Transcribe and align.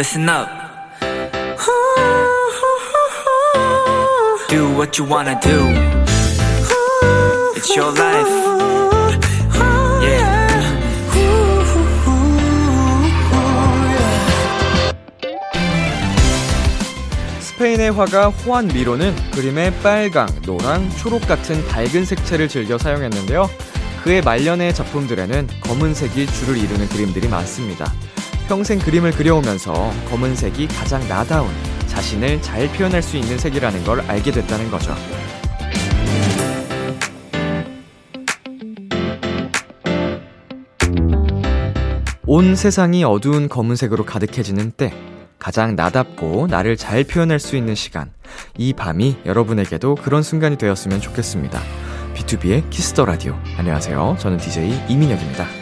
listen 0.00 0.30
up. 0.30 0.48
Do 4.48 4.74
what 4.74 4.98
you 4.98 5.04
wanna 5.04 5.38
do. 5.42 5.58
It's 7.54 7.76
your 7.76 7.92
life. 7.92 8.26
Yeah. 10.00 10.48
스페인의 17.40 17.90
화가 17.90 18.30
호안 18.30 18.68
미로는 18.68 19.14
그림에 19.32 19.70
빨강, 19.82 20.26
노랑, 20.46 20.88
초록 20.96 21.28
같은 21.28 21.62
밝은 21.68 22.06
색채를 22.06 22.48
즐겨 22.48 22.78
사용했는데요. 22.78 23.50
그의 24.02 24.22
말년의 24.22 24.74
작품들에는 24.74 25.46
검은색이 25.60 26.26
주를 26.26 26.56
이루는 26.56 26.88
그림들이 26.88 27.28
많습니다. 27.28 27.92
평생 28.50 28.80
그림을 28.80 29.12
그려오면서 29.12 29.72
검은색이 30.10 30.66
가장 30.66 31.06
나다운 31.06 31.48
자신을 31.86 32.42
잘 32.42 32.66
표현할 32.72 33.00
수 33.00 33.16
있는 33.16 33.38
색이라는 33.38 33.84
걸 33.84 34.00
알게 34.00 34.32
됐다는 34.32 34.68
거죠. 34.72 34.92
온 42.26 42.56
세상이 42.56 43.04
어두운 43.04 43.48
검은색으로 43.48 44.04
가득해지는 44.04 44.72
때, 44.72 44.92
가장 45.38 45.76
나답고 45.76 46.48
나를 46.48 46.76
잘 46.76 47.04
표현할 47.04 47.38
수 47.38 47.54
있는 47.54 47.76
시간. 47.76 48.10
이 48.58 48.72
밤이 48.72 49.18
여러분에게도 49.26 49.94
그런 49.94 50.24
순간이 50.24 50.58
되었으면 50.58 51.00
좋겠습니다. 51.00 51.60
BTOB의 52.16 52.68
키스 52.70 52.91
더 52.91 53.04
라디오. 53.04 53.38
안녕하세요. 53.58 54.16
저는 54.18 54.38
DJ 54.38 54.86
이민혁입니다. 54.88 55.59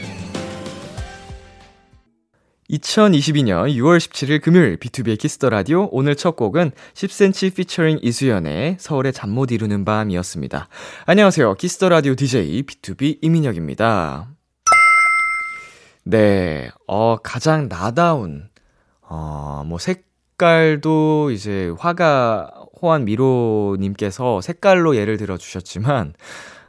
2022년 2.70 3.74
6월 3.76 3.96
17일 3.98 4.42
금요일 4.42 4.76
BTOB의 4.78 5.18
키스 5.18 5.37
더 5.37 5.48
라디오 5.48 5.88
오늘 5.90 6.14
첫 6.14 6.36
곡은 6.36 6.72
10cm 6.92 7.54
피처링 7.54 8.00
이수연의 8.02 8.76
서울의 8.78 9.14
잠 9.14 9.30
못 9.30 9.50
이루는 9.52 9.84
밤이었습니다. 9.86 10.68
안녕하세요. 11.06 11.54
키스 11.54 11.76
더 11.76 11.88
라디오 11.88 12.14
DJ 12.14 12.62
BTOB 12.64 13.18
이민혁입니다. 13.22 14.28
네. 16.04 16.70
어 16.86 17.16
가장 17.22 17.68
나다운 17.68 18.48
어 19.02 19.62
뭐 19.66 19.78
색깔도 19.78 21.30
이제 21.32 21.72
화가 21.78 22.50
호안 22.82 23.04
미로 23.06 23.76
님께서 23.80 24.40
색깔로 24.42 24.94
예를 24.96 25.16
들어 25.16 25.36
주셨지만 25.38 26.12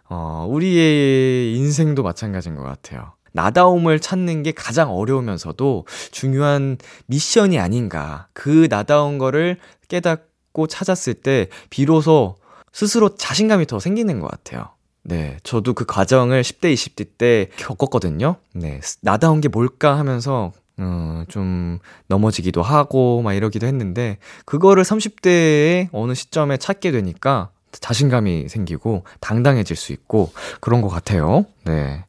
어 0.09 0.47
우리의 0.49 1.55
인생도 1.55 2.03
마찬가지인 2.03 2.55
것 2.55 2.63
같아요. 2.63 3.13
나다움을 3.33 3.99
찾는 3.99 4.43
게 4.43 4.51
가장 4.51 4.91
어려우면서도 4.91 5.85
중요한 6.11 6.77
미션이 7.07 7.59
아닌가. 7.59 8.27
그 8.33 8.67
나다운 8.69 9.17
거를 9.17 9.57
깨닫고 9.87 10.67
찾았을 10.67 11.15
때 11.15 11.47
비로소 11.69 12.35
스스로 12.71 13.15
자신감이 13.15 13.65
더 13.65 13.79
생기는 13.79 14.19
것 14.19 14.29
같아요. 14.29 14.69
네. 15.03 15.37
저도 15.43 15.73
그 15.73 15.85
과정을 15.85 16.41
10대, 16.41 16.73
20대 16.73 17.07
때 17.17 17.49
겪었거든요. 17.57 18.35
네. 18.53 18.79
나다운 19.01 19.41
게 19.41 19.47
뭘까 19.47 19.97
하면서 19.97 20.51
어, 20.77 21.23
좀 21.27 21.79
넘어지기도 22.07 22.61
하고 22.61 23.21
막 23.21 23.33
이러기도 23.33 23.67
했는데 23.67 24.17
그거를 24.45 24.83
30대의 24.83 25.89
어느 25.91 26.13
시점에 26.13 26.57
찾게 26.57 26.91
되니까 26.91 27.49
자신감이 27.71 28.47
생기고 28.49 29.03
당당해질 29.19 29.75
수 29.75 29.91
있고 29.93 30.31
그런 30.59 30.81
것 30.81 30.89
같아요. 30.89 31.45
네. 31.65 32.05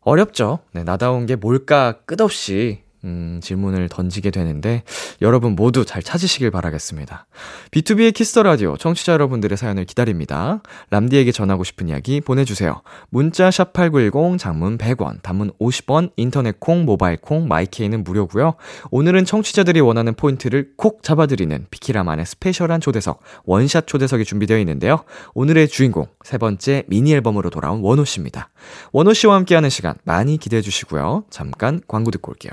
어렵죠. 0.00 0.60
네, 0.72 0.82
나다운 0.82 1.26
게 1.26 1.36
뭘까 1.36 2.00
끝없이 2.04 2.82
음, 3.04 3.40
질문을 3.42 3.88
던지게 3.88 4.30
되는데 4.30 4.82
여러분 5.22 5.56
모두 5.56 5.84
잘 5.84 6.02
찾으시길 6.02 6.50
바라겠습니다. 6.50 7.26
B2B의 7.70 8.12
키스터 8.12 8.42
라디오 8.42 8.76
청취자 8.76 9.12
여러분들의 9.12 9.56
사연을 9.56 9.84
기다립니다. 9.84 10.62
람디에게 10.90 11.32
전하고 11.32 11.64
싶은 11.64 11.88
이야기 11.88 12.20
보내 12.20 12.44
주세요. 12.44 12.82
문자 13.08 13.48
샵8910 13.48 14.38
장문 14.38 14.78
100원, 14.78 15.22
단문 15.22 15.52
50원, 15.58 16.10
인터넷 16.16 16.60
콩, 16.60 16.84
모바일 16.84 17.16
콩, 17.16 17.48
My 17.48 17.64
K는 17.64 18.04
무료고요. 18.04 18.54
오늘은 18.90 19.24
청취자들이 19.24 19.80
원하는 19.80 20.14
포인트를 20.14 20.72
콕 20.76 21.02
잡아 21.02 21.26
드리는 21.26 21.66
비키라만의 21.70 22.26
special한 22.26 22.80
초대석 22.80 23.20
원샷 23.44 23.86
초대석이 23.86 24.24
준비되어 24.24 24.58
있는데요. 24.58 25.04
오늘의 25.34 25.68
주인공 25.68 26.06
세 26.24 26.38
번째 26.38 26.84
미니 26.86 27.12
앨범으로 27.14 27.50
돌아온 27.50 27.80
원호 27.80 28.04
씨입니다. 28.04 28.50
원호 28.92 29.14
씨와 29.14 29.36
함께하는 29.36 29.70
시간 29.70 29.94
많이 30.04 30.36
기대해 30.36 30.62
주시고요. 30.62 31.24
잠깐 31.30 31.80
광고 31.88 32.10
듣고 32.10 32.32
올게요. 32.32 32.52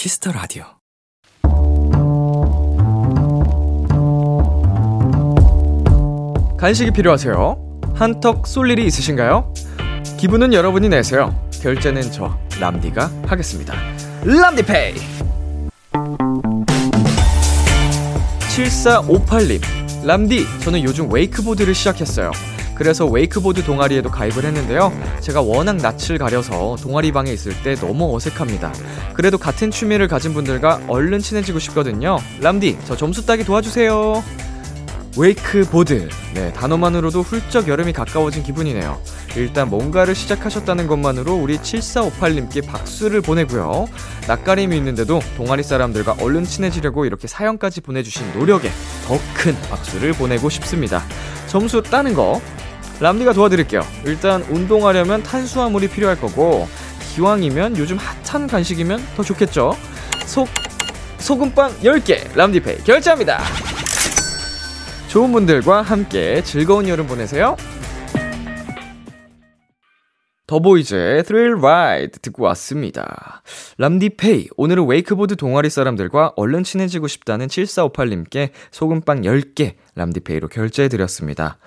Kiss 0.00 0.18
the 0.18 0.32
Radio. 0.32 0.64
간식이 6.56 6.92
필요하세요? 6.92 7.82
한턱 7.96 8.46
쏠 8.46 8.70
일이 8.70 8.86
있으신가요? 8.86 9.52
기분은 10.16 10.54
여러분이 10.54 10.88
내세요. 10.88 11.38
결제는 11.62 12.10
저 12.12 12.34
람디가 12.58 13.10
하겠습니다. 13.26 13.74
람디페이. 14.24 14.94
7458님. 18.48 19.60
람디, 20.06 20.46
저는 20.60 20.82
요즘 20.82 21.12
웨이크보드를 21.12 21.74
시작했어요. 21.74 22.30
그래서 22.80 23.04
웨이크보드 23.04 23.62
동아리에도 23.62 24.10
가입을 24.10 24.42
했는데요. 24.42 24.90
제가 25.20 25.42
워낙 25.42 25.76
낯을 25.76 26.16
가려서 26.18 26.78
동아리 26.80 27.12
방에 27.12 27.30
있을 27.30 27.52
때 27.62 27.74
너무 27.74 28.16
어색합니다. 28.16 28.72
그래도 29.12 29.36
같은 29.36 29.70
취미를 29.70 30.08
가진 30.08 30.32
분들과 30.32 30.84
얼른 30.88 31.18
친해지고 31.18 31.58
싶거든요. 31.58 32.16
람디, 32.40 32.78
저 32.86 32.96
점수 32.96 33.26
따기 33.26 33.44
도와주세요. 33.44 34.24
웨이크보드. 35.18 36.08
네, 36.32 36.52
단어만으로도 36.54 37.20
훌쩍 37.20 37.68
여름이 37.68 37.92
가까워진 37.92 38.42
기분이네요. 38.44 38.98
일단 39.36 39.68
뭔가를 39.68 40.14
시작하셨다는 40.14 40.86
것만으로 40.86 41.34
우리 41.34 41.58
7458님께 41.58 42.66
박수를 42.66 43.20
보내고요. 43.20 43.88
낯가림이 44.26 44.74
있는데도 44.78 45.20
동아리 45.36 45.62
사람들과 45.62 46.16
얼른 46.20 46.44
친해지려고 46.44 47.04
이렇게 47.04 47.28
사연까지 47.28 47.82
보내주신 47.82 48.32
노력에 48.38 48.70
더 49.06 49.18
큰 49.34 49.54
박수를 49.70 50.12
보내고 50.12 50.48
싶습니다. 50.48 51.02
점수 51.46 51.82
따는 51.82 52.14
거 52.14 52.40
람디가 53.00 53.32
도와드릴게요. 53.32 53.82
일단 54.04 54.42
운동하려면 54.42 55.22
탄수화물이 55.22 55.88
필요할 55.88 56.20
거고 56.20 56.68
기왕이면 57.14 57.78
요즘 57.78 57.96
핫한 57.96 58.46
간식이면 58.46 59.00
더 59.16 59.22
좋겠죠. 59.22 59.74
속 60.26 60.48
소금빵 61.18 61.80
10개 61.80 62.36
람디페이 62.36 62.78
결제합니다. 62.84 63.40
좋은 65.08 65.32
분들과 65.32 65.82
함께 65.82 66.42
즐거운 66.44 66.88
여름 66.88 67.06
보내세요. 67.06 67.56
더보이즈의 70.46 71.22
Thrill 71.24 71.58
Ride 71.58 72.20
듣고 72.22 72.42
왔습니다. 72.44 73.42
람디페이, 73.78 74.48
오늘은 74.56 74.86
웨이크보드 74.86 75.36
동아리 75.36 75.70
사람들과 75.70 76.32
얼른 76.34 76.64
친해지고 76.64 77.06
싶다는 77.06 77.46
7458님께 77.46 78.50
소금빵 78.72 79.22
10개 79.22 79.74
람디페이로 79.94 80.48
결제해드렸습니다. 80.48 81.58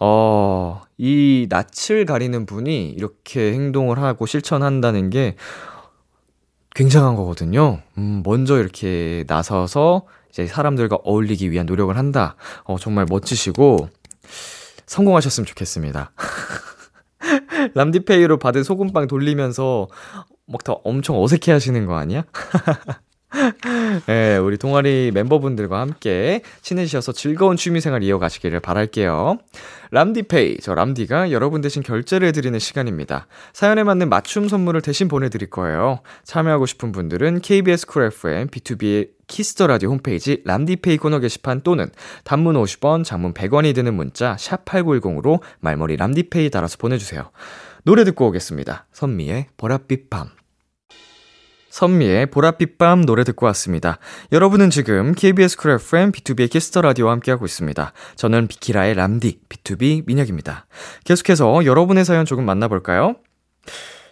어, 0.00 0.82
이 0.96 1.48
낯을 1.48 2.04
가리는 2.06 2.46
분이 2.46 2.90
이렇게 2.90 3.52
행동을 3.52 3.98
하고 3.98 4.26
실천한다는 4.26 5.10
게 5.10 5.36
굉장한 6.74 7.16
거거든요. 7.16 7.80
음, 7.98 8.22
먼저 8.24 8.58
이렇게 8.58 9.24
나서서 9.26 10.06
이제 10.30 10.46
사람들과 10.46 10.96
어울리기 11.02 11.50
위한 11.50 11.66
노력을 11.66 11.96
한다. 11.96 12.36
어, 12.64 12.78
정말 12.78 13.06
멋지시고 13.08 13.88
성공하셨으면 14.86 15.46
좋겠습니다. 15.46 16.12
람디페이로 17.74 18.38
받은 18.38 18.62
소금빵 18.62 19.08
돌리면서 19.08 19.88
막더 20.46 20.80
엄청 20.84 21.20
어색해 21.20 21.52
하시는 21.52 21.84
거 21.86 21.96
아니야? 21.96 22.24
네, 24.06 24.36
우리 24.38 24.56
동아리 24.56 25.10
멤버분들과 25.12 25.80
함께 25.80 26.40
친해지셔서 26.62 27.12
즐거운 27.12 27.56
취미생활 27.56 28.02
이어가시기를 28.02 28.60
바랄게요. 28.60 29.38
람디페이, 29.90 30.58
저 30.58 30.74
람디가 30.74 31.30
여러분 31.30 31.60
대신 31.60 31.82
결제를 31.82 32.28
해드리는 32.28 32.58
시간입니다. 32.58 33.26
사연에 33.52 33.84
맞는 33.84 34.08
맞춤 34.08 34.48
선물을 34.48 34.80
대신 34.80 35.08
보내드릴 35.08 35.50
거예요. 35.50 36.00
참여하고 36.24 36.66
싶은 36.66 36.92
분들은 36.92 37.40
KBS 37.40 37.86
쿨 37.86 38.04
FM, 38.04 38.48
B2B의 38.48 39.10
키스터 39.26 39.66
라디오 39.66 39.90
홈페이지 39.90 40.42
람디페이 40.44 40.96
코너 40.96 41.18
게시판 41.20 41.60
또는 41.60 41.90
단문 42.24 42.54
50원, 42.56 43.04
장문 43.04 43.34
100원이 43.34 43.74
드는 43.74 43.94
문자 43.94 44.36
샵8910으로 44.36 45.40
말머리 45.60 45.96
람디페이 45.96 46.50
달아서 46.50 46.78
보내주세요. 46.78 47.30
노래 47.84 48.04
듣고 48.04 48.28
오겠습니다. 48.28 48.86
선미의 48.92 49.46
보랏빛 49.56 50.10
밤. 50.10 50.37
선미의 51.78 52.26
보랏빛 52.26 52.76
밤 52.76 53.04
노래 53.04 53.22
듣고 53.22 53.46
왔습니다. 53.46 53.98
여러분은 54.32 54.68
지금 54.68 55.14
KBS 55.14 55.56
쿨 55.58 55.70
FM 55.70 56.10
B2B의 56.10 56.50
키스터 56.50 56.80
라디오와 56.80 57.12
함께하고 57.12 57.44
있습니다. 57.44 57.92
저는 58.16 58.48
비키라의 58.48 58.94
람디 58.94 59.42
BTOB 59.48 60.04
민혁입니다. 60.04 60.66
계속해서 61.04 61.64
여러분의 61.64 62.04
사연 62.04 62.24
조금 62.24 62.44
만나볼까요? 62.44 63.14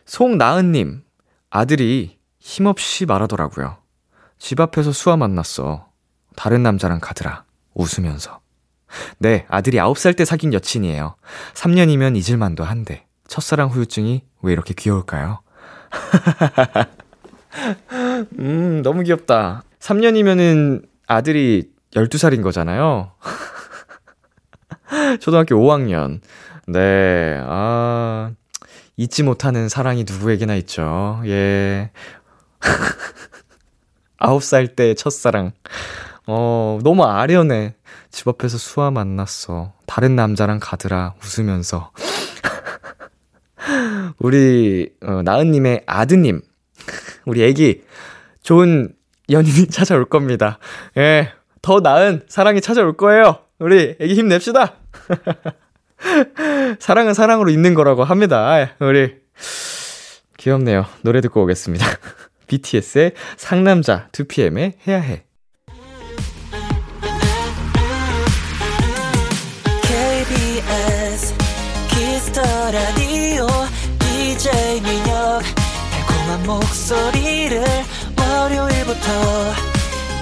송나은님, 0.05 1.03
아들이 1.51 2.19
힘없이 2.39 3.05
말하더라고요. 3.05 3.79
집 4.39 4.61
앞에서 4.61 4.93
수아 4.93 5.17
만났어. 5.17 5.89
다른 6.37 6.63
남자랑 6.63 7.01
가더라. 7.01 7.47
웃으면서. 7.75 8.39
네, 9.19 9.45
아들이 9.49 9.79
9살 9.79 10.17
때 10.17 10.25
사귄 10.25 10.55
여친이에요. 10.55 11.17
3년이면 11.55 12.17
잊을만도 12.17 12.63
한데. 12.63 13.07
첫사랑 13.27 13.71
후유증이 13.71 14.23
왜 14.43 14.53
이렇게 14.53 14.73
귀여울까요? 14.73 15.41
음, 18.38 18.82
너무 18.82 19.03
귀엽다. 19.03 19.64
3년이면은 19.81 20.87
아들이 21.06 21.70
12살인 21.94 22.43
거잖아요. 22.43 23.12
초등학교 25.20 25.56
5학년. 25.56 26.20
네, 26.67 27.41
아, 27.44 28.32
잊지 28.97 29.23
못하는 29.23 29.69
사랑이 29.69 30.05
누구에게나 30.05 30.55
있죠. 30.56 31.20
예. 31.26 31.91
9살 34.19 34.75
때 34.75 34.94
첫사랑. 34.94 35.53
어, 36.26 36.79
너무 36.82 37.05
아련해. 37.05 37.75
집 38.11 38.26
앞에서 38.29 38.58
수아 38.58 38.91
만났어. 38.91 39.75
다른 39.87 40.17
남자랑 40.17 40.58
가더라. 40.61 41.14
웃으면서. 41.23 41.93
우리, 44.19 44.91
어, 45.03 45.23
나은님의 45.23 45.82
아드님. 45.87 46.41
우리 47.26 47.43
애기. 47.44 47.82
좋은 48.43 48.94
연인이 49.31 49.67
찾아올 49.69 50.06
겁니다. 50.06 50.58
예. 50.96 51.32
더 51.61 51.81
나은 51.81 52.23
사랑이 52.28 52.61
찾아올 52.61 52.96
거예요. 52.96 53.40
우리 53.58 53.96
애기 54.00 54.14
힘냅시다. 54.14 54.75
사랑은 56.78 57.12
사랑으로 57.14 57.50
있는 57.50 57.75
거라고 57.75 58.05
합니다. 58.05 58.70
우리. 58.78 59.17
귀엽네요. 60.37 60.87
노래 61.02 61.20
듣고 61.20 61.43
오겠습니다. 61.43 61.84
BTS의 62.46 63.12
상남자 63.37 64.08
2PM의 64.12 64.75
해야 64.87 65.00
해. 65.00 65.25
KBS 69.82 71.34
Kiss 71.88 72.19
the 72.19 72.43
Radio 72.70 73.06
목소리를 76.46 77.60
월요일부터 78.16 79.52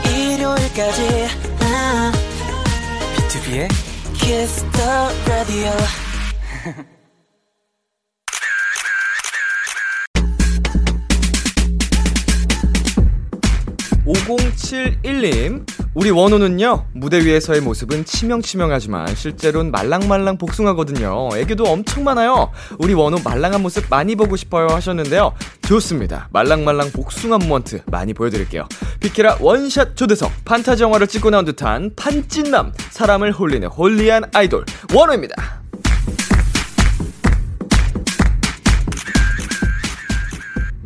일요일까지. 0.09 1.29
아, 1.61 2.13
B2B의 3.17 3.69
키스터 4.15 5.11
라디오 5.29 5.71
5071님, 14.07 15.67
우리 15.95 16.11
원호는요, 16.11 16.87
무대 16.93 17.25
위에서의 17.25 17.61
모습은 17.61 18.05
치명치명하지만 18.05 19.15
실제로는 19.15 19.71
말랑말랑 19.71 20.39
복숭아거든요. 20.39 21.29
애교도 21.37 21.65
엄청 21.65 22.03
많아요. 22.03 22.51
우리 22.79 22.95
원호 22.95 23.21
말랑한 23.23 23.63
모습 23.63 23.85
많이 23.89 24.17
보고 24.17 24.35
싶어요 24.35 24.67
하셨는데요. 24.67 25.35
좋습니다. 25.69 26.29
말랑말랑 26.33 26.91
복숭아 26.91 27.39
moment 27.39 27.83
많이 27.87 28.13
보여드릴게요. 28.13 28.67
비키라 28.99 29.37
원샷 29.39 29.95
초대석, 29.95 30.33
판타지 30.45 30.83
영화를 30.83 31.07
찍고 31.07 31.31
나온 31.31 31.45
듯한 31.45 31.93
판찐남, 31.95 32.73
사람을 32.91 33.31
홀리는 33.31 33.69
holy한 33.69 34.25
아이돌, 34.35 34.65
원호입니다. 34.93 35.63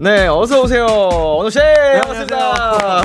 네, 0.01 0.29
어서 0.29 0.63
오세요, 0.63 0.87
원호 0.87 1.51
씨. 1.51 1.59
반갑습니다. 1.59 3.03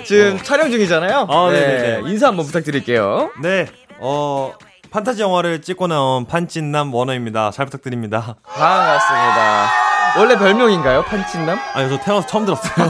지금 0.04 0.38
촬영 0.42 0.70
중이잖아요. 0.70 1.26
아, 1.28 1.50
네네네. 1.50 2.10
인사 2.10 2.28
한번 2.28 2.46
부탁드릴게요. 2.46 3.30
네, 3.42 3.66
어, 3.98 4.54
판타지 4.90 5.20
영화를 5.20 5.60
찍고 5.60 5.86
나온 5.88 6.24
판찐남 6.24 6.94
원호입니다. 6.94 7.50
잘 7.50 7.66
부탁드립니다. 7.66 8.36
반갑습니다. 8.44 9.93
원래 10.18 10.38
별명인가요, 10.38 11.02
판찐남? 11.02 11.58
아니, 11.74 11.88
저 11.88 11.98
태어나서 11.98 12.26
처음 12.28 12.44
들었어요. 12.44 12.72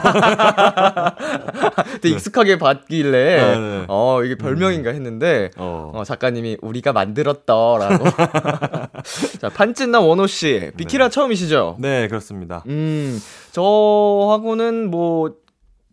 되게 2.02 2.14
익숙하게 2.14 2.58
봤길래, 2.58 3.10
네, 3.10 3.58
네. 3.58 3.84
어, 3.88 4.22
이게 4.22 4.34
별명인가 4.36 4.90
했는데, 4.90 5.50
어. 5.56 5.90
어, 5.94 6.04
작가님이 6.04 6.58
우리가 6.60 6.92
만들었더라고. 6.92 8.04
자, 9.40 9.48
판찐남 9.48 10.04
원호씨, 10.04 10.72
비키라 10.76 11.08
처음이시죠? 11.08 11.78
네, 11.80 12.08
그렇습니다. 12.08 12.62
음, 12.66 13.18
저하고는 13.52 14.90
뭐, 14.90 15.32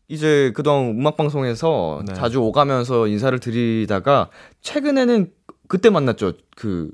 이제 0.09 0.51
그동안 0.53 0.99
음악방송에서 0.99 2.01
네. 2.05 2.13
자주 2.13 2.41
오가면서 2.41 3.07
인사를 3.07 3.39
드리다가, 3.39 4.29
최근에는 4.61 5.31
그때 5.69 5.89
만났죠. 5.89 6.33
그, 6.57 6.89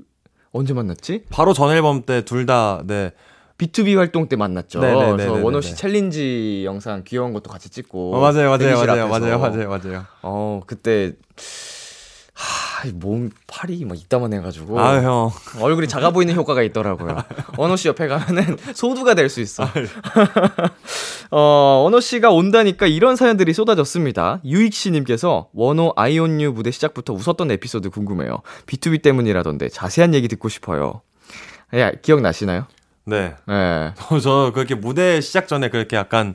언제 0.52 0.72
만났지? 0.72 1.24
바로 1.30 1.52
전 1.52 1.72
앨범 1.72 2.02
때 2.02 2.22
둘 2.22 2.46
다, 2.46 2.82
네. 2.86 3.10
BTOB 3.58 3.96
활동 3.96 4.28
때 4.28 4.36
만났죠. 4.36 4.80
네네네네네네. 4.80 5.16
그래서 5.16 5.44
원호 5.44 5.60
씨 5.60 5.74
challenge 5.74 6.62
영상 6.64 7.02
귀여운 7.04 7.32
것도 7.32 7.50
같이 7.50 7.68
찍고. 7.70 8.14
어, 8.16 8.20
맞아요, 8.20 8.50
맞아요, 8.56 8.76
맞아요. 8.86 9.08
맞아요, 9.08 9.38
맞아요, 9.38 9.68
맞아요. 9.68 10.04
어, 10.22 10.60
그때, 10.66 11.12
하, 12.34 12.88
몸, 12.94 13.30
팔이 13.48 13.84
막 13.84 13.98
이따만 13.98 14.32
해가지고. 14.32 14.78
아, 14.78 15.02
형. 15.02 15.30
얼굴이 15.60 15.88
작아 15.88 16.10
보이는 16.12 16.32
효과가 16.36 16.62
있더라고요. 16.62 17.16
원호 17.58 17.74
씨 17.74 17.88
옆에 17.88 18.06
가면은 18.06 18.56
소두가 18.74 19.14
될 19.14 19.28
수 19.28 19.40
있어. 19.40 19.64
어, 21.32 21.82
원호 21.84 22.00
씨가 22.00 22.30
온다니까 22.30 22.86
이런 22.86 23.16
사연들이 23.16 23.52
쏟아졌습니다. 23.52 24.40
유익 24.44 24.72
씨님께서 24.72 25.48
원호 25.52 25.92
아이온유 25.96 26.52
무대 26.52 26.70
시작부터 26.70 27.12
웃었던 27.12 27.50
에피소드 27.50 27.90
궁금해요. 27.90 28.38
B2B 28.66 29.02
때문이라던데 29.02 29.68
자세한 29.68 30.14
얘기 30.14 30.28
듣고 30.28 30.48
싶어요. 30.48 31.02
야, 31.74 31.90
기억나시나요? 31.90 32.66
네. 33.08 33.34
네. 33.46 33.92
저 34.22 34.52
그렇게 34.54 34.74
무대 34.74 35.20
시작 35.20 35.48
전에 35.48 35.70
그렇게 35.70 35.96
약간 35.96 36.34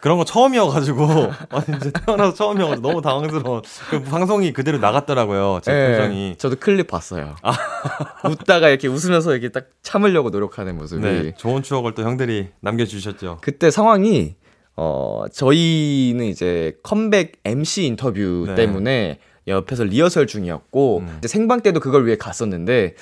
그런 0.00 0.18
거 0.18 0.24
처음이어가지고 0.24 1.06
아니 1.50 1.76
이제 1.76 1.90
태어나서 1.92 2.34
처음이어가지고 2.34 2.88
너무 2.88 3.02
당황스러워. 3.02 3.62
그 3.90 4.02
방송이 4.02 4.52
그대로 4.52 4.78
나갔더라고요. 4.78 5.60
제 5.62 5.72
예, 5.72 5.92
표정이. 5.92 6.36
저도 6.38 6.56
클립 6.56 6.88
봤어요. 6.88 7.36
웃다가 8.28 8.68
이렇게 8.68 8.88
웃으면서 8.88 9.32
이렇게 9.32 9.50
딱 9.50 9.66
참으려고 9.82 10.30
노력하는 10.30 10.76
모습이. 10.76 11.02
네, 11.02 11.34
좋은 11.36 11.62
추억을 11.62 11.94
또 11.94 12.02
형들이 12.02 12.48
남겨주셨죠. 12.60 13.38
그때 13.42 13.70
상황이 13.70 14.36
어 14.76 15.24
저희는 15.32 16.24
이제 16.26 16.78
컴백 16.82 17.40
MC 17.44 17.84
인터뷰 17.84 18.44
네. 18.46 18.54
때문에 18.54 19.18
옆에서 19.46 19.84
리허설 19.84 20.26
중이었고 20.26 20.98
음. 21.00 21.14
이제 21.18 21.28
생방 21.28 21.60
때도 21.60 21.80
그걸 21.80 22.06
위해 22.06 22.16
갔었는데 22.16 22.94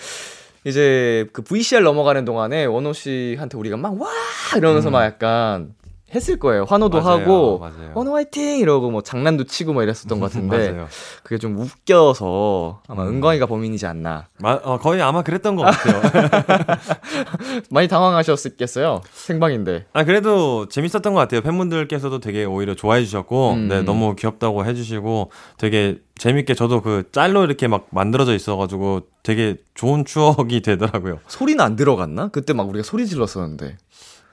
이제 0.64 1.26
그 1.32 1.42
VCR 1.42 1.82
넘어가는 1.82 2.24
동안에 2.24 2.64
원호 2.64 2.92
씨한테 2.92 3.56
우리가 3.58 3.76
막 3.76 3.94
와 3.98 4.08
이러면서 4.56 4.90
음. 4.90 4.92
막 4.92 5.04
약간 5.04 5.74
했을 6.14 6.38
거예요. 6.38 6.64
환호도 6.64 7.02
맞아요, 7.02 7.20
하고 7.20 7.58
맞아요. 7.58 7.92
원호 7.94 8.14
화이팅 8.14 8.58
이러고 8.58 8.90
뭐 8.90 9.02
장난도 9.02 9.44
치고 9.44 9.72
뭐 9.74 9.82
이랬었던 9.82 10.20
것 10.20 10.26
같은데. 10.32 10.86
그게 11.22 11.38
좀 11.38 11.58
웃겨서 11.58 12.80
아마 12.88 13.02
음. 13.02 13.08
은광이가 13.08 13.46
범인이지 13.46 13.86
않나. 13.86 14.28
마, 14.38 14.52
어, 14.62 14.78
거의 14.78 15.02
아마 15.02 15.22
그랬던 15.22 15.56
것 15.56 15.62
같아요. 15.62 16.00
많이 17.70 17.88
당황하셨겠어요. 17.88 19.02
생방인데. 19.12 19.86
아 19.92 20.04
그래도 20.04 20.66
재밌었던 20.68 21.12
것 21.12 21.20
같아요. 21.20 21.42
팬분들께서도 21.42 22.20
되게 22.20 22.44
오히려 22.44 22.74
좋아해 22.74 23.04
주셨고, 23.04 23.52
음. 23.52 23.68
네 23.68 23.82
너무 23.82 24.16
귀엽다고 24.16 24.64
해주시고, 24.64 25.30
되게 25.58 25.98
재밌게 26.18 26.54
저도 26.54 26.82
그 26.82 27.04
짤로 27.12 27.44
이렇게 27.44 27.68
막 27.68 27.86
만들어져 27.90 28.34
있어가지고 28.34 29.02
되게 29.22 29.56
좋은 29.74 30.04
추억이 30.04 30.62
되더라고요. 30.62 31.18
소리는 31.28 31.62
안 31.62 31.76
들어갔나? 31.76 32.28
그때 32.28 32.52
막 32.52 32.68
우리가 32.68 32.82
소리 32.82 33.06
질렀었는데. 33.06 33.76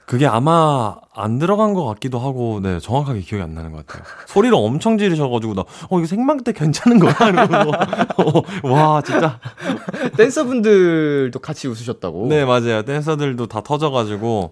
그게 0.06 0.24
아마 0.26 0.94
안 1.12 1.38
들어간 1.40 1.74
것 1.74 1.84
같기도 1.84 2.20
하고, 2.20 2.60
네, 2.62 2.78
정확하게 2.78 3.20
기억이 3.20 3.42
안 3.42 3.54
나는 3.54 3.72
것 3.72 3.84
같아요. 3.86 4.04
소리를 4.26 4.54
엄청 4.56 4.98
지르셔가지고, 4.98 5.54
나, 5.54 5.62
어, 5.90 5.98
이거 5.98 6.06
생방 6.06 6.44
때 6.44 6.52
괜찮은 6.52 7.00
거야? 7.00 7.12
이러면서, 7.28 7.70
어, 8.18 8.68
와, 8.70 9.02
진짜. 9.02 9.40
댄서분들도 10.16 11.38
같이 11.40 11.66
웃으셨다고. 11.68 12.28
네, 12.28 12.44
맞아요. 12.44 12.82
댄서들도 12.82 13.46
다 13.46 13.62
터져가지고, 13.62 14.50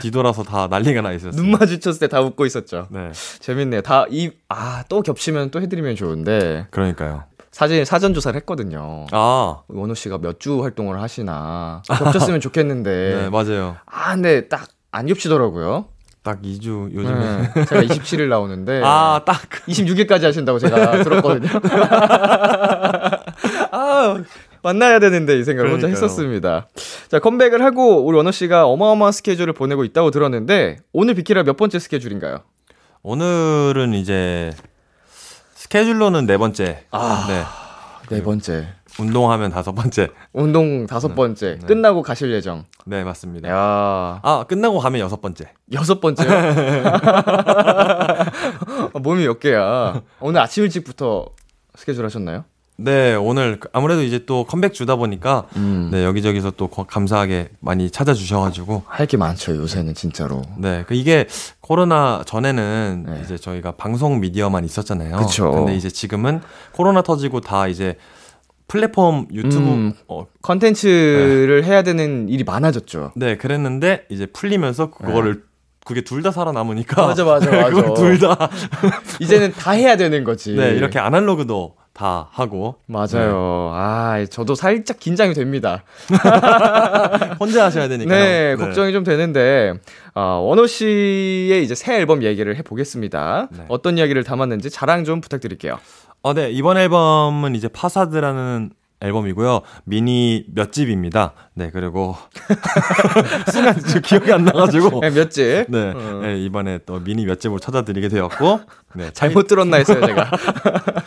뒤돌아서 0.00 0.44
다 0.44 0.68
난리가 0.68 1.00
나 1.02 1.12
있었어요. 1.12 1.32
눈 1.42 1.50
마주쳤을 1.52 1.98
때 2.00 2.08
다 2.08 2.20
웃고 2.20 2.46
있었죠. 2.46 2.86
네, 2.90 3.10
재밌네요. 3.40 3.82
다 3.82 4.06
이, 4.10 4.30
아, 4.48 4.84
또 4.88 5.02
겹치면 5.02 5.50
또 5.50 5.60
해드리면 5.60 5.96
좋은데. 5.96 6.68
그러니까요. 6.70 7.24
사진, 7.58 7.84
사전 7.84 8.14
조사를 8.14 8.36
했거든요. 8.40 9.06
아, 9.10 9.62
원호 9.66 9.94
씨가 9.94 10.18
몇 10.18 10.38
주 10.38 10.62
활동을 10.62 11.02
하시나. 11.02 11.82
겹쳤으면 11.90 12.40
좋겠는데. 12.40 13.20
네, 13.22 13.30
맞아요. 13.30 13.76
아, 13.86 14.14
근데 14.14 14.46
딱 14.48 14.68
안 14.92 15.06
겹치더라고요. 15.06 15.86
딱 16.22 16.40
2주, 16.40 16.92
요즘에. 16.94 17.52
네, 17.54 17.64
제가 17.66 17.82
27일 17.82 18.28
나오는데. 18.28 18.80
아, 18.86 19.20
딱. 19.26 19.42
26일까지 19.68 20.22
하신다고 20.22 20.58
제가 20.60 21.02
들었거든요. 21.04 21.48
아, 23.70 24.22
만나야 24.62 24.98
되는데 24.98 25.38
이 25.38 25.44
생각을 25.44 25.70
혼자 25.72 25.86
그러니까요. 25.86 26.04
했었습니다. 26.04 26.68
자, 27.08 27.18
컴백을 27.18 27.62
하고 27.62 28.04
우리 28.04 28.16
원호 28.16 28.30
씨가 28.30 28.66
어마어마한 28.66 29.12
스케줄을 29.12 29.52
보내고 29.52 29.84
있다고 29.84 30.10
들었는데 30.10 30.78
오늘 30.92 31.14
비키라 31.14 31.42
몇 31.42 31.56
번째 31.56 31.78
스케줄인가요? 31.78 32.38
오늘은 33.02 33.94
이제, 33.94 34.52
스케줄로는 35.68 36.24
네 36.24 36.38
번째. 36.38 36.86
아. 36.92 37.26
네. 37.28 37.44
네 38.16 38.22
번째. 38.22 38.68
운동하면 38.98 39.50
다섯 39.50 39.72
번째. 39.72 40.08
운동 40.32 40.86
다섯 40.86 41.14
번째. 41.14 41.58
끝나고 41.66 42.00
가실 42.02 42.32
예정. 42.32 42.64
네, 42.86 43.04
맞습니다. 43.04 43.50
야, 43.50 44.18
아, 44.22 44.44
끝나고 44.48 44.78
가면 44.78 44.98
여섯 44.98 45.20
번째. 45.20 45.52
여섯 45.72 46.00
번째요? 46.00 46.26
아, 48.94 48.98
몸이 48.98 49.26
몇 49.26 49.40
개야? 49.40 50.00
오늘 50.20 50.40
아침 50.40 50.64
일찍부터 50.64 51.26
스케줄 51.74 52.02
하셨나요? 52.06 52.46
네, 52.80 53.14
오늘 53.16 53.58
아무래도 53.72 54.02
이제 54.04 54.24
또 54.24 54.44
컴백 54.44 54.72
주다 54.72 54.94
보니까 54.94 55.46
음. 55.56 55.88
네, 55.90 56.04
여기저기서 56.04 56.52
또 56.52 56.68
거- 56.68 56.84
감사하게 56.84 57.48
많이 57.58 57.90
찾아주셔 57.90 58.38
가지고 58.40 58.84
할 58.86 59.08
게 59.08 59.16
많죠, 59.16 59.56
요새는 59.56 59.94
진짜로. 59.94 60.42
네, 60.58 60.84
그 60.86 60.94
이게 60.94 61.26
코로나 61.60 62.22
전에는 62.24 63.06
네. 63.08 63.20
이제 63.24 63.36
저희가 63.36 63.72
방송 63.72 64.20
미디어만 64.20 64.64
있었잖아요. 64.64 65.16
그쵸. 65.16 65.50
근데 65.50 65.74
이제 65.74 65.88
지금은 65.90 66.40
코로나 66.70 67.02
터지고 67.02 67.40
다 67.40 67.66
이제 67.66 67.96
플랫폼 68.68 69.26
유튜브 69.32 69.66
음. 69.66 69.92
어, 70.06 70.26
컨텐츠를 70.42 71.64
해야 71.64 71.82
되는 71.82 72.28
일이 72.28 72.44
많아졌죠. 72.44 73.10
네, 73.16 73.36
그랬는데 73.36 74.04
이제 74.08 74.26
풀리면서 74.26 74.90
그거를 74.90 75.42
그게 75.84 76.02
둘 76.02 76.22
다 76.22 76.30
살아남으니까 76.30 77.00
네. 77.00 77.08
맞아, 77.08 77.24
맞아, 77.24 77.50
맞아. 77.50 77.70
그걸 77.70 77.94
둘다 77.94 78.50
이제는 79.20 79.52
다 79.52 79.72
해야 79.72 79.96
되는 79.96 80.22
거지. 80.22 80.52
네, 80.54 80.72
이렇게 80.72 80.98
아날로그도 81.00 81.74
다 81.98 82.28
하고 82.30 82.76
맞아요. 82.86 83.72
아, 83.74 84.24
저도 84.30 84.54
살짝 84.54 85.00
긴장이 85.00 85.34
됩니다. 85.34 85.82
혼자 87.40 87.64
하셔야 87.64 87.88
되니까 87.88 88.14
네, 88.14 88.54
걱정이 88.54 88.92
좀 88.92 89.02
되는데, 89.02 89.74
아, 90.14 90.20
원호 90.40 90.68
씨의 90.68 91.64
이제 91.64 91.74
새 91.74 91.96
앨범 91.96 92.22
얘기를 92.22 92.54
해보겠습니다. 92.54 93.48
네. 93.50 93.64
어떤 93.66 93.98
이야기를 93.98 94.22
담았는지 94.22 94.70
자랑 94.70 95.02
좀 95.02 95.20
부탁드릴게요. 95.20 95.80
어, 96.22 96.34
네. 96.34 96.50
이번 96.52 96.76
앨범은 96.76 97.56
이제 97.56 97.66
파사드라는 97.66 98.70
앨범이고요. 99.00 99.62
미니 99.84 100.44
몇 100.52 100.72
집입니다. 100.72 101.32
네. 101.54 101.70
그리고 101.72 102.16
순간 103.50 103.74
기억이 104.02 104.32
안 104.32 104.44
나가지고. 104.44 105.00
네, 105.00 105.10
몇 105.10 105.30
집? 105.30 105.66
네, 105.68 105.92
어. 105.94 106.20
네, 106.22 106.38
이번에 106.38 106.78
또 106.86 107.00
미니 107.00 107.24
몇 107.24 107.40
집으로 107.40 107.58
찾아드리게 107.58 108.08
되었고, 108.08 108.60
네, 108.94 109.10
잘못 109.12 109.46
들었나 109.46 109.76
했어요, 109.78 110.04
제가. 110.04 110.30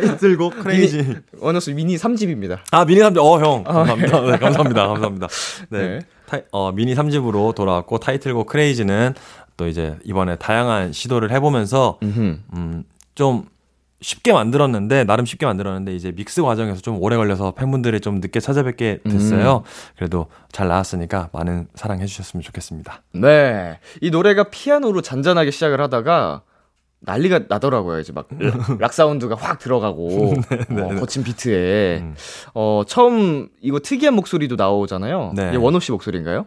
타이틀곡 0.00 0.60
크레이지. 0.60 1.16
원호 1.40 1.60
씨 1.60 1.72
미니 1.74 1.96
3집입니다. 1.96 2.58
아, 2.70 2.84
미니 2.84 3.00
3집, 3.00 3.18
어, 3.18 3.40
형. 3.40 3.64
감사합니다. 3.64 4.20
네, 4.20 4.38
감사합니다. 4.38 4.86
감사합니다. 4.88 5.28
네. 5.70 5.78
네. 5.78 5.98
타이, 6.26 6.42
어, 6.52 6.72
미니 6.72 6.94
3집으로 6.94 7.54
돌아왔고, 7.54 7.98
타이틀곡 7.98 8.46
크레이지는 8.46 9.14
또 9.56 9.66
이제 9.66 9.96
이번에 10.04 10.36
다양한 10.36 10.92
시도를 10.92 11.30
해 11.32 11.40
보면서, 11.40 11.98
음흠. 12.02 12.38
음, 12.54 12.84
좀 13.14 13.46
쉽게 14.02 14.32
만들었는데, 14.32 15.04
나름 15.04 15.24
쉽게 15.24 15.46
만들었는데, 15.46 15.94
이제 15.94 16.12
믹스 16.12 16.42
과정에서 16.42 16.80
좀 16.80 17.00
오래 17.02 17.16
걸려서 17.16 17.52
팬분들이 17.52 18.00
좀 18.00 18.20
늦게 18.20 18.40
찾아뵙게 18.40 19.00
됐어요. 19.08 19.62
그래도 19.96 20.26
잘 20.52 20.68
나왔으니까 20.68 21.30
많은 21.32 21.68
사랑해 21.74 22.04
주셨으면 22.04 22.42
좋겠습니다. 22.42 23.02
네. 23.14 23.78
이 24.02 24.10
노래가 24.10 24.44
피아노로 24.50 25.00
잔잔하게 25.00 25.50
시작을 25.50 25.80
하다가 25.80 26.42
난리가 27.06 27.44
나더라고요. 27.48 28.00
이제 28.00 28.12
막 28.12 28.26
락 28.78 28.92
사운드가 28.94 29.36
확 29.36 29.58
들어가고 29.58 30.34
어, 30.70 30.88
거친 31.00 31.22
비트에 31.22 32.00
음. 32.02 32.14
어 32.54 32.82
처음 32.86 33.48
이거 33.62 33.78
특이한 33.78 34.14
목소리도 34.14 34.56
나오잖아요. 34.56 35.32
네. 35.34 35.48
이게 35.48 35.56
원호 35.56 35.80
씨 35.80 35.92
목소리인가요? 35.92 36.46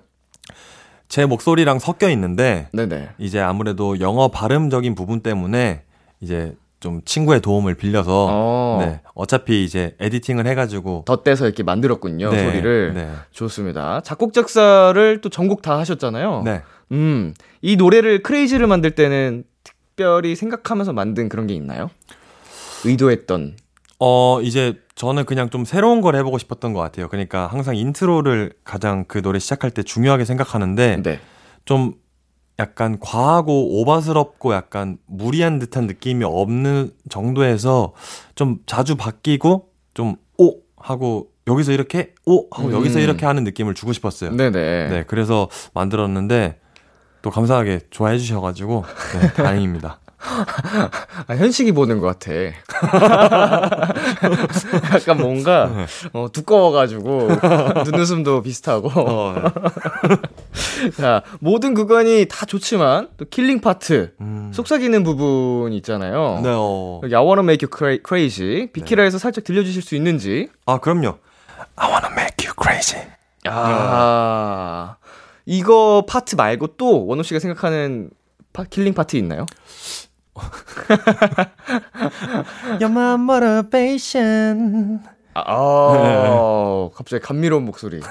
제 1.07 1.25
목소리랑 1.25 1.79
섞여 1.79 2.07
있는데, 2.11 2.67
네네. 2.71 3.09
이제 3.17 3.39
아무래도 3.39 3.99
영어 3.99 4.27
발음적인 4.27 4.93
부분 4.93 5.21
때문에 5.21 5.81
이제 6.21 6.53
좀 6.79 7.01
친구의 7.03 7.41
도움을 7.41 7.73
빌려서 7.73 8.27
어. 8.29 8.77
네 8.81 9.01
어차피 9.15 9.63
이제 9.65 9.95
에디팅을 9.99 10.45
해가지고 10.47 11.03
덧대서 11.05 11.45
이렇게 11.45 11.63
만들었군요 11.63 12.29
네, 12.31 12.45
소리를. 12.45 12.93
네. 12.93 13.09
좋습니다. 13.31 14.01
작곡 14.01 14.33
작사를 14.33 15.19
또 15.21 15.29
전곡 15.29 15.61
다 15.61 15.79
하셨잖아요. 15.79 16.43
네. 16.45 16.61
음. 16.91 17.33
이 17.61 17.75
노래를 17.75 18.21
크레이지를 18.21 18.67
만들 18.67 18.91
때는 18.91 19.43
특별히 19.99 20.33
생각하면서 20.37 20.93
만든 20.93 21.27
그런 21.27 21.45
게 21.45 21.53
있나요? 21.53 21.89
의도했던. 22.85 23.57
어 23.99 24.39
이제 24.41 24.79
저는 24.95 25.25
그냥 25.25 25.49
좀 25.49 25.65
새로운 25.65 25.99
걸 25.99 26.15
해보고 26.15 26.37
싶었던 26.37 26.71
것 26.71 26.79
같아요. 26.79 27.09
그러니까 27.09 27.47
항상 27.47 27.75
인트로를 27.75 28.53
가장 28.63 29.03
그 29.09 29.21
노래 29.21 29.39
시작할 29.39 29.71
때 29.71 29.83
중요하게 29.83 30.23
생각하는데 30.23 31.01
네. 31.03 31.19
좀 31.65 31.95
약간 32.59 32.97
과하고 33.01 33.81
오바스럽고 33.81 34.53
약간 34.53 34.97
무리한 35.05 35.59
듯한 35.59 35.85
느낌이 35.87 36.23
없는 36.23 36.91
정도에서 37.09 37.93
좀 38.35 38.59
자주 38.65 38.95
바뀌고 38.95 39.67
좀 39.93 40.15
오 40.37 40.61
하고 40.77 41.27
여기서 41.47 41.73
이렇게 41.73 42.13
오 42.25 42.47
하고 42.51 42.69
음. 42.69 42.73
여기서 42.73 42.99
이렇게 42.99 43.25
하는 43.25 43.43
느낌을 43.43 43.73
주고 43.73 43.91
싶었어요. 43.91 44.31
네네. 44.31 44.87
네, 44.89 45.03
그래서 45.05 45.49
만들었는데 45.73 46.57
또 47.21 47.29
감사하게 47.29 47.81
좋아해 47.89 48.17
주셔가지고 48.17 48.85
네, 49.21 49.33
다행입니다. 49.43 49.99
아, 51.27 51.35
현식이 51.35 51.71
보는 51.71 51.99
것 51.99 52.07
같아. 52.07 52.31
약간 54.93 55.17
뭔가 55.17 55.69
어, 56.11 56.27
두꺼워가지고 56.31 57.29
눈웃음도 57.85 58.41
비슷하고. 58.41 58.89
어, 58.95 59.35
네. 60.07 60.91
자 60.97 61.23
모든 61.39 61.73
구간이 61.73 62.25
다 62.29 62.45
좋지만 62.45 63.07
또 63.17 63.25
killing 63.29 63.61
part 63.61 64.13
음. 64.19 64.51
속삭이는 64.53 65.03
부분이 65.03 65.75
있잖아요. 65.77 66.41
네, 66.43 66.49
어. 66.53 66.99
여기 67.03 67.15
I 67.15 67.21
wanna 67.23 67.43
make 67.43 67.65
you 67.65 67.69
cra- 67.73 67.99
crazy 68.05 68.67
비키라에서 68.73 69.17
살짝 69.17 69.43
들려주실 69.45 69.81
수 69.81 69.95
있는지. 69.95 70.49
아, 70.65 70.79
그럼요. 70.79 71.17
I 71.75 71.89
wanna 71.89 72.11
make 72.11 72.45
you 72.45 72.53
crazy. 72.61 73.07
아 73.45 74.97
이거 75.51 76.05
파트 76.07 76.35
말고 76.35 76.77
또 76.77 77.07
원호 77.07 77.23
씨가 77.23 77.39
생각하는 77.39 78.11
파, 78.53 78.63
killing 78.65 78.93
파트 78.93 79.15
있나요? 79.17 79.47
You're 82.79 82.91
my. 82.91 83.17
아, 85.33 85.43
아 85.45 86.89
갑자기 86.95 87.23
감미로운 87.23 87.65
목소리. 87.65 87.99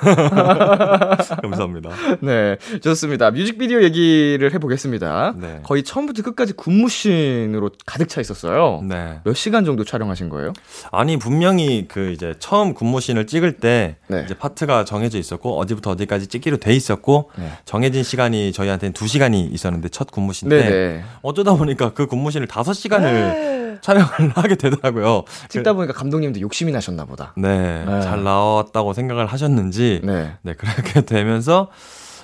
감사합니다. 1.42 1.90
네, 2.20 2.56
좋습니다. 2.80 3.30
뮤직비디오 3.30 3.82
얘기를 3.82 4.52
해보겠습니다. 4.54 5.34
네. 5.36 5.60
거의 5.62 5.82
처음부터 5.82 6.22
끝까지 6.22 6.52
군무신으로 6.54 7.70
가득 7.86 8.08
차 8.08 8.20
있었어요. 8.20 8.82
네. 8.84 9.20
몇 9.24 9.34
시간 9.34 9.64
정도 9.64 9.84
촬영하신 9.84 10.28
거예요? 10.28 10.52
아니 10.90 11.18
분명히 11.18 11.86
그 11.88 12.10
이제 12.12 12.34
처음 12.38 12.74
군무신을 12.74 13.26
찍을 13.26 13.54
때 13.58 13.96
네. 14.06 14.22
이제 14.24 14.34
파트가 14.34 14.84
정해져 14.84 15.18
있었고 15.18 15.58
어디부터 15.58 15.90
어디까지 15.90 16.28
찍기로 16.28 16.58
돼 16.58 16.74
있었고 16.74 17.30
네. 17.36 17.50
정해진 17.64 18.02
시간이 18.02 18.52
저희한테는 18.52 18.92
2시간이 18.92 19.52
있었는데 19.52 19.88
첫 19.88 20.10
군무신 20.10 20.48
때 20.48 20.62
네네. 20.62 21.04
어쩌다 21.22 21.54
보니까 21.54 21.92
그 21.92 22.06
군무신을 22.06 22.46
5시간을 22.46 23.58
촬영을 23.80 24.30
하게 24.34 24.54
되더라고요. 24.54 25.24
찍다 25.48 25.72
보니까 25.72 25.92
감독님도 25.92 26.40
욕심이 26.40 26.72
나셨나 26.72 27.04
보다. 27.04 27.34
네, 27.36 27.84
네. 27.84 28.00
잘 28.00 28.22
나왔다고 28.22 28.92
생각을 28.92 29.26
하셨는지 29.26 30.00
네. 30.04 30.36
네. 30.42 30.54
그렇게 30.54 31.00
되면서 31.02 31.70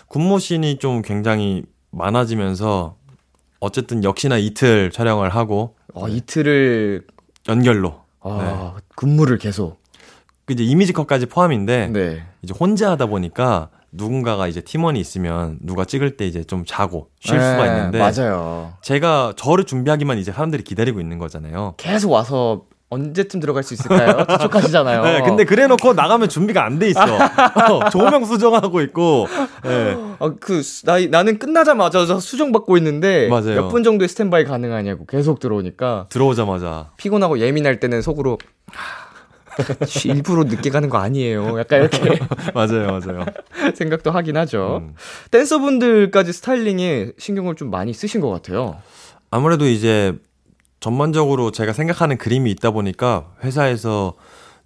군무신이 0.08 0.78
좀 0.78 1.02
굉장히 1.02 1.64
많아지면서 1.90 2.96
어쨌든 3.61 4.04
역시나 4.04 4.37
이틀 4.38 4.90
촬영을 4.90 5.30
하고 5.30 5.76
어, 5.94 6.08
이틀을 6.08 7.06
연결로 7.49 8.02
아, 8.20 8.75
근무를 8.96 9.38
계속. 9.38 9.82
그 10.46 10.52
이제 10.52 10.64
이미지 10.64 10.92
컷까지 10.92 11.26
포함인데 11.26 11.88
네. 11.88 12.25
이제 12.42 12.54
혼자 12.58 12.90
하다 12.90 13.06
보니까 13.06 13.70
누군가가 13.97 14.47
이제 14.49 14.61
팀원이 14.61 14.99
있으면 15.01 15.59
누가 15.63 15.85
찍을 15.85 16.17
때 16.17 16.27
이제 16.27 16.45
좀 16.45 16.65
자고 16.67 17.09
쉴 17.21 17.39
네, 17.39 17.51
수가 17.53 17.67
있는데 17.67 17.99
맞아요. 17.99 18.73
제가 18.83 19.33
저를 19.37 19.65
준비하면 19.65 20.19
이제 20.19 20.33
사람들이 20.33 20.65
기다리고 20.65 21.01
있는 21.01 21.19
거잖아요. 21.19 21.75
계속 21.77 22.11
와서 22.11 22.63
언제쯤 22.91 23.41
들어갈 23.41 23.63
수 23.65 23.75
있을까요? 23.75 24.25
재촉하시잖아요. 24.39 25.03
네, 25.03 25.23
근데 25.23 25.45
그래 25.45 25.67
놓고 25.67 25.95
나가면 25.95 26.29
준비가 26.29 26.65
안 26.65 26.79
돼 26.79 26.89
있어. 26.91 27.01
어, 27.73 27.89
조명 27.91 28.25
수정하고 28.25 28.83
있고. 28.83 29.27
네. 29.65 29.97
아, 30.21 30.33
그 30.39 30.63
수- 30.63 30.85
나, 30.87 30.99
나는 31.11 31.39
끝나자마자 31.39 32.07
저 32.07 32.21
수정 32.21 32.53
받고 32.53 32.77
있는데. 32.77 33.29
몇 33.29 33.69
분 33.71 33.83
정도의 33.83 34.09
스탠바이 34.09 34.45
가능하냐고 34.45 35.07
계속 35.07 35.41
들어오니까 35.41 36.07
들어오자마자 36.11 36.91
피곤하고 36.97 37.41
예민할 37.41 37.81
때는 37.81 38.01
속으로 38.03 38.39
하, 38.71 39.13
일부러 40.06 40.44
늦게 40.44 40.70
가는 40.70 40.88
거 40.88 40.99
아니에요. 40.99 41.58
약간 41.58 41.80
이렇게 41.80 42.18
맞아요, 42.54 42.99
맞아요. 42.99 43.25
생각도 43.75 44.11
하긴 44.11 44.37
하죠. 44.37 44.82
음. 44.82 44.94
댄서분들까지 45.30 46.32
스타일링에 46.32 47.12
신경을 47.18 47.54
좀 47.56 47.70
많이 47.70 47.92
쓰신 47.92 48.20
것 48.20 48.30
같아요. 48.30 48.76
아무래도 49.30 49.66
이제 49.66 50.14
전반적으로 50.80 51.50
제가 51.50 51.73
생각하는 51.73 52.18
그림이 52.18 52.50
있다 52.52 52.70
보니까 52.70 53.32
회사에서 53.42 54.14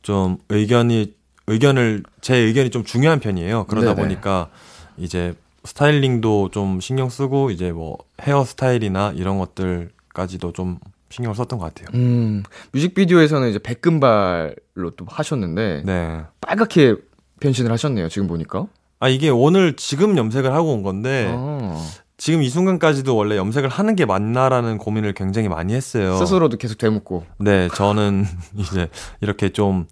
좀 0.02 0.38
의견이 0.49 1.14
의견을 1.47 2.02
제 2.21 2.37
의견이 2.37 2.71
좀 2.71 2.85
중요한 2.85 3.21
편이에요. 3.21 3.64
그러다 3.66 3.95
네네. 3.95 4.09
보니까 4.09 4.50
이제 4.97 5.35
스타일링도 5.64 6.50
좀 6.50 6.80
신경 6.80 7.09
쓰고 7.09 7.50
이제 7.50 7.73
뭐 7.73 7.99
헤어 8.23 8.45
스타일이나 8.45 9.12
이런 9.14 9.38
것들까지도 9.38 10.52
좀 10.52 10.78
신경을 11.11 11.35
썼던 11.35 11.59
것 11.59 11.75
같아요. 11.75 11.88
음, 11.99 12.43
뮤직비디오에서는 12.73 13.49
이제 13.49 13.59
백금발로 13.59 14.91
또 14.97 15.07
하셨는데 15.07 15.83
네. 15.85 16.23
빨갛게 16.41 16.97
변신을 17.41 17.73
하셨네요. 17.73 18.09
지금 18.09 18.29
보니까. 18.29 18.67
아 19.00 19.09
이게 19.09 19.31
오늘 19.31 19.77
지금 19.77 20.17
염색을 20.19 20.53
하고 20.53 20.73
온 20.73 20.83
건데 20.83 21.33
아, 21.33 21.81
지금 22.17 22.43
이 22.43 22.49
순간까지도 22.49 23.15
원래 23.15 23.37
염색을 23.37 23.69
하는 23.69 23.95
게 23.95 24.05
맞나라는 24.05 24.79
고민을 24.79 25.12
굉장히 25.15 25.49
많이 25.49 25.73
했어요. 25.73 26.17
스스로도 26.17 26.57
계속 26.57 26.79
되묻고. 26.79 27.25
네, 27.38 27.69
저는 27.75 28.25
이제 28.57 28.88
이렇게 29.21 29.50
좀 29.50 29.87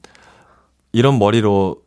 이런 0.92 1.18
머리로 1.18 1.82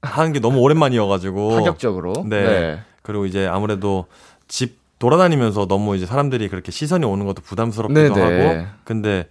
하는 0.00 0.32
게 0.32 0.38
너무 0.38 0.60
오랜만이어가지고 0.60 1.50
파격적으로. 1.56 2.24
네. 2.28 2.80
그리고 3.02 3.26
이제 3.26 3.46
아무래도 3.46 4.06
집 4.48 4.78
돌아다니면서 5.04 5.66
너무 5.66 5.96
이제 5.96 6.06
사람들이 6.06 6.48
그렇게 6.48 6.72
시선이 6.72 7.04
오는 7.04 7.26
것도 7.26 7.42
부담스럽기도 7.42 8.14
네네. 8.14 8.20
하고 8.56 8.66
근데 8.84 9.28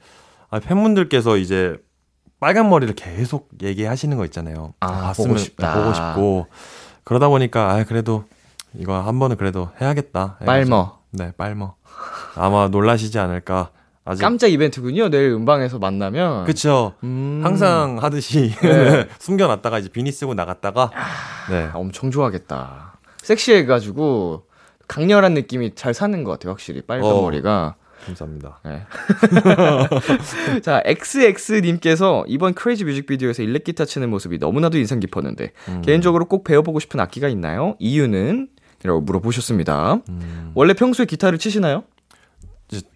아, 0.52 0.60
팬분들께서 0.60 1.38
이제 1.38 1.78
빨간 2.40 2.70
머리를 2.70 2.94
계속 2.94 3.50
얘기하시는 3.60 4.16
거 4.16 4.24
있잖아요. 4.26 4.76
아, 4.82 4.88
봤으면 5.02 5.30
보고 5.30 5.40
싶다. 5.40 5.74
보고 5.74 5.94
싶고 5.94 6.48
그러다 7.04 7.28
보니까 7.30 7.72
아 7.72 7.84
그래도 7.86 8.26
이거 8.76 9.00
한 9.02 9.18
번은 9.18 9.36
그래도 9.36 9.70
해야겠다. 9.82 10.38
빨머. 10.46 11.00
네, 11.10 11.32
빨머. 11.36 11.74
아마 12.36 12.68
놀라시지 12.68 13.18
않을까. 13.18 13.72
아직 14.06 14.22
깜짝 14.22 14.50
이벤트군요. 14.50 15.10
내일 15.10 15.32
음방에서 15.32 15.80
만나면. 15.80 16.44
그쵸. 16.46 16.94
음. 17.04 17.42
항상 17.44 17.98
하듯이 18.00 18.54
네. 18.62 19.08
숨겨놨다가 19.18 19.80
이제 19.80 19.90
비니 19.90 20.12
쓰고 20.12 20.36
나갔다가 20.36 20.92
네 21.50 21.70
아, 21.74 21.78
엄청 21.78 22.12
좋아하겠다. 22.12 22.94
섹시해가지고 23.24 24.53
강렬한 24.88 25.34
느낌이 25.34 25.76
잘 25.76 25.94
사는 25.94 26.24
것 26.24 26.32
같아요. 26.32 26.52
확실히 26.52 26.82
빨간 26.82 27.10
어. 27.12 27.22
머리가. 27.22 27.76
감사합니다. 28.06 28.60
네. 28.66 28.82
자, 30.62 30.82
XX님께서 30.86 32.26
이번 32.28 32.54
크레이지 32.54 32.84
뮤직비디오에서 32.84 33.44
일렉 33.44 33.64
기타 33.64 33.86
치는 33.86 34.10
모습이 34.10 34.40
너무나도 34.40 34.78
인상 34.78 35.00
깊었는데, 35.00 35.52
음. 35.70 35.82
개인적으로 35.82 36.26
꼭 36.26 36.44
배워보고 36.44 36.80
싶은 36.80 37.00
악기가 37.00 37.30
있나요? 37.30 37.76
이유는? 37.80 38.50
이라고 38.84 39.00
물어보셨습니다. 39.02 40.02
음, 40.10 40.52
원래 40.56 40.74
평소에 40.74 41.06
기타를 41.06 41.38
치시나요? 41.38 41.84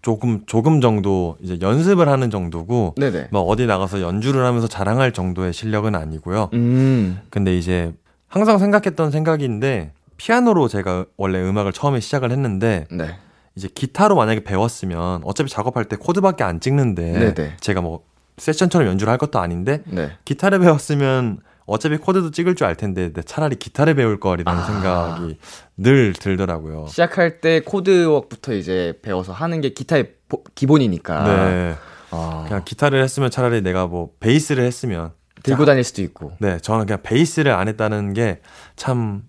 조금 0.01 0.43
조금 0.47 0.81
정도 0.81 1.37
이제 1.39 1.57
연습을 1.61 2.09
하는 2.09 2.29
정도고 2.29 2.95
네네. 2.97 3.27
막 3.31 3.39
어디 3.41 3.67
나가서 3.67 4.01
연주를 4.01 4.43
하면서 4.43 4.67
자랑할 4.67 5.13
정도의 5.13 5.53
실력은 5.53 5.95
아니고요. 5.95 6.49
음, 6.53 7.19
근데 7.29 7.55
이제 7.57 7.93
항상 8.27 8.57
생각했던 8.57 9.11
생각인데 9.11 9.93
피아노로 10.17 10.67
제가 10.67 11.05
원래 11.17 11.39
음악을 11.41 11.73
처음에 11.73 11.99
시작을 11.99 12.31
했는데 12.31 12.85
네. 12.91 13.15
이제 13.55 13.67
기타로 13.73 14.15
만약에 14.15 14.43
배웠으면 14.43 15.21
어차피 15.23 15.49
작업할 15.49 15.85
때 15.85 15.95
코드밖에 15.95 16.43
안 16.43 16.59
찍는데 16.59 17.33
네네. 17.33 17.57
제가 17.59 17.81
뭐 17.81 18.03
세션처럼 18.37 18.87
연주를 18.87 19.09
할 19.11 19.17
것도 19.17 19.39
아닌데 19.39 19.81
네. 19.87 20.11
기타를 20.25 20.59
배웠으면 20.59 21.39
어차피 21.65 21.97
코드도 21.97 22.31
찍을 22.31 22.55
줄 22.55 22.67
알 22.67 22.75
텐데 22.75 23.11
내 23.11 23.21
차라리 23.23 23.55
기타를 23.57 23.95
배울 23.95 24.19
거리라는 24.19 24.61
아. 24.61 24.65
생각이 24.65 25.37
늘 25.77 26.13
들더라고요. 26.13 26.85
시작할 26.87 27.41
때 27.41 27.61
코드웍부터 27.61 28.53
이제 28.53 28.97
배워서 29.01 29.33
하는 29.33 29.59
게 29.61 29.69
기타의 29.69 30.13
보- 30.29 30.43
기본이니까. 30.55 31.23
네. 31.23 31.75
아, 32.11 32.45
그냥 32.47 32.63
기타를 32.63 33.03
했으면 33.03 33.29
차라리 33.29 33.61
내가 33.61 33.85
뭐 33.87 34.11
베이스를 34.21 34.63
했으면 34.63 35.11
들고 35.43 35.65
다닐 35.65 35.83
수도 35.83 36.01
있고. 36.03 36.31
네, 36.39 36.57
저는 36.59 36.85
그냥 36.85 37.01
베이스를 37.03 37.51
안 37.51 37.67
했다는 37.67 38.13
게 38.13 38.39
참 38.77 39.23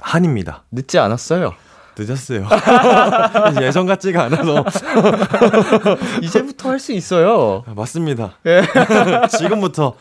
한입니다. 0.00 0.64
늦지 0.70 0.98
않았어요. 0.98 1.54
늦었어요. 1.98 2.46
예전 3.62 3.86
같지가 3.86 4.24
않아서 4.24 4.64
이제부터 6.22 6.70
할 6.70 6.78
수 6.78 6.92
있어요. 6.92 7.64
맞습니다. 7.74 8.36
예. 8.46 8.62
지금부터 9.38 9.94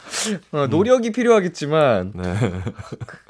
어, 0.52 0.68
노력이 0.68 1.12
필요하겠지만 1.14 2.12
네, 2.16 2.36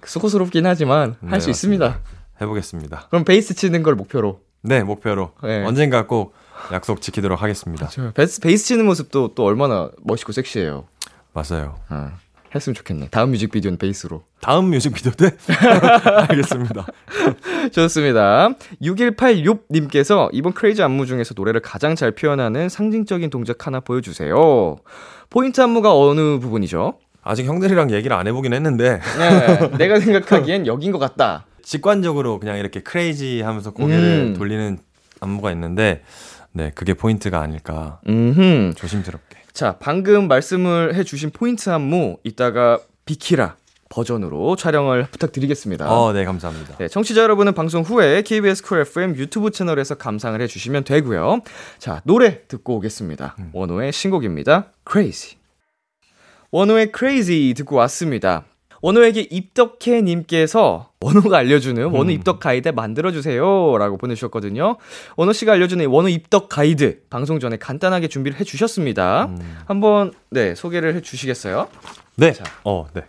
수고스럽긴 0.03 0.65
하지만 0.65 1.15
네, 1.19 1.29
할수 1.29 1.49
맞습니다. 1.49 1.85
있습니다. 1.85 1.99
해보겠습니다. 2.41 3.07
그럼 3.11 3.23
베이스 3.23 3.53
치는 3.53 3.83
걸 3.83 3.93
목표로. 3.95 4.39
네, 4.63 4.81
목표로 4.81 5.33
네. 5.43 5.63
언젠가 5.63 6.07
꼭 6.07 6.33
약속 6.71 7.01
지키도록 7.01 7.43
하겠습니다. 7.43 7.87
베이스, 8.15 8.41
베이스 8.41 8.65
치는 8.65 8.85
모습도 8.85 9.35
또 9.35 9.45
얼마나 9.45 9.91
멋있고 10.03 10.31
섹시해요. 10.31 10.85
맞아요. 11.33 11.75
어, 11.91 12.09
했으면 12.55 12.75
좋겠네. 12.75 13.09
다음 13.11 13.31
뮤직비디오는 13.31 13.77
베이스로. 13.77 14.23
다음 14.41 14.69
뮤직비디오 14.69 15.11
때 15.11 15.35
알겠습니다. 16.29 16.85
좋습니다. 17.71 18.49
6186님께서 18.81 20.29
이번 20.31 20.53
Crazy 20.53 20.81
안무 20.83 21.05
중에서 21.05 21.33
노래를 21.35 21.61
가장 21.61 21.95
잘 21.95 22.11
표현하는 22.11 22.69
상징적인 22.69 23.29
동작 23.29 23.67
하나 23.67 23.79
보여주세요. 23.79 24.77
포인트 25.29 25.61
안무가 25.61 25.97
어느 25.97 26.39
부분이죠? 26.39 26.99
아직 27.23 27.45
형들이랑 27.45 27.91
얘기를 27.91 28.15
안 28.15 28.27
해보긴 28.27 28.53
했는데 28.53 29.01
네, 29.17 29.77
내가 29.77 29.99
생각하기엔 29.99 30.67
여긴 30.67 30.91
것 30.91 30.99
같다. 30.99 31.45
직관적으로 31.63 32.39
그냥 32.39 32.57
이렇게 32.59 32.81
crazy 32.81 33.41
하면서 33.41 33.71
고개를 33.71 34.03
음. 34.03 34.35
돌리는 34.37 34.77
안무가 35.19 35.51
있는데 35.51 36.03
네, 36.51 36.71
그게 36.75 36.93
포인트가 36.93 37.41
아닐까 37.41 37.99
음흠. 38.07 38.73
조심스럽게. 38.75 39.34
자, 39.55 39.77
방금 39.79 40.27
말씀을 40.27 40.95
해주신 40.95 41.29
포인트 41.31 41.69
안무 41.69 42.17
이따가 42.25 42.77
비키라 43.05 43.55
버전으로 43.87 44.57
촬영을 44.57 45.07
부탁드리겠습니다. 45.09 45.89
어, 45.89 46.11
네, 46.11 46.25
감사합니다. 46.25 46.75
네, 46.75 46.89
청취자 46.89 47.21
여러분은 47.21 47.53
방송 47.53 47.81
후에 47.81 48.21
KBS 48.23 48.63
Cool 48.63 48.81
FM 48.81 49.15
유튜브 49.15 49.51
채널에서 49.51 49.95
감상을 49.95 50.41
해주시면 50.41 50.83
되고요. 50.83 51.39
자, 51.79 52.01
노래 52.03 52.45
듣고 52.49 52.75
오겠습니다. 52.75 53.37
원호의 53.53 53.93
신곡입니다. 53.93 54.73
Crazy. 54.85 55.37
원호의 56.51 56.91
Crazy 56.93 57.53
듣고 57.53 57.77
왔습니다. 57.77 58.43
원호에게 58.81 59.27
입덕해님께서 59.29 60.91
원호가 61.01 61.37
알려주는 61.37 61.83
원호 61.85 62.11
입덕 62.11 62.39
가이드 62.39 62.69
만들어주세요. 62.69 63.77
라고 63.77 63.97
보내주셨거든요. 63.97 64.77
원호 65.17 65.33
씨가 65.33 65.53
알려주는 65.53 65.83
이 65.83 65.87
원호 65.87 66.09
입덕 66.09 66.49
가이드 66.49 67.01
방송 67.09 67.39
전에 67.39 67.57
간단하게 67.57 68.07
준비를 68.07 68.39
해주셨습니다. 68.39 69.29
한번, 69.65 70.13
네, 70.29 70.55
소개를 70.55 70.95
해주시겠어요? 70.95 71.67
네. 72.15 72.33
어, 72.63 72.87
네. 72.93 73.01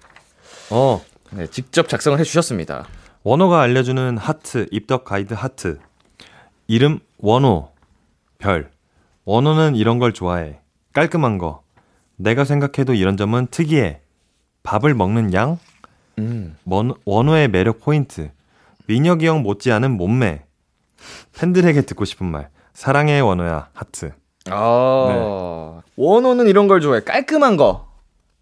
어, 0.71 1.05
네, 1.31 1.47
직접 1.49 1.89
작성을 1.89 2.19
해주셨습니다. 2.19 2.87
원호가 3.23 3.61
알려주는 3.61 4.19
하트, 4.19 4.67
입덕 4.71 5.05
가이드 5.05 5.35
하트. 5.35 5.79
이름 6.69 7.01
원호, 7.19 7.71
별. 8.39 8.71
원호는 9.25 9.75
이런 9.77 9.99
걸 9.99 10.13
좋아해. 10.13 10.61
깔끔한 10.93 11.39
거. 11.39 11.63
내가 12.17 12.45
생각해도 12.45 12.95
이런 12.95 13.17
점은 13.17 13.49
특이해. 13.51 14.01
밥을 14.67 14.95
먹는 14.95 15.33
양? 15.33 15.59
음. 16.19 16.57
원, 16.65 16.93
원호의 17.05 17.49
매력 17.49 17.81
포인트. 17.81 18.31
민혁이 18.89 19.27
형 19.27 19.43
못지않은 19.43 19.97
몸매. 19.97 20.43
팬들에게 21.39 21.83
듣고 21.83 22.05
싶은 22.05 22.27
말. 22.27 22.49
사랑해 22.75 23.21
원호야 23.21 23.69
하트. 23.73 24.13
아, 24.51 25.81
원호는 25.97 26.49
이런 26.49 26.67
걸 26.67 26.81
좋아해. 26.81 27.01
깔끔한 27.03 27.57
거. 27.57 27.87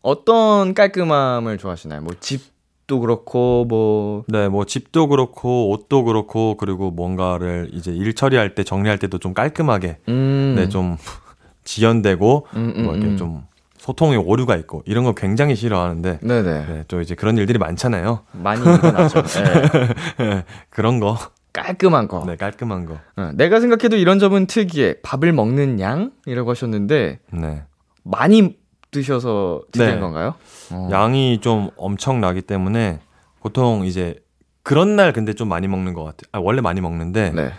어떤 0.00 0.74
깔끔함을 0.74 1.58
좋아하시나요? 1.58 2.00
뭐 2.00 2.14
집도 2.20 3.00
그렇고 3.00 3.66
뭐 3.66 4.24
네, 4.26 4.48
뭐 4.48 4.64
집도 4.64 5.08
그렇고 5.08 5.70
옷도 5.70 6.04
그렇고 6.04 6.56
그리고 6.56 6.90
뭔가를 6.90 7.70
이제 7.72 7.90
일 7.90 8.14
처리할 8.14 8.54
때 8.54 8.64
정리할 8.64 8.98
때도 8.98 9.18
좀 9.18 9.32
깔끔하게 9.32 9.98
음. 10.08 10.54
네, 10.56 10.68
좀 10.68 10.98
지연되고 11.64 12.46
음, 12.56 12.72
음, 12.76 12.84
뭐 12.84 12.94
이렇게 12.94 13.12
음. 13.12 13.16
좀 13.16 13.46
소통의 13.84 14.16
오류가 14.16 14.56
있고 14.56 14.82
이런 14.86 15.04
거 15.04 15.12
굉장히 15.12 15.54
싫어하는데 15.54 16.20
네네. 16.22 16.66
네, 16.66 16.84
또 16.88 17.02
이제 17.02 17.14
그런 17.14 17.36
일들이 17.36 17.58
많잖아요. 17.58 18.20
많이 18.32 18.62
일어나죠. 18.62 19.22
네. 20.16 20.44
그런 20.70 21.00
거, 21.00 21.18
깔끔한 21.52 22.08
거. 22.08 22.24
네, 22.26 22.36
깔끔한 22.36 22.86
거. 22.86 22.98
어, 23.16 23.30
내가 23.34 23.60
생각해도 23.60 23.96
이런 23.96 24.18
점은 24.18 24.46
특이해. 24.46 25.02
밥을 25.02 25.34
먹는 25.34 25.80
양이라고 25.80 26.50
하셨는데 26.50 27.18
네. 27.30 27.62
많이 28.04 28.56
드셔서 28.90 29.64
특이한 29.70 29.96
네. 29.96 30.00
건가요? 30.00 30.34
어. 30.72 30.88
양이 30.90 31.40
좀 31.42 31.68
엄청나기 31.76 32.40
때문에 32.40 33.00
보통 33.40 33.84
이제 33.84 34.18
그런 34.62 34.96
날 34.96 35.12
근데 35.12 35.34
좀 35.34 35.50
많이 35.50 35.68
먹는 35.68 35.92
것 35.92 36.04
같아요. 36.04 36.30
아, 36.32 36.38
원래 36.38 36.62
많이 36.62 36.80
먹는데 36.80 37.32
네. 37.32 37.50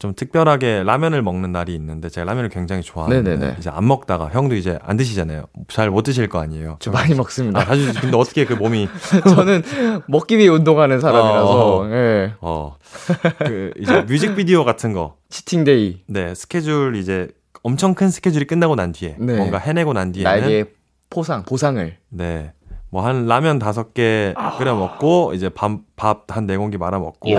좀 0.00 0.14
특별하게 0.14 0.82
라면을 0.82 1.20
먹는 1.20 1.52
날이 1.52 1.74
있는데 1.74 2.08
제가 2.08 2.24
라면을 2.24 2.48
굉장히 2.48 2.82
좋아하는데 2.82 3.30
네네네. 3.36 3.56
이제 3.58 3.68
안 3.70 3.86
먹다가 3.86 4.30
형도 4.30 4.56
이제 4.56 4.78
안 4.82 4.96
드시잖아요. 4.96 5.44
잘 5.68 5.90
못 5.90 6.02
드실 6.02 6.26
거 6.28 6.40
아니에요. 6.40 6.78
저 6.80 6.90
많이 6.90 7.12
아, 7.12 7.16
먹습니다. 7.16 7.64
사실 7.64 7.92
근데 8.00 8.16
어떻게 8.16 8.46
그 8.46 8.54
몸이 8.54 8.88
저는 9.28 9.62
먹기 10.08 10.38
위해 10.38 10.48
운동하는 10.48 11.00
사람이라서 11.00 11.76
어. 11.80 11.90
예. 11.90 12.32
어 12.40 12.76
그 13.46 13.72
이제 13.78 14.00
뮤직비디오 14.02 14.64
같은 14.64 14.92
거 14.92 15.16
치팅데이 15.28 16.02
네, 16.08 16.34
스케줄 16.34 16.96
이제 16.96 17.28
엄청 17.62 17.94
큰 17.94 18.08
스케줄이 18.10 18.46
끝나고 18.46 18.74
난 18.74 18.92
뒤에 18.92 19.16
네. 19.18 19.36
뭔가 19.36 19.58
해내고 19.58 19.92
난 19.92 20.12
뒤에는 20.12 20.30
나에게 20.40 20.72
포상 21.10 21.44
보상을 21.44 21.96
네. 22.08 22.52
뭐 22.90 23.02
한 23.04 23.26
라면 23.26 23.58
다섯 23.58 23.94
개 23.94 24.34
끓여 24.58 24.74
먹고 24.74 25.32
이제 25.34 25.48
밥밥한 25.48 26.46
네 26.46 26.56
공기 26.56 26.76
말아 26.78 26.98
먹고. 26.98 27.30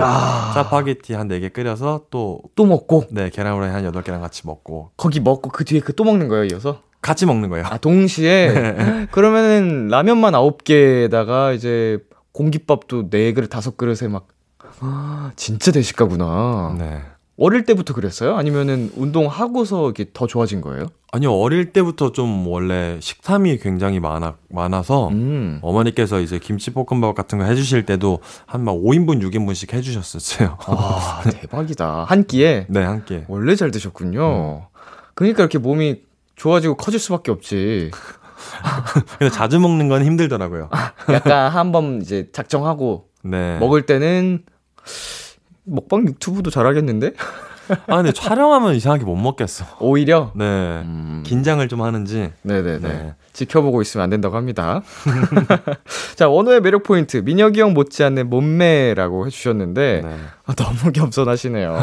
짜파게티 0.54 1.14
한 1.14 1.28
네 1.28 1.40
개 1.40 1.48
끓여서 1.50 2.06
또 2.10 2.40
또 2.56 2.64
먹고 2.66 3.04
네, 3.10 3.28
계란 3.30 3.54
후라이 3.54 3.70
한 3.70 3.84
여덟 3.84 4.02
개랑 4.02 4.20
같이 4.20 4.46
먹고 4.46 4.90
거기 4.96 5.20
먹고 5.20 5.50
그 5.50 5.64
뒤에 5.64 5.80
그 5.80 5.92
또 5.94 6.04
먹는 6.04 6.28
거예요 6.28 6.44
이어서 6.52 6.80
같이 7.02 7.26
먹는 7.26 7.48
거예요. 7.50 7.66
아 7.66 7.76
동시에 7.78 9.08
그러면은 9.12 9.88
라면만 9.88 10.34
아홉 10.34 10.64
개에다가 10.64 11.52
이제 11.52 11.98
공깃밥도 12.32 13.10
네 13.10 13.32
그릇 13.34 13.48
다섯 13.48 13.76
그릇에 13.76 14.08
막 14.08 14.28
아, 14.80 15.32
진짜 15.36 15.70
대식가구나. 15.72 16.76
네. 16.78 17.02
어릴 17.38 17.64
때부터 17.64 17.92
그랬어요? 17.94 18.36
아니면은 18.36 18.90
운동하고서 18.96 19.90
이게 19.90 20.06
더 20.12 20.26
좋아진 20.26 20.60
거예요? 20.60 20.86
아니요, 21.14 21.34
어릴 21.34 21.72
때부터 21.74 22.10
좀 22.12 22.46
원래 22.48 22.98
식탐이 23.00 23.58
굉장히 23.58 24.00
많아 24.00 24.36
많아서 24.48 25.08
음. 25.08 25.58
어머니께서 25.60 26.20
이제 26.20 26.38
김치볶음밥 26.38 27.14
같은 27.14 27.36
거 27.38 27.44
해주실 27.44 27.84
때도 27.84 28.20
한 28.46 28.62
막 28.64 28.72
5인분, 28.76 29.20
6인분씩 29.22 29.74
해주셨었어요. 29.74 30.56
아, 30.66 31.22
대박이다. 31.30 32.04
한 32.04 32.24
끼에 32.24 32.66
네, 32.70 32.82
한 32.82 33.04
끼. 33.04 33.24
원래 33.28 33.54
잘 33.56 33.70
드셨군요. 33.70 34.68
그러니까 35.14 35.42
이렇게 35.42 35.58
몸이 35.58 36.00
좋아지고 36.36 36.76
커질 36.76 36.98
수밖에 36.98 37.30
없지. 37.30 37.90
근데 39.18 39.30
자주 39.30 39.60
먹는 39.60 39.88
건 39.90 40.04
힘들더라고요. 40.06 40.70
약간 41.12 41.50
한 41.50 41.72
번 41.72 42.00
이제 42.00 42.30
작정하고 42.32 43.08
네. 43.22 43.58
먹을 43.58 43.82
때는 43.84 44.44
먹방 45.64 46.06
유튜브도 46.06 46.50
잘하겠는데? 46.50 47.12
아, 47.86 47.96
근데 47.96 48.12
촬영하면 48.12 48.74
이상하게 48.74 49.04
못 49.04 49.16
먹겠어. 49.16 49.64
오히려 49.80 50.30
네. 50.34 50.44
음. 50.44 51.22
긴장을 51.24 51.66
좀 51.68 51.82
하는지. 51.82 52.32
네네네. 52.42 52.78
네. 52.78 53.14
지켜보고 53.32 53.80
있으면 53.82 54.04
안 54.04 54.10
된다고 54.10 54.36
합니다. 54.36 54.82
자, 56.16 56.28
원호의 56.28 56.60
매력 56.60 56.82
포인트. 56.82 57.16
민혁이 57.18 57.60
형 57.60 57.72
못지않는 57.74 58.28
몸매라고 58.28 59.26
해주셨는데, 59.26 60.02
네. 60.04 60.16
아, 60.46 60.54
너무 60.54 60.92
겸손하시네요. 60.92 61.82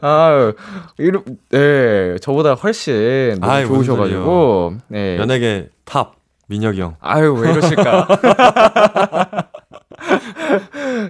아, 0.00 0.52
이러, 0.98 1.22
네, 1.50 2.16
저보다 2.20 2.54
훨씬 2.54 3.38
너무 3.40 3.52
아이, 3.52 3.66
좋으셔가지고, 3.66 4.74
네. 4.88 5.18
연예계 5.18 5.68
탑 5.84 6.14
민혁이 6.48 6.80
형. 6.80 6.96
아유, 7.00 7.32
왜 7.34 7.52
이러실까? 7.52 8.08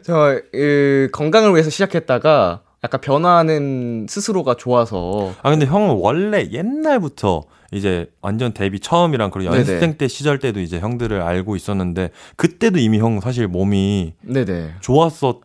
저, 0.02 0.40
이, 0.52 1.09
건강을 1.12 1.52
위해서 1.52 1.70
시작했다가, 1.70 2.62
약간 2.83 3.00
변화하는 3.00 4.07
스스로가 4.09 4.54
좋아서, 4.54 5.33
아 5.42 5.50
근데 5.50 5.66
형은 5.66 5.96
원래 6.00 6.48
옛날부터 6.50 7.44
이제 7.72 8.11
완전 8.20 8.52
데뷔 8.52 8.78
처음이랑 8.78 9.30
그리고 9.30 9.50
네네. 9.50 9.61
연습생 9.61 9.96
때 9.98 10.07
시절 10.07 10.38
때도 10.38 10.61
이제 10.61 10.78
형들을 10.78 11.20
알고 11.20 11.57
있었는데 11.57 12.11
그때도 12.37 12.78
이미 12.78 12.98
형 12.98 13.20
사실 13.20 13.48
몸이 13.48 14.14
네네. 14.22 14.74
좋았었던 14.80 15.42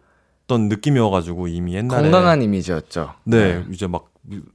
느낌이어가지고 0.49 1.47
이미 1.47 1.75
옛날에 1.75 2.03
건강한 2.03 2.41
이미지였죠. 2.41 3.13
네, 3.23 3.63
이제 3.71 3.87
막 3.87 4.09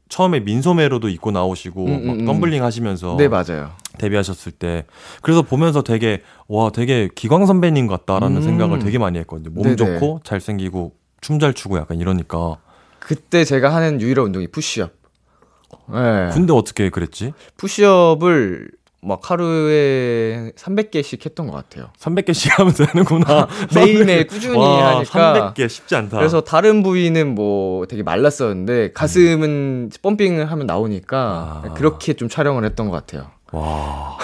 처음에 0.08 0.40
민소매로도 0.40 1.08
입고 1.08 1.30
나오시고 1.32 1.84
음, 1.86 1.92
음, 1.94 2.06
막 2.06 2.16
음. 2.20 2.24
덤블링 2.26 2.62
하시면서 2.62 3.16
네, 3.18 3.28
맞아요. 3.28 3.72
데뷔하셨을 3.98 4.52
때 4.52 4.84
그래서 5.22 5.42
보면서 5.42 5.82
되게 5.82 6.22
와 6.48 6.70
되게 6.70 7.08
기광 7.14 7.46
선배님 7.46 7.86
같다라는 7.86 8.38
음. 8.38 8.42
생각을 8.42 8.78
되게 8.80 8.98
많이 8.98 9.18
했거든요. 9.20 9.50
몸 9.52 9.62
네네. 9.64 9.76
좋고 9.76 10.20
잘생기고 10.24 10.92
춤 11.20 11.38
잘 11.38 11.54
추고 11.54 11.78
약간 11.78 11.98
이러니까 11.98 12.58
그때 12.98 13.44
제가 13.44 13.74
하는 13.74 14.00
유일한 14.00 14.26
운동이 14.26 14.46
푸시업. 14.48 14.92
네. 15.88 16.30
근데 16.32 16.52
어떻게 16.52 16.90
그랬지? 16.90 17.32
푸시업을 17.56 18.70
막 19.02 19.30
하루에 19.30 20.52
300개씩 20.56 21.24
했던 21.26 21.46
것 21.46 21.52
같아요. 21.52 21.90
300개씩 21.98 22.50
하면 22.58 22.72
되는구나. 22.72 23.48
매일매일 23.74 24.26
꾸준히 24.26 24.56
와, 24.56 24.96
하니까. 24.96 25.52
300개 25.54 25.68
쉽지 25.68 25.94
않다. 25.94 26.16
그래서 26.16 26.40
다른 26.40 26.82
부위는 26.82 27.34
뭐 27.34 27.86
되게 27.86 28.02
말랐었는데 28.02 28.92
가슴은 28.92 29.90
펌핑을 30.00 30.50
하면 30.50 30.66
나오니까 30.66 31.62
아. 31.64 31.74
그렇게 31.74 32.14
좀 32.14 32.28
촬영을 32.30 32.64
했던 32.64 32.88
것 32.88 32.92
같아요. 32.96 33.30
와. 33.54 34.18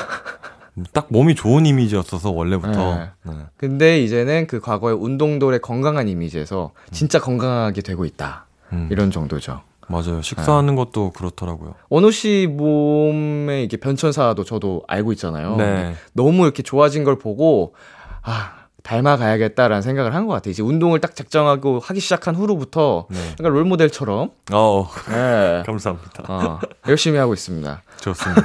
딱 0.93 1.07
몸이 1.11 1.35
좋은 1.35 1.67
이미지였어서 1.67 2.31
원래부터. 2.31 2.95
네. 2.97 3.11
네. 3.25 3.33
근데 3.57 4.01
이제는 4.01 4.47
그 4.47 4.61
과거의 4.61 4.97
운동돌의 4.97 5.61
건강한 5.61 6.09
이미지에서 6.09 6.73
진짜 6.91 7.21
건강하게 7.21 7.83
되고 7.83 8.05
있다. 8.05 8.47
음, 8.73 8.89
이런 8.91 9.11
정도죠. 9.11 9.63
맞아요. 9.89 10.23
식사하는 10.23 10.77
것도 10.77 11.11
그렇더라고요. 11.11 11.75
원호 11.89 12.13
씨 12.13 12.47
몸의 12.49 13.65
이게 13.65 13.77
변천사도 13.77 14.45
저도 14.45 14.85
알고 14.87 15.13
있잖아요. 15.13 15.57
네. 15.57 15.95
너무 16.13 16.45
이렇게 16.45 16.63
좋아진 16.63 17.03
걸 17.03 17.19
보고 17.19 17.75
아 18.23 18.60
닮아가야겠다라는 18.83 19.83
생각을 19.83 20.15
한 20.15 20.27
것 20.27 20.35
같아요. 20.35 20.51
이제 20.53 20.63
운동을 20.63 21.01
딱 21.01 21.15
작정하고 21.17 21.81
하기 21.81 21.99
시작한 22.01 22.35
후로부터 22.35 23.07
네. 23.11 23.19
약간 23.39 23.53
롤 23.53 23.65
모델처럼 23.65 24.31
어, 24.53 24.89
네. 25.09 25.63
감사합니다. 25.67 26.25
어, 26.29 26.61
열심히 26.89 27.19
하고 27.19 27.33
있습니다. 27.35 27.83
좋습니다. 28.01 28.43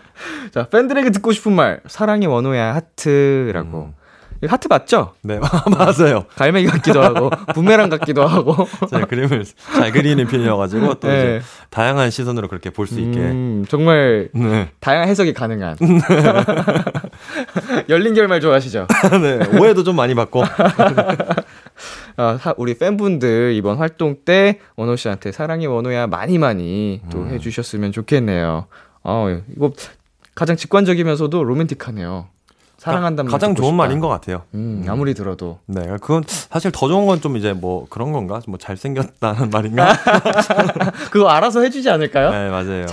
자 0.52 0.68
팬들에게 0.68 1.10
듣고 1.10 1.32
싶은 1.32 1.52
말 1.52 1.80
사랑이 1.86 2.26
원호야 2.26 2.74
하트라고 2.74 3.78
음. 3.78 3.94
하트 4.46 4.68
맞죠? 4.68 5.14
네, 5.22 5.38
맞아요. 5.74 6.26
갈매기 6.36 6.68
같기도 6.68 7.00
하고 7.02 7.30
부메랑 7.54 7.88
같기도 7.88 8.26
하고 8.26 8.54
제가 8.90 9.06
그림을 9.06 9.42
잘 9.74 9.90
그리는 9.90 10.26
편이어가지고 10.26 10.94
또 10.94 11.08
네. 11.08 11.20
이제 11.38 11.42
다양한 11.70 12.10
시선으로 12.10 12.48
그렇게 12.48 12.68
볼 12.68 12.86
수 12.86 13.00
있게. 13.00 13.18
음, 13.20 13.64
정말 13.70 14.28
네. 14.34 14.68
다양한 14.80 15.08
해석이 15.08 15.32
가능한 15.32 15.76
열린 17.88 18.14
결말 18.14 18.40
좋아하시죠? 18.40 18.86
네. 19.22 19.58
오해도 19.58 19.84
좀 19.84 19.96
많이 19.96 20.14
받고. 20.14 20.42
아, 22.16 22.38
사- 22.40 22.54
우리 22.56 22.76
팬분들 22.78 23.52
이번 23.54 23.78
활동 23.78 24.16
때 24.24 24.60
원호 24.76 24.96
씨한테 24.96 25.32
사랑이 25.32 25.66
원호야 25.66 26.06
많이 26.06 26.38
많이 26.38 27.00
또 27.10 27.18
음. 27.18 27.28
해주셨으면 27.30 27.92
좋겠네요. 27.92 28.66
어, 29.02 29.40
이거 29.56 29.72
가장 30.34 30.56
직관적이면서도 30.56 31.42
로맨틱하네요. 31.44 32.28
사랑한다는 32.78 33.30
말 33.30 33.38
가장 33.40 33.54
좋은 33.54 33.68
싶다. 33.68 33.76
말인 33.76 33.98
것 34.00 34.08
같아요. 34.08 34.42
음, 34.52 34.84
아무리 34.88 35.14
들어도 35.14 35.58
네, 35.66 35.80
그건 36.02 36.22
사실 36.26 36.70
더 36.70 36.86
좋은 36.88 37.06
건 37.06 37.20
좀 37.20 37.36
이제 37.38 37.52
뭐 37.54 37.86
그런 37.88 38.12
건가? 38.12 38.40
뭐 38.46 38.58
잘생겼다는 38.58 39.48
말인가? 39.50 39.94
그거 41.10 41.28
알아서 41.30 41.62
해주지 41.62 41.88
않을까요? 41.88 42.30
네, 42.30 42.50
맞아요. 42.50 42.84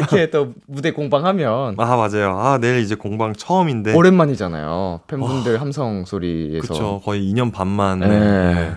이렇게 0.00 0.30
또 0.30 0.52
무대 0.66 0.90
공방하면 0.92 1.74
아, 1.78 1.96
맞아요. 1.96 2.38
아, 2.38 2.58
내일 2.58 2.80
이제 2.80 2.94
공방 2.94 3.32
처음인데. 3.34 3.94
오랜만이잖아요. 3.94 5.00
팬분들 5.06 5.60
함성 5.60 6.04
소리에서 6.04 6.66
그쵸. 6.66 7.00
거의 7.04 7.22
2년 7.32 7.52
반만. 7.52 8.00
네. 8.00 8.08
네. 8.08 8.72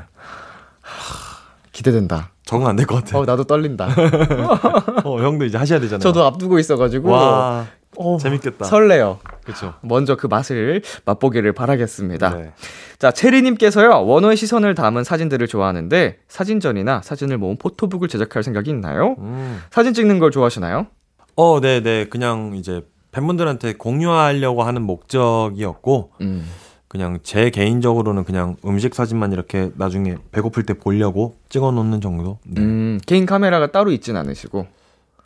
기대된다. 1.71 2.29
적응 2.45 2.67
안 2.67 2.75
될 2.75 2.86
것 2.86 2.95
같아요. 3.03 3.21
어 3.21 3.25
나도 3.25 3.45
떨린다. 3.45 3.88
어, 5.05 5.19
형도 5.21 5.45
이제 5.45 5.57
하셔야 5.57 5.79
되잖아요. 5.79 5.99
저도 5.99 6.23
앞두고 6.25 6.59
있어가지고 6.59 7.09
와, 7.09 7.65
어, 7.97 8.17
재밌겠다. 8.17 8.65
설레요. 8.65 9.19
그쵸. 9.45 9.73
먼저 9.81 10.15
그 10.15 10.27
맛을 10.27 10.81
맛보기를 11.05 11.53
바라겠습니다. 11.53 12.29
네. 12.38 12.51
자, 12.99 13.12
체리님께서요, 13.12 14.05
원호의 14.05 14.38
시선을 14.38 14.75
담은 14.75 15.03
사진들을 15.03 15.47
좋아하는데, 15.47 16.19
사진전이나 16.27 17.01
사진을 17.01 17.38
모은 17.38 17.57
포토북을 17.57 18.07
제작할 18.07 18.43
생각이 18.43 18.69
있나요? 18.69 19.15
음. 19.19 19.62
사진 19.71 19.93
찍는 19.93 20.19
걸 20.19 20.31
좋아하시나요? 20.31 20.88
어, 21.35 21.59
네, 21.59 21.81
네. 21.81 22.05
그냥 22.05 22.55
이제 22.55 22.85
팬분들한테 23.11 23.73
공유하려고 23.73 24.63
하는 24.63 24.81
목적이었고, 24.83 26.11
음. 26.21 26.45
그냥 26.87 27.19
제 27.23 27.49
개인적으로는 27.49 28.23
그냥 28.23 28.55
음식 28.65 28.93
사진만 28.93 29.31
이렇게 29.31 29.71
나중에 29.75 30.15
배고플 30.31 30.63
때 30.63 30.75
보려고 30.75 31.35
찍어 31.49 31.71
놓는 31.71 32.01
정도? 32.01 32.37
네. 32.45 32.61
음, 32.61 32.99
개인 33.07 33.25
카메라가 33.25 33.71
따로 33.71 33.91
있진 33.91 34.15
않으시고. 34.15 34.67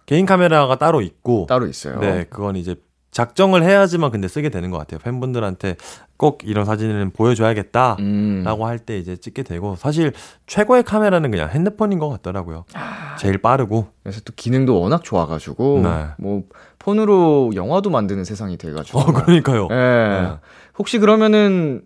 개인 0.05 0.25
카메라가 0.25 0.77
따로 0.77 1.01
있고 1.01 1.45
따로 1.49 1.67
있어요. 1.67 1.99
네, 1.99 2.25
그건 2.29 2.55
이제 2.55 2.75
작정을 3.17 3.63
해야지만 3.63 4.11
근데 4.11 4.27
쓰게 4.27 4.49
되는 4.49 4.69
것 4.69 4.77
같아요. 4.77 4.99
팬분들한테 4.99 5.75
꼭 6.17 6.41
이런 6.43 6.65
사진을 6.65 7.09
보여줘야겠다. 7.09 7.95
음. 7.97 8.43
라고 8.45 8.67
할때 8.67 8.99
이제 8.99 9.17
찍게 9.17 9.41
되고 9.41 9.75
사실 9.75 10.13
최고의 10.45 10.83
카메라는 10.83 11.31
그냥 11.31 11.49
핸드폰인 11.49 11.97
것 11.97 12.09
같더라고요. 12.09 12.65
제일 13.17 13.39
빠르고 13.39 13.87
그래서 14.03 14.21
또 14.23 14.33
기능도 14.35 14.79
워낙 14.79 15.03
좋아가지고 15.03 15.81
네. 15.83 16.07
뭐 16.19 16.43
폰으로 16.77 17.53
영화도 17.55 17.89
만드는 17.89 18.23
세상이 18.23 18.57
돼가지고. 18.57 18.99
어 18.99 19.05
그러니까요. 19.05 19.67
예. 19.71 19.75
네. 19.75 20.33
혹시 20.77 20.99
그러면은 20.99 21.81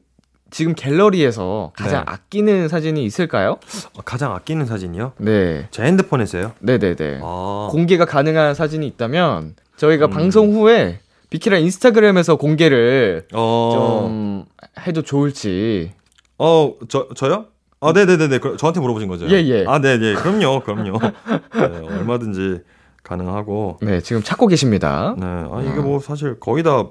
지금 0.49 0.75
갤러리에서 0.75 1.71
가장 1.77 2.03
네. 2.03 2.11
아끼는 2.11 2.67
사진이 2.67 3.05
있을까요? 3.05 3.51
어, 3.97 4.01
가장 4.03 4.35
아끼는 4.35 4.65
사진이요? 4.65 5.13
네, 5.19 5.65
제 5.71 5.83
핸드폰에서요. 5.83 6.51
네네네. 6.59 7.21
아, 7.23 7.69
공개가 7.71 8.03
가능한 8.03 8.53
사진이 8.53 8.85
있다면 8.85 9.55
저희가 9.77 10.07
음. 10.07 10.09
방송 10.09 10.51
후에 10.53 10.99
비키라 11.31 11.57
인스타그램에서 11.59 12.35
공개를 12.35 13.25
어, 13.33 13.71
좀 13.73 14.45
해도 14.85 15.01
좋을지. 15.01 15.93
어, 16.37 16.75
저 16.89 17.07
저요? 17.15 17.45
아, 17.79 17.93
네, 17.93 18.05
네, 18.05 18.17
네, 18.17 18.27
네. 18.27 18.37
그, 18.37 18.57
저한테 18.57 18.79
물어보신 18.81 19.07
거죠? 19.07 19.27
예, 19.29 19.37
예. 19.45 19.65
아, 19.65 19.79
네, 19.79 19.97
네. 19.97 20.13
그럼요, 20.13 20.59
그럼요. 20.59 20.99
네, 20.99 21.87
얼마든지 21.87 22.59
가능하고. 23.03 23.79
네, 23.81 24.01
지금 24.01 24.21
찾고 24.21 24.47
계십니다. 24.47 25.15
네, 25.17 25.25
아 25.25 25.61
이게 25.61 25.79
뭐 25.79 25.99
사실 25.99 26.37
거의 26.39 26.63
다 26.63 26.87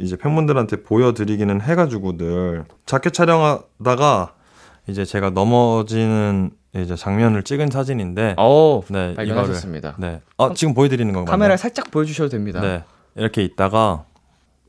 이제 0.00 0.16
팬분들한테 0.16 0.82
보여드리기는 0.82 1.60
해가지고 1.60 2.16
늘 2.16 2.64
자켓 2.86 3.12
촬영하다가 3.12 4.34
이제 4.88 5.04
제가 5.04 5.30
넘어지는 5.30 6.50
이제 6.74 6.96
장면을 6.96 7.42
찍은 7.42 7.68
사진인데, 7.70 8.36
어, 8.38 8.82
네, 8.88 9.14
발견하셨습니다. 9.14 9.96
이거를 9.98 10.12
네, 10.14 10.22
아 10.38 10.52
지금 10.54 10.72
보여드리는 10.74 11.12
건가요? 11.12 11.30
카메라 11.30 11.56
살짝 11.56 11.90
보여주셔도 11.90 12.30
됩니다. 12.30 12.60
네, 12.60 12.84
이렇게 13.16 13.42
있다가 13.42 14.04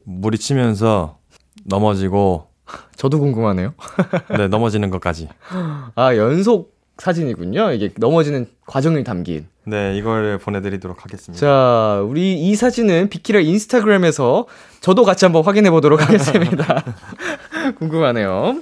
물이 0.03 0.37
치면서 0.37 1.17
넘어지고, 1.65 2.47
저도 2.95 3.19
궁금하네요. 3.19 3.73
네, 4.37 4.47
넘어지는 4.47 4.89
것까지. 4.89 5.29
아, 5.95 6.15
연속 6.15 6.77
사진이군요. 6.97 7.71
이게 7.73 7.93
넘어지는 7.97 8.47
과정을 8.65 9.03
담긴. 9.03 9.47
네, 9.65 9.97
이걸 9.97 10.37
보내드리도록 10.37 11.03
하겠습니다. 11.03 11.39
자, 11.39 12.01
우리 12.01 12.33
이 12.39 12.55
사진은 12.55 13.09
비키라 13.09 13.41
인스타그램에서 13.41 14.47
저도 14.81 15.03
같이 15.03 15.25
한번 15.25 15.43
확인해 15.43 15.69
보도록 15.69 16.01
하겠습니다. 16.01 16.83
궁금하네요. 17.77 18.61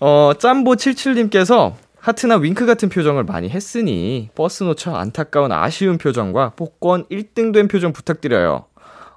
어, 0.00 0.32
짬보77님께서 0.38 1.74
하트나 1.98 2.36
윙크 2.36 2.66
같은 2.66 2.88
표정을 2.88 3.24
많이 3.24 3.48
했으니 3.48 4.30
버스 4.36 4.62
놓쳐 4.62 4.94
안타까운 4.94 5.50
아쉬운 5.50 5.98
표정과 5.98 6.50
복권 6.50 7.04
1등 7.06 7.52
된 7.52 7.66
표정 7.66 7.92
부탁드려요. 7.92 8.66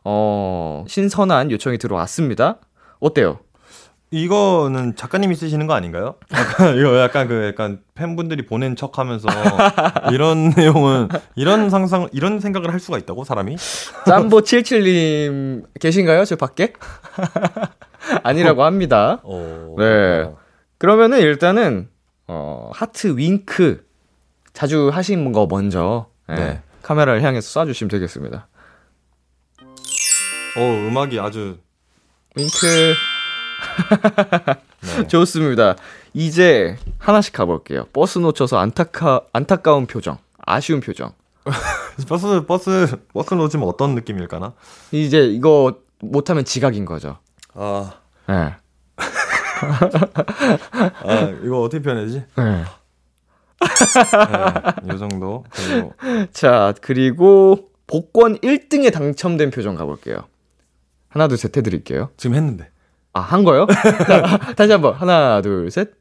어, 0.03 0.85
신선한 0.87 1.51
요청이 1.51 1.77
들어왔습니다. 1.77 2.57
어때요? 2.99 3.39
이거는 4.11 4.95
작가님이 4.95 5.35
쓰시는 5.35 5.67
거 5.67 5.73
아닌가요? 5.73 6.15
약간 6.33 6.75
이거 6.77 6.99
약간 6.99 7.27
그 7.27 7.45
약간 7.47 7.81
팬분들이 7.93 8.43
보낸 8.43 8.75
척하면서 8.75 9.27
이런 10.11 10.49
내용은 10.49 11.09
이런 11.35 11.69
상상 11.69 12.09
이런 12.11 12.39
생각을 12.39 12.73
할 12.73 12.79
수가 12.79 12.97
있다고 12.97 13.23
사람이? 13.23 13.55
짬보 14.07 14.41
77님 14.41 15.65
계신가요? 15.79 16.25
저 16.25 16.35
밖에? 16.35 16.73
아니라고 18.23 18.63
합니다. 18.63 19.19
어. 19.23 19.75
네. 19.77 20.27
그러면은 20.79 21.19
일단은 21.19 21.89
어, 22.27 22.71
하트 22.73 23.15
윙크 23.15 23.85
자주 24.53 24.89
하신 24.91 25.31
거 25.31 25.47
먼저 25.49 26.07
네, 26.27 26.35
네. 26.35 26.61
카메라를 26.81 27.21
향해서 27.21 27.63
쏴주시면 27.63 27.91
되겠습니다. 27.91 28.47
어 30.57 30.87
음악이 30.87 31.19
아주 31.19 31.57
윙크 32.35 32.93
네. 34.81 35.07
좋습니다. 35.07 35.75
이제 36.13 36.77
하나씩 36.97 37.33
가볼게요. 37.33 37.85
버스 37.93 38.19
놓쳐서 38.19 38.57
안타까 38.57 39.21
안타까운 39.33 39.85
표정, 39.85 40.17
아쉬운 40.45 40.79
표정. 40.79 41.13
버스 42.07 42.45
버스 42.45 42.97
버스 43.13 43.33
놓치면 43.33 43.67
어떤 43.67 43.95
느낌일까나? 43.95 44.53
이제 44.91 45.25
이거 45.25 45.79
못하면 46.01 46.45
지각인 46.45 46.85
거죠. 46.85 47.17
아, 47.53 47.93
네. 48.27 48.33
아 51.03 51.29
이거 51.43 51.61
어떻게 51.61 51.81
표현해야지? 51.81 52.23
네. 52.37 52.63
네, 54.83 54.95
이 54.95 54.97
정도 54.99 55.43
그리고 55.51 55.93
자 56.31 56.73
그리고 56.81 57.69
복권 57.87 58.37
1등에 58.37 58.93
당첨된 58.93 59.51
표정 59.51 59.75
가볼게요. 59.75 60.23
하나 61.09 61.27
둘 61.27 61.37
셋 61.37 61.55
해드릴게요. 61.57 62.09
지금 62.17 62.35
했는데 62.35 62.69
아, 63.13 63.19
한 63.21 63.43
거요? 63.43 63.65
자, 64.07 64.37
다시 64.55 64.71
한 64.71 64.81
번. 64.81 64.93
하나, 64.93 65.41
둘, 65.41 65.69
셋. 65.71 65.91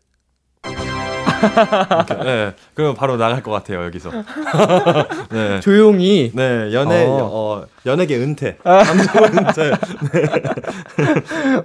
네, 2.25 2.53
그러면 2.75 2.95
바로 2.97 3.17
나갈 3.17 3.43
것 3.43 3.51
같아요 3.53 3.85
여기서. 3.85 4.11
네. 5.31 5.61
조용히. 5.61 6.33
네, 6.35 6.73
연애, 6.73 7.07
어. 7.07 7.29
어, 7.33 7.65
연예계 7.87 8.17
은퇴. 8.19 8.57
감성 8.63 9.25
은퇴. 9.25 9.73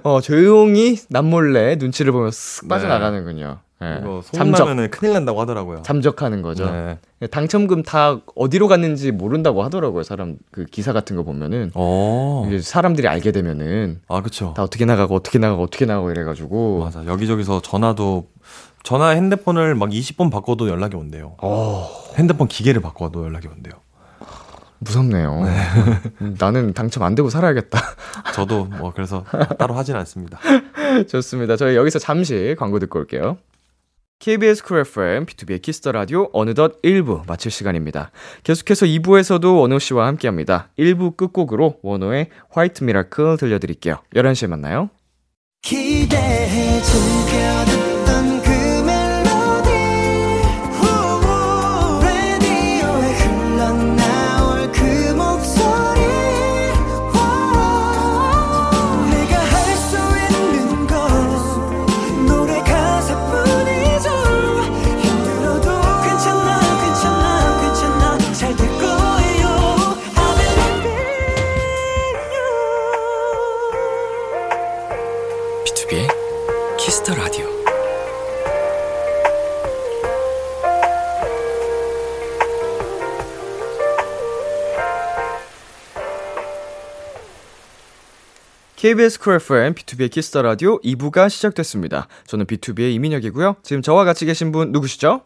어, 0.04 0.20
조용히 0.20 0.96
남몰래 1.08 1.76
눈치를 1.76 2.12
보면서 2.12 2.36
쓱 2.36 2.62
네. 2.62 2.68
빠져나가는군요. 2.68 3.58
네. 3.80 3.98
이거 4.00 4.22
잠적. 4.24 4.56
소문나면은 4.58 4.90
큰일 4.90 5.12
난다고 5.14 5.40
하더라고요. 5.40 5.82
잠적하는 5.82 6.42
거죠. 6.42 6.70
네. 6.70 6.98
당첨금 7.28 7.82
다 7.82 8.20
어디로 8.36 8.68
갔는지 8.68 9.10
모른다고 9.10 9.62
하더라고요. 9.64 10.02
사람 10.04 10.36
그 10.50 10.64
기사 10.64 10.92
같은 10.92 11.16
거 11.16 11.22
보면은 11.22 11.70
어. 11.74 12.44
이게 12.46 12.60
사람들이 12.60 13.08
알게 13.08 13.32
되면은 13.32 14.00
아, 14.08 14.22
그쵸. 14.22 14.54
다 14.56 14.62
어떻게 14.62 14.84
나가고 14.84 15.14
어떻게 15.14 15.38
나가고 15.38 15.62
어떻게 15.64 15.86
나가고 15.86 16.10
이래가지고 16.10 16.80
맞아. 16.84 17.04
여기저기서 17.04 17.62
전화도, 17.62 18.28
전화 18.82 19.08
핸드폰을 19.10 19.74
막 19.74 19.90
20번 19.90 20.30
바꿔도 20.30 20.68
연락이 20.68 20.96
온대요. 20.96 21.34
어 21.38 21.88
핸드폰 22.16 22.48
기계를 22.48 22.80
바꿔도 22.80 23.24
연락이 23.24 23.48
온대요. 23.48 23.74
무섭네요. 24.78 25.44
음, 26.20 26.36
나는 26.38 26.74
당첨 26.74 27.02
안 27.04 27.14
되고 27.14 27.30
살아야겠다. 27.30 27.78
저도 28.34 28.64
뭐 28.66 28.92
그래서 28.94 29.24
따로 29.58 29.74
하진 29.74 29.96
않습니다. 29.96 30.38
좋습니다. 31.08 31.56
저희 31.56 31.74
여기서 31.76 31.98
잠시 31.98 32.54
광고 32.58 32.78
듣고 32.78 32.98
올게요. 32.98 33.38
KBS 34.20 34.62
쿨 34.64 34.80
FM, 34.80 35.26
B2B의 35.26 35.60
키스터 35.60 35.92
라디오 35.92 36.28
어느덧 36.32 36.80
1부 36.82 37.26
마칠 37.26 37.50
시간입니다. 37.50 38.10
계속해서 38.42 38.86
2부에서도 38.86 39.60
원호 39.60 39.78
씨와 39.78 40.06
함께 40.06 40.28
합니다. 40.28 40.70
1부 40.78 41.16
끝곡으로 41.16 41.80
원호의 41.82 42.30
White 42.50 42.84
Miracle 42.84 43.36
들려드릴게요. 43.36 44.02
11시에 44.14 44.48
만나요. 44.48 44.90
기대해 45.62 46.80
즐 46.82 47.23
B2B의 75.84 76.08
키스터 76.78 77.14
라디오. 77.14 77.46
KBS 88.76 89.18
쿨 89.20 89.34
FM, 89.36 89.74
B2B의 89.74 90.10
키스터 90.10 90.42
라디오 90.42 90.80
2부가 90.80 91.28
시작됐습니다. 91.28 92.08
저는 92.26 92.46
BTOB의 92.46 92.94
이민혁이고요. 92.94 93.56
지금 93.62 93.82
저와 93.82 94.04
같이 94.04 94.26
계신 94.26 94.52
분 94.52 94.72
누구시죠? 94.72 95.22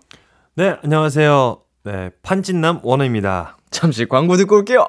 네, 0.54 0.76
안녕하세요. 0.82 1.60
네, 1.84 2.10
판진남 2.22 2.80
원호입니다. 2.82 3.58
잠시 3.70 4.06
광고 4.06 4.36
듣고 4.36 4.56
올게요. 4.56 4.86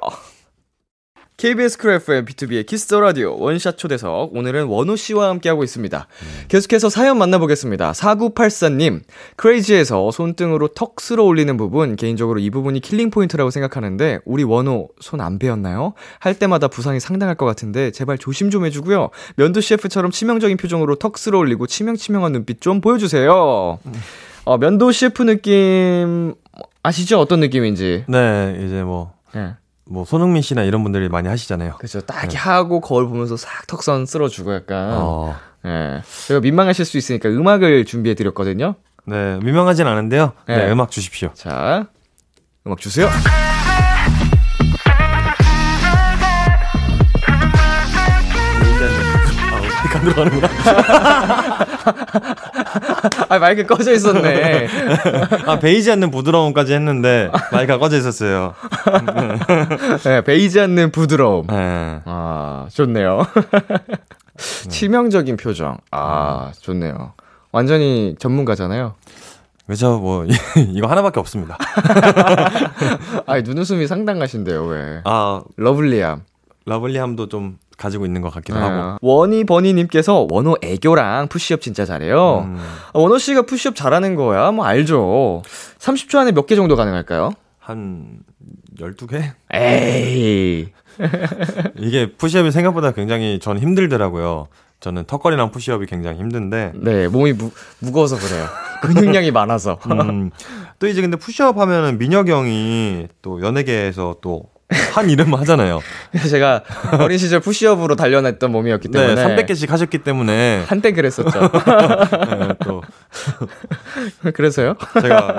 KBS 1.39 1.77
쿨 1.77 1.91
FM 1.91 2.25
B2B의 2.25 2.65
키스터 2.65 2.99
라디오 2.99 3.39
원샷 3.39 3.77
초대석 3.77 4.35
오늘은 4.35 4.65
원호 4.65 4.97
씨와 4.97 5.29
함께하고 5.29 5.63
있습니다. 5.63 6.05
계속해서 6.49 6.89
사연 6.89 7.17
만나보겠습니다. 7.17 7.93
4984님 7.93 8.99
Crazy에서 9.37 10.11
손등으로 10.11 10.67
턱 10.67 10.99
쓸어 10.99 11.23
올리는 11.23 11.55
부분 11.55 11.95
개인적으로 11.95 12.39
이 12.41 12.49
부분이 12.49 12.81
killing 12.81 13.09
포인트라고 13.09 13.51
생각하는데 13.51 14.19
우리 14.25 14.43
원호 14.43 14.89
손 14.99 15.21
안 15.21 15.39
베었나요? 15.39 15.93
할 16.19 16.37
때마다 16.37 16.67
부상이 16.67 16.99
상당할 16.99 17.35
것 17.35 17.45
같은데 17.45 17.91
제발 17.91 18.17
조심 18.17 18.49
좀 18.49 18.65
해주고요. 18.65 19.09
면도 19.37 19.61
셰프처럼 19.61 20.11
치명적인 20.11 20.57
표정으로 20.57 20.95
턱 20.95 21.17
쓸어 21.17 21.37
올리고 21.39 21.67
치명치명한 21.67 22.33
눈빛 22.33 22.59
좀 22.59 22.81
보여주세요. 22.81 23.79
어, 24.43 24.57
면도 24.57 24.91
셰프 24.91 25.23
느낌 25.23 26.35
아시죠? 26.83 27.17
어떤 27.17 27.39
느낌인지. 27.39 28.03
네, 28.09 28.61
이제 28.65 28.83
뭐 28.83 29.13
예. 29.35 29.53
뭐 29.89 30.05
손흥민 30.05 30.41
씨나 30.41 30.63
이런 30.63 30.83
분들이 30.83 31.09
많이 31.09 31.27
하시잖아요. 31.27 31.77
그렇죠. 31.77 32.01
딱 32.01 32.19
이렇게 32.23 32.37
하고 32.37 32.79
거울 32.79 33.07
보면서 33.07 33.35
싹 33.37 33.65
턱선 33.67 34.05
쓸어주고 34.05 34.53
약간. 34.53 34.93
어, 34.93 35.35
예. 35.65 36.01
제가 36.27 36.39
민망하실 36.39 36.85
수 36.85 36.97
있으니까 36.97 37.29
음악을 37.29 37.85
준비해 37.85 38.15
드렸거든요. 38.15 38.75
네, 39.05 39.39
민망하진 39.39 39.87
않은데요. 39.87 40.33
네, 40.47 40.57
네. 40.57 40.71
음악 40.71 40.91
주십시오. 40.91 41.31
자, 41.33 41.87
음악 42.67 42.79
주세요. 42.79 43.09
안 49.99 50.05
들어가는구나. 50.05 50.47
아, 53.29 53.39
마이크 53.39 53.65
꺼져 53.65 53.93
있었네. 53.93 54.67
아, 55.45 55.59
베이지 55.59 55.91
않는 55.91 56.11
부드러움까지 56.11 56.73
했는데 56.73 57.29
마이크가 57.51 57.77
꺼져 57.77 57.97
있었어요. 57.97 58.53
네, 60.03 60.21
베이지 60.21 60.59
않는 60.61 60.91
부드러움. 60.91 61.47
네. 61.47 61.99
아, 62.05 62.67
좋네요. 62.71 63.25
치명적인 64.69 65.37
표정. 65.37 65.77
아, 65.91 66.51
좋네요. 66.61 67.13
완전히 67.51 68.15
전문가잖아요. 68.19 68.95
그죠, 69.67 69.99
뭐, 69.99 70.25
이거 70.73 70.87
하나밖에 70.87 71.19
없습니다. 71.19 71.57
아, 73.27 73.39
눈웃음이 73.41 73.85
상당하신데요, 73.85 74.65
왜. 74.65 75.01
아, 75.03 75.41
lovely함. 75.57 76.21
lovely함도 76.65 77.29
좀 77.29 77.57
가지고 77.79 78.05
있는 78.05 78.21
것 78.21 78.29
같기도 78.33 78.59
네. 78.59 78.65
하고. 78.65 78.97
원희 79.01 79.45
버니님께서 79.45 80.27
원호 80.29 80.57
애교랑 80.61 81.27
푸시업 81.29 81.61
진짜 81.61 81.85
잘해요. 81.85 82.41
음, 82.45 82.57
아, 82.93 82.99
원호 82.99 83.17
씨가 83.17 83.43
푸시업 83.43 83.75
잘하는 83.75 84.15
거야? 84.15 84.51
뭐 84.51 84.65
알죠. 84.65 85.41
30초 85.79 86.17
안에 86.17 86.31
몇 86.33 86.45
개 86.45 86.55
정도 86.55 86.75
가능할까요? 86.75 87.31
한 87.59 88.19
12개? 88.79 89.23
에이. 89.53 90.67
이게 91.77 92.11
푸시업이 92.13 92.51
생각보다 92.51 92.91
굉장히 92.91 93.39
전 93.39 93.57
힘들더라고요. 93.57 94.47
저는 94.79 95.03
턱걸이랑 95.05 95.51
푸시업이 95.51 95.85
굉장히 95.85 96.19
힘든데. 96.19 96.71
네, 96.75 97.07
몸이 97.07 97.33
무, 97.33 97.51
무거워서 97.79 98.17
그래요. 98.17 98.45
근육량이 98.81 99.31
많아서. 99.31 99.77
음, 99.91 100.31
또 100.79 100.87
이제 100.87 101.01
근데 101.01 101.17
푸시업 101.17 101.57
하면은 101.57 101.97
민혁이 101.97 102.31
형이 102.31 103.07
또 103.21 103.41
연예계에서 103.41 104.17
또 104.21 104.43
한 104.93 105.09
이름 105.09 105.33
하잖아요. 105.33 105.81
제가 106.29 106.63
어린 106.99 107.17
시절 107.17 107.39
푸시업으로 107.39 107.95
단련했던 107.95 108.51
몸이었기 108.51 108.89
네, 108.89 109.15
때문에 109.15 109.35
300개씩 109.35 109.69
하셨기 109.69 109.99
때문에 109.99 110.63
한때 110.67 110.91
그랬었죠. 110.91 111.39
네, 111.49 112.53
또 112.63 112.83
그래서요? 114.33 114.75
제가 115.01 115.37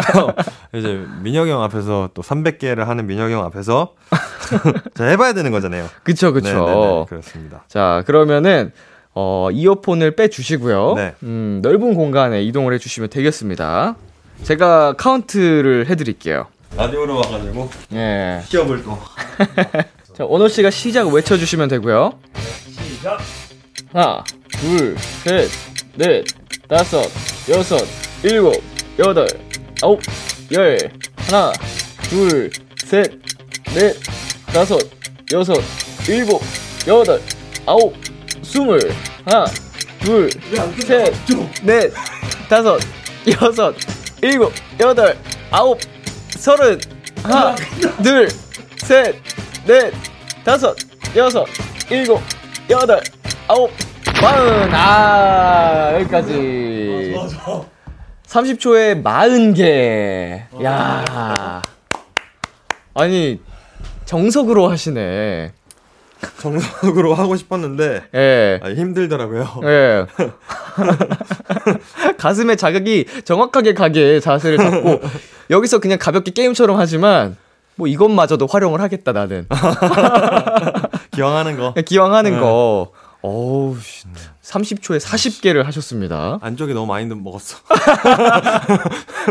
이제 0.74 1.04
민혁이 1.22 1.50
형 1.50 1.62
앞에서 1.62 2.10
또 2.12 2.22
300개를 2.22 2.84
하는 2.86 3.06
민혁이 3.06 3.32
형 3.32 3.44
앞에서 3.44 3.94
자 4.94 5.04
해봐야 5.04 5.32
되는 5.32 5.52
거잖아요. 5.52 5.86
그쵸, 6.02 6.32
그쵸. 6.32 6.48
네, 6.48 6.54
네, 6.54 6.74
네, 6.74 7.04
그렇습니다. 7.08 7.64
자, 7.68 8.02
그러면은, 8.06 8.72
어, 9.14 9.48
이어폰을 9.52 10.16
빼 10.16 10.28
주시고요. 10.28 10.94
네. 10.96 11.14
음, 11.22 11.60
넓은 11.62 11.94
공간에 11.94 12.42
이동을 12.42 12.72
해주시면 12.74 13.10
되겠습니다. 13.10 13.94
제가 14.42 14.94
카운트를 14.96 15.86
해드릴게요. 15.88 16.46
라디오로 16.76 17.16
와가지고 17.16 17.70
예. 17.92 18.42
시업을 18.46 18.82
또 18.84 18.98
자, 20.16 20.24
원호 20.24 20.48
씨가 20.48 20.70
시작 20.70 21.08
외쳐주시면 21.08 21.68
되고요. 21.68 22.18
시작. 22.66 23.18
하나, 23.92 24.24
둘, 24.50 24.96
셋, 25.24 25.48
넷, 25.96 26.24
다섯, 26.68 27.08
여섯, 27.48 27.84
일곱, 28.22 28.62
여덟, 28.98 29.26
아홉, 29.82 30.00
열. 30.52 30.78
하나, 31.16 31.52
둘, 32.02 32.50
셋, 32.84 33.10
넷, 33.74 33.96
다섯, 34.46 34.78
여섯, 35.32 35.54
일곱, 36.08 36.40
여덟, 36.86 37.20
아홉, 37.66 37.94
스물. 38.42 38.78
하나, 39.24 39.46
둘, 40.00 40.30
셋, 40.86 41.12
넷, 41.64 41.92
다섯, 42.48 42.78
여섯, 43.40 43.74
일곱, 44.22 44.52
여덟, 44.78 45.16
아홉, 45.50 45.80
서른. 46.40 46.80
하나, 47.22 47.54
둘, 48.02 48.28
셋, 48.78 49.14
넷, 49.66 49.92
다섯, 50.42 50.74
여섯, 51.14 51.46
일곱, 51.90 52.18
여덟, 52.70 53.02
아홉, 53.46 53.70
마흔. 54.22 54.74
아, 54.74 55.92
여기까지. 55.96 57.14
30초에 58.26 59.02
40개. 59.02 60.64
야. 60.64 61.62
아니, 62.94 63.40
정석으로 64.06 64.70
하시네. 64.70 65.52
정석으로 66.38 67.14
하고 67.14 67.36
싶었는데 67.36 68.04
예. 68.14 68.60
아, 68.62 68.68
힘들더라고요. 68.70 69.60
예. 69.64 70.06
가슴에 72.18 72.56
자극이 72.56 73.06
정확하게 73.24 73.74
가게 73.74 74.20
자세를 74.20 74.58
잡고 74.58 75.00
여기서 75.50 75.78
그냥 75.78 75.98
가볍게 75.98 76.30
게임처럼 76.32 76.78
하지만 76.78 77.36
뭐 77.76 77.86
이것마저도 77.88 78.46
활용을 78.46 78.80
하겠다 78.80 79.12
나는. 79.12 79.46
기왕하는 81.12 81.56
거 81.56 81.74
기왕 81.84 82.14
하는 82.14 82.34
네. 82.34 82.40
거. 82.40 82.92
어우, 83.22 83.76
씨. 83.82 84.04
30초에 84.42 84.98
40개를 84.98 85.62
하셨습니다. 85.64 86.38
안쪽에 86.40 86.72
너무 86.72 86.86
많이 86.86 87.06
먹었어. 87.06 87.58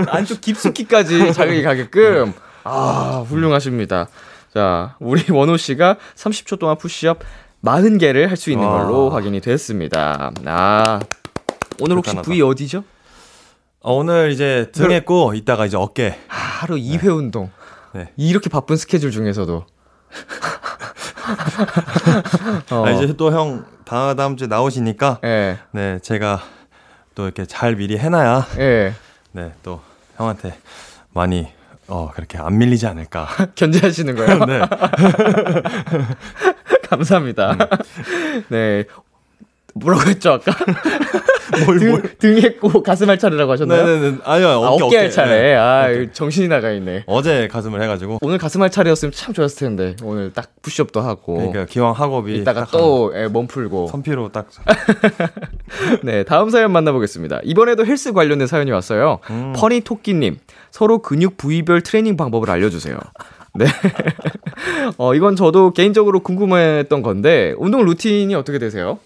안쪽 0.09 0.41
깊숙이까지 0.41 1.33
자극이 1.33 1.63
가게끔. 1.63 2.33
아, 2.63 3.23
훌륭하십니다. 3.27 4.07
자, 4.53 4.95
우리 4.99 5.23
원호 5.31 5.57
씨가 5.57 5.97
30초 6.15 6.59
동안 6.59 6.77
푸시업 6.77 7.19
40개를 7.63 8.27
할 8.27 8.37
수 8.37 8.51
있는 8.51 8.65
와. 8.67 8.83
걸로 8.83 9.09
확인이 9.09 9.41
됐습니다. 9.41 10.31
아, 10.45 10.99
오늘 11.81 11.97
혹시 11.97 12.11
대단하다. 12.11 12.25
부위 12.25 12.41
어디죠? 12.41 12.83
어, 13.81 13.93
오늘 13.93 14.31
이제 14.31 14.69
등 14.73 14.91
했고 14.91 15.33
이따가 15.33 15.65
이제 15.65 15.77
어깨. 15.77 16.19
아, 16.29 16.35
하루 16.35 16.75
2회 16.75 17.05
운동. 17.15 17.49
네. 17.93 18.11
이렇게 18.17 18.49
바쁜 18.49 18.75
스케줄 18.75 19.11
중에서도. 19.11 19.65
어, 22.71 22.85
아, 22.85 22.91
이제 22.91 23.13
또 23.15 23.31
형 23.31 23.65
다음 23.85 24.37
주에 24.37 24.47
나오시니까 24.47 25.19
예, 25.23 25.57
네 25.71 25.99
제가 25.99 26.41
또 27.15 27.23
이렇게 27.25 27.45
잘 27.45 27.75
미리 27.75 27.97
해놔야 27.97 28.47
예. 28.59 28.93
네또 29.31 29.81
형한테 30.17 30.57
많이 31.13 31.47
어 31.87 32.11
그렇게 32.13 32.37
안 32.37 32.57
밀리지 32.57 32.85
않을까. 32.87 33.27
견제하시는 33.55 34.15
거예요? 34.15 34.45
네. 34.45 34.59
감사합니다. 36.89 37.55
네. 38.49 38.85
뭐라고 39.75 40.09
했죠, 40.09 40.31
아까? 40.33 40.51
뭘, 41.65 41.79
등, 41.79 41.89
뭘. 41.89 42.01
등 42.19 42.37
했고 42.37 42.83
가슴 42.83 43.09
할 43.09 43.17
차례라고 43.17 43.51
하셨나요? 43.51 43.83
네네네. 43.85 44.17
아니요 44.23 44.47
아, 44.47 44.69
어깨 44.69 44.83
어깨, 44.83 44.97
할 44.97 45.11
차례. 45.11 45.41
네. 45.41 45.55
아, 45.55 45.87
어깨. 45.89 46.11
정신이 46.11 46.47
나가 46.47 46.71
있네. 46.71 47.03
어제 47.07 47.47
가슴을 47.47 47.81
해가지고 47.81 48.19
오늘 48.21 48.37
가슴 48.37 48.61
할 48.61 48.69
차례였으면 48.69 49.11
참 49.11 49.33
좋았을 49.33 49.67
텐데. 49.67 49.95
오늘 50.03 50.31
딱 50.31 50.49
푸시업도 50.61 51.01
하고. 51.01 51.35
그러니까 51.35 51.65
기왕 51.65 51.93
학업이 51.93 52.35
이따가 52.37 52.61
딱또 52.65 53.13
예, 53.15 53.27
몸 53.27 53.47
풀고. 53.47 53.81
한- 53.81 53.87
선피로 53.87 54.29
딱 54.31 54.47
네, 56.03 56.23
다음 56.23 56.49
사연 56.49 56.71
만나보겠습니다. 56.71 57.39
이번에도 57.43 57.85
헬스 57.85 58.13
관련된 58.13 58.47
사연이 58.47 58.71
왔어요. 58.71 59.19
음. 59.31 59.53
퍼니 59.55 59.81
토끼님, 59.81 60.37
서로 60.71 60.99
근육 61.01 61.35
부위별 61.37 61.81
트레이닝 61.81 62.15
방법을 62.15 62.49
알려주세요. 62.49 62.97
네. 63.55 63.65
어, 64.97 65.15
이건 65.15 65.35
저도 65.35 65.71
개인적으로 65.73 66.19
궁금했던 66.21 67.01
건데, 67.01 67.55
운동 67.57 67.83
루틴이 67.85 68.35
어떻게 68.35 68.59
되세요? 68.59 68.99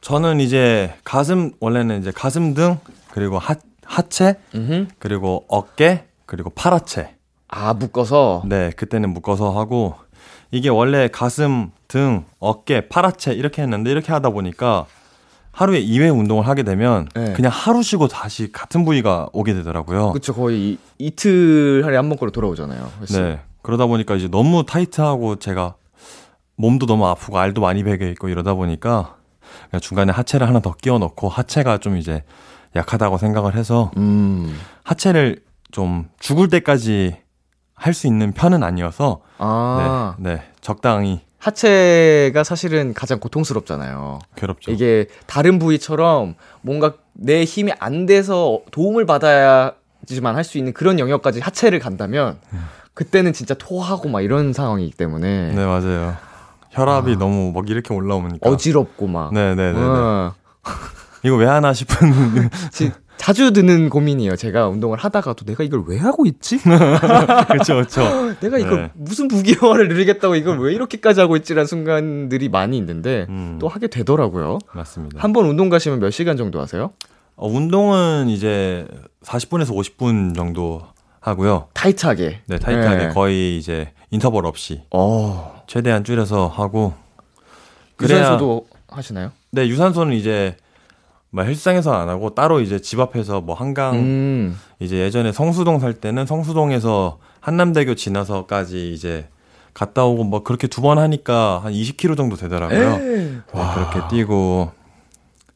저는 0.00 0.40
이제 0.40 0.94
가슴 1.04 1.52
원래는 1.60 2.00
이제 2.00 2.10
가슴 2.10 2.54
등 2.54 2.78
그리고 3.10 3.38
하 3.38 3.54
하체 3.84 4.34
음 4.54 4.88
그리고 4.98 5.44
어깨 5.48 6.06
그리고 6.26 6.50
팔하체 6.50 7.14
아, 7.48 7.72
묶어서. 7.74 8.42
네 8.46 8.70
그때는 8.76 9.10
묶어서 9.10 9.50
하고 9.56 9.94
이게 10.50 10.68
원래 10.68 11.08
가슴 11.08 11.70
등 11.88 12.24
어깨 12.38 12.88
팔하체 12.88 13.32
이렇게 13.32 13.62
했는데 13.62 13.90
이렇게 13.90 14.12
하다 14.12 14.30
보니까 14.30 14.86
하루에 15.52 15.82
2회 15.82 16.14
운동을 16.14 16.46
하게 16.46 16.64
되면 16.64 17.08
네. 17.14 17.32
그냥 17.32 17.50
하루 17.50 17.82
쉬고 17.82 18.08
다시 18.08 18.52
같은 18.52 18.84
부위가 18.84 19.28
오게 19.32 19.54
되더라고요. 19.54 20.12
그쵸, 20.12 20.34
거의 20.34 20.72
이, 20.72 20.78
이틀 20.98 21.82
하루에 21.82 21.96
한 21.96 22.10
번꼴로 22.10 22.30
돌아오잖아요. 22.30 22.90
헬스. 23.00 23.16
네 23.16 23.40
그러다 23.62 23.86
보니까 23.86 24.16
이제 24.16 24.28
너무 24.28 24.66
타이트하고 24.66 25.36
제가 25.36 25.76
몸도 26.56 26.86
너무 26.86 27.06
아프고 27.06 27.38
알도 27.38 27.60
많이 27.60 27.82
베겨 27.84 28.06
있고 28.08 28.28
이러다 28.28 28.54
보니까 28.54 29.16
중간에 29.80 30.12
하체를 30.12 30.46
하나 30.48 30.60
더 30.60 30.72
끼워 30.72 30.98
넣고 30.98 31.28
하체가 31.28 31.78
좀 31.78 31.96
이제 31.96 32.22
약하다고 32.74 33.18
생각을 33.18 33.54
해서 33.54 33.90
음. 33.96 34.58
하체를 34.84 35.40
좀 35.72 36.08
죽을 36.18 36.48
때까지 36.48 37.16
할 37.74 37.92
수 37.92 38.06
있는 38.06 38.32
편은 38.32 38.62
아니어서 38.62 39.20
아. 39.38 40.14
네, 40.18 40.30
네 40.36 40.42
적당히 40.62 41.20
하체가 41.38 42.42
사실은 42.42 42.94
가장 42.94 43.20
고통스럽잖아요. 43.20 44.18
괴롭죠. 44.34 44.72
이게 44.72 45.06
다른 45.26 45.58
부위처럼 45.58 46.34
뭔가 46.62 46.94
내 47.12 47.44
힘이 47.44 47.72
안 47.78 48.06
돼서 48.06 48.60
도움을 48.72 49.06
받아야지만 49.06 50.34
할 50.34 50.42
수 50.44 50.58
있는 50.58 50.72
그런 50.72 50.98
영역까지 50.98 51.40
하체를 51.40 51.78
간다면 51.78 52.38
그때는 52.94 53.32
진짜 53.32 53.54
토하고 53.54 54.08
막 54.08 54.22
이런 54.22 54.52
상황이기 54.52 54.96
때문에 54.96 55.52
네, 55.54 55.64
맞아요. 55.66 56.16
혈압이 56.76 57.16
너무 57.16 57.52
막 57.52 57.68
이렇게 57.70 57.92
올라오니까. 57.94 58.48
어지럽고 58.50 59.06
막. 59.06 59.32
네네네. 59.32 59.78
어, 59.78 60.34
이거 61.24 61.36
왜 61.36 61.46
하나 61.46 61.72
싶은. 61.72 62.50
지- 62.70 62.92
자주 63.16 63.50
드는 63.54 63.88
고민이에요. 63.88 64.36
제가 64.36 64.68
운동을 64.68 64.98
하다가도 64.98 65.46
내가 65.46 65.64
이걸 65.64 65.84
왜 65.86 65.98
하고 65.98 66.26
있지? 66.26 66.58
그쵸, 67.50 67.76
그쵸. 67.76 68.02
내가 68.40 68.58
이걸 68.58 68.76
네. 68.82 68.90
무슨 68.94 69.26
부기화를 69.28 69.88
누리겠다고 69.88 70.34
이걸 70.34 70.58
왜 70.60 70.74
이렇게까지 70.74 71.20
하고 71.20 71.34
있지라는 71.36 71.66
순간들이 71.66 72.50
많이 72.50 72.76
있는데 72.76 73.24
음, 73.30 73.56
또 73.58 73.68
하게 73.68 73.86
되더라고요. 73.88 74.58
맞습니다. 74.74 75.18
한 75.22 75.32
번 75.32 75.46
운동 75.46 75.70
가시면 75.70 75.98
몇 76.00 76.10
시간 76.10 76.36
정도 76.36 76.60
하세요? 76.60 76.90
어, 77.36 77.48
운동은 77.48 78.28
이제 78.28 78.86
40분에서 79.24 79.70
50분 79.74 80.34
정도 80.36 80.82
하고요. 81.20 81.68
타이트하게. 81.72 82.40
네, 82.46 82.58
타이트하게 82.58 83.06
네. 83.06 83.08
거의 83.14 83.56
이제 83.56 83.92
인터벌 84.10 84.44
없이 84.44 84.82
어. 84.92 85.55
최대한 85.66 86.04
줄여서 86.04 86.48
하고. 86.48 86.94
그래야- 87.96 88.20
유산소도 88.20 88.66
하시나요? 88.88 89.32
네, 89.50 89.68
유산소는 89.68 90.12
이제 90.14 90.56
뭐 91.30 91.44
헬스장에서 91.44 91.92
안 91.94 92.08
하고 92.08 92.34
따로 92.34 92.60
이제 92.60 92.80
집 92.80 93.00
앞에서 93.00 93.40
뭐 93.40 93.54
한강 93.54 93.94
음. 93.94 94.58
이제 94.80 94.96
예전에 94.98 95.32
성수동 95.32 95.80
살 95.80 95.94
때는 95.94 96.26
성수동에서 96.26 97.18
한남대교 97.40 97.94
지나서까지 97.94 98.92
이제 98.92 99.28
갔다 99.74 100.04
오고 100.04 100.24
뭐 100.24 100.42
그렇게 100.42 100.66
두 100.68 100.80
번 100.82 100.98
하니까 100.98 101.60
한 101.62 101.72
20km 101.72 102.16
정도 102.16 102.36
되더라고요. 102.36 102.96
네, 102.98 103.40
그렇게 103.46 104.08
뛰고 104.08 104.70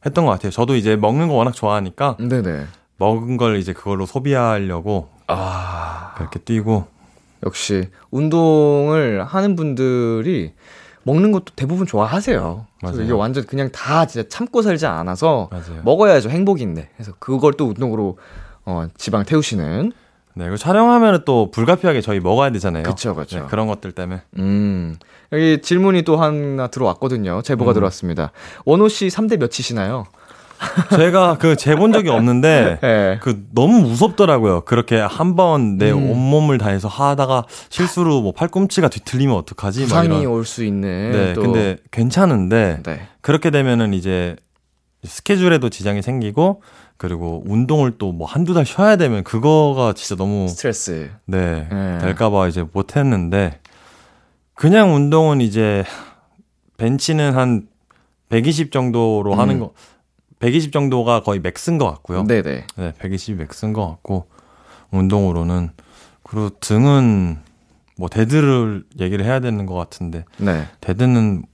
했던 0.05 0.25
것 0.25 0.31
같아요. 0.31 0.51
저도 0.51 0.75
이제 0.75 0.95
먹는 0.95 1.27
거 1.27 1.35
워낙 1.35 1.51
좋아하니까 1.53 2.17
네네. 2.19 2.65
먹은 2.97 3.37
걸 3.37 3.57
이제 3.57 3.73
그걸로 3.73 4.05
소비하려고 4.05 5.09
아. 5.27 6.13
그렇게 6.17 6.39
뛰고 6.39 6.85
역시 7.45 7.89
운동을 8.11 9.23
하는 9.23 9.55
분들이 9.55 10.53
먹는 11.03 11.31
것도 11.31 11.45
대부분 11.55 11.87
좋아하세요. 11.87 12.65
그래서 12.79 12.95
맞아요. 12.95 13.05
이게 13.05 13.13
완전 13.13 13.45
그냥 13.45 13.71
다 13.71 14.05
진짜 14.05 14.27
참고 14.29 14.61
살지 14.61 14.85
않아서 14.85 15.49
맞아요. 15.51 15.81
먹어야죠 15.83 16.29
행복인데. 16.29 16.89
그래서 16.95 17.13
그걸 17.19 17.53
또 17.53 17.67
운동으로 17.67 18.17
어, 18.65 18.87
지방 18.97 19.23
태우시는. 19.25 19.91
네, 20.33 20.45
이거 20.45 20.55
촬영하면 20.55 21.23
또 21.25 21.51
불가피하게 21.51 21.99
저희 22.01 22.19
먹어야 22.19 22.51
되잖아요. 22.51 22.83
그쵸 22.83 23.15
그쵸. 23.15 23.39
네, 23.39 23.45
그런 23.49 23.67
것들 23.67 23.91
때문에 23.91 24.21
음 24.37 24.95
여기 25.33 25.61
질문이 25.61 26.03
또 26.03 26.17
하나 26.17 26.67
들어왔거든요. 26.67 27.41
제보가 27.41 27.71
음. 27.71 27.73
들어왔습니다. 27.73 28.31
원호 28.65 28.87
씨 28.87 29.07
3대 29.07 29.37
몇이시나요? 29.37 30.05
제가 30.95 31.37
그 31.39 31.55
재본 31.55 31.91
적이 31.91 32.09
없는데 32.09 32.79
네. 32.81 33.19
그 33.23 33.45
너무 33.53 33.79
무섭더라고요. 33.81 34.61
그렇게 34.61 34.99
한 34.99 35.35
번 35.35 35.77
내 35.77 35.91
음. 35.91 36.09
온몸을 36.11 36.57
다해서 36.57 36.87
하다가 36.87 37.45
실수로 37.69 38.21
뭐 38.21 38.31
팔꿈치가 38.31 38.87
뒤틀리면 38.89 39.35
어떡하지? 39.35 39.81
막 39.81 39.87
부상이. 39.87 40.25
올 40.25 40.45
수 40.45 40.63
있는. 40.63 41.11
네, 41.11 41.33
또. 41.33 41.41
근데 41.41 41.77
괜찮은데 41.91 42.79
네. 42.83 43.07
그렇게 43.21 43.49
되면은 43.49 43.93
이제 43.93 44.35
스케줄에도 45.03 45.69
지장이 45.69 46.01
생기고 46.01 46.61
그리고 46.97 47.43
운동을 47.47 47.97
또 47.97 48.11
뭐 48.11 48.27
한두 48.27 48.53
달 48.53 48.65
쉬어야 48.65 48.95
되면 48.97 49.23
그거가 49.23 49.93
진짜 49.93 50.15
너무 50.15 50.47
스트레스. 50.47 51.09
네, 51.25 51.67
네. 51.71 51.97
될까 51.99 52.29
봐 52.29 52.47
이제 52.47 52.63
못 52.71 52.95
했는데 52.95 53.59
그냥 54.53 54.93
운동은 54.93 55.41
이제 55.41 55.83
벤치는 56.77 57.33
한 57.35 57.67
120 58.29 58.71
정도로 58.71 59.33
음. 59.33 59.39
하는 59.39 59.59
거 59.59 59.71
120 60.41 60.71
정도가 60.71 61.21
거의 61.21 61.39
max인 61.39 61.77
것 61.77 61.85
같고요. 61.85 62.23
네네. 62.23 62.65
네, 62.75 62.91
120이 62.99 63.35
max인 63.35 63.73
것 63.73 63.87
같고 63.87 64.27
운동으로는 64.91 65.69
그리고 66.23 66.49
등은 66.59 67.39
뭐 67.97 68.09
데드를 68.09 68.83
얘기를 68.99 69.23
해야 69.23 69.39
되는 69.39 69.65
것 69.65 69.75
같은데 69.75 70.25
네. 70.37 70.67
데드는 70.81 71.43
제 71.43 71.50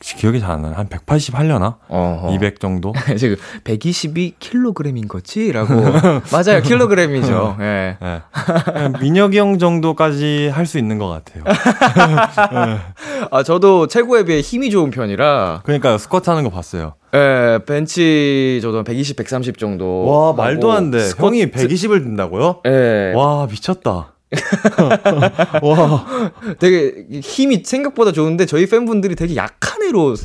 기억이 0.00 0.40
잘 0.40 0.50
안 0.52 0.62
나요. 0.62 0.74
한 0.76 0.88
180 0.88 1.38
하려나? 1.38 1.76
어허. 1.88 2.32
200 2.34 2.60
정도? 2.60 2.92
지금 3.18 3.36
120이 3.64 4.34
킬로그램인 4.38 5.08
거지 5.08 5.50
라고 5.52 5.74
맞아요 6.30 6.60
킬로그램이죠. 6.62 7.56
예. 7.60 7.96
네. 8.00 8.20
민혁이 9.00 9.38
형 9.38 9.58
정도까지 9.58 10.48
할 10.52 10.66
수 10.66 10.78
있는 10.78 10.98
것 10.98 11.08
같아요. 11.08 11.44
아 13.30 13.42
저도 13.42 13.86
최고에 13.86 14.24
비해 14.24 14.40
힘이 14.40 14.70
좋은 14.70 14.90
편이라 14.90 15.62
그러니까 15.64 15.98
스쿼트 15.98 16.28
하는 16.30 16.44
거 16.44 16.50
봤어요. 16.50 16.94
예 17.14 17.58
벤치 17.66 18.60
저도 18.62 18.84
120, 18.84 19.16
130 19.16 19.58
정도. 19.58 20.04
와 20.06 20.32
말도 20.32 20.72
안 20.72 20.90
돼. 20.90 20.98
스쿼트- 21.00 21.18
형이 21.24 21.50
120을 21.50 22.02
든다고요? 22.02 22.60
예. 22.66 23.12
와 23.14 23.46
미쳤다. 23.46 24.08
와 25.62 26.06
되게 26.58 27.04
힘이 27.20 27.62
생각보다 27.64 28.12
좋은데 28.12 28.46
저희 28.46 28.66
팬분들이 28.66 29.14
되게 29.14 29.36
약한 29.36 29.71
애로 29.92 30.16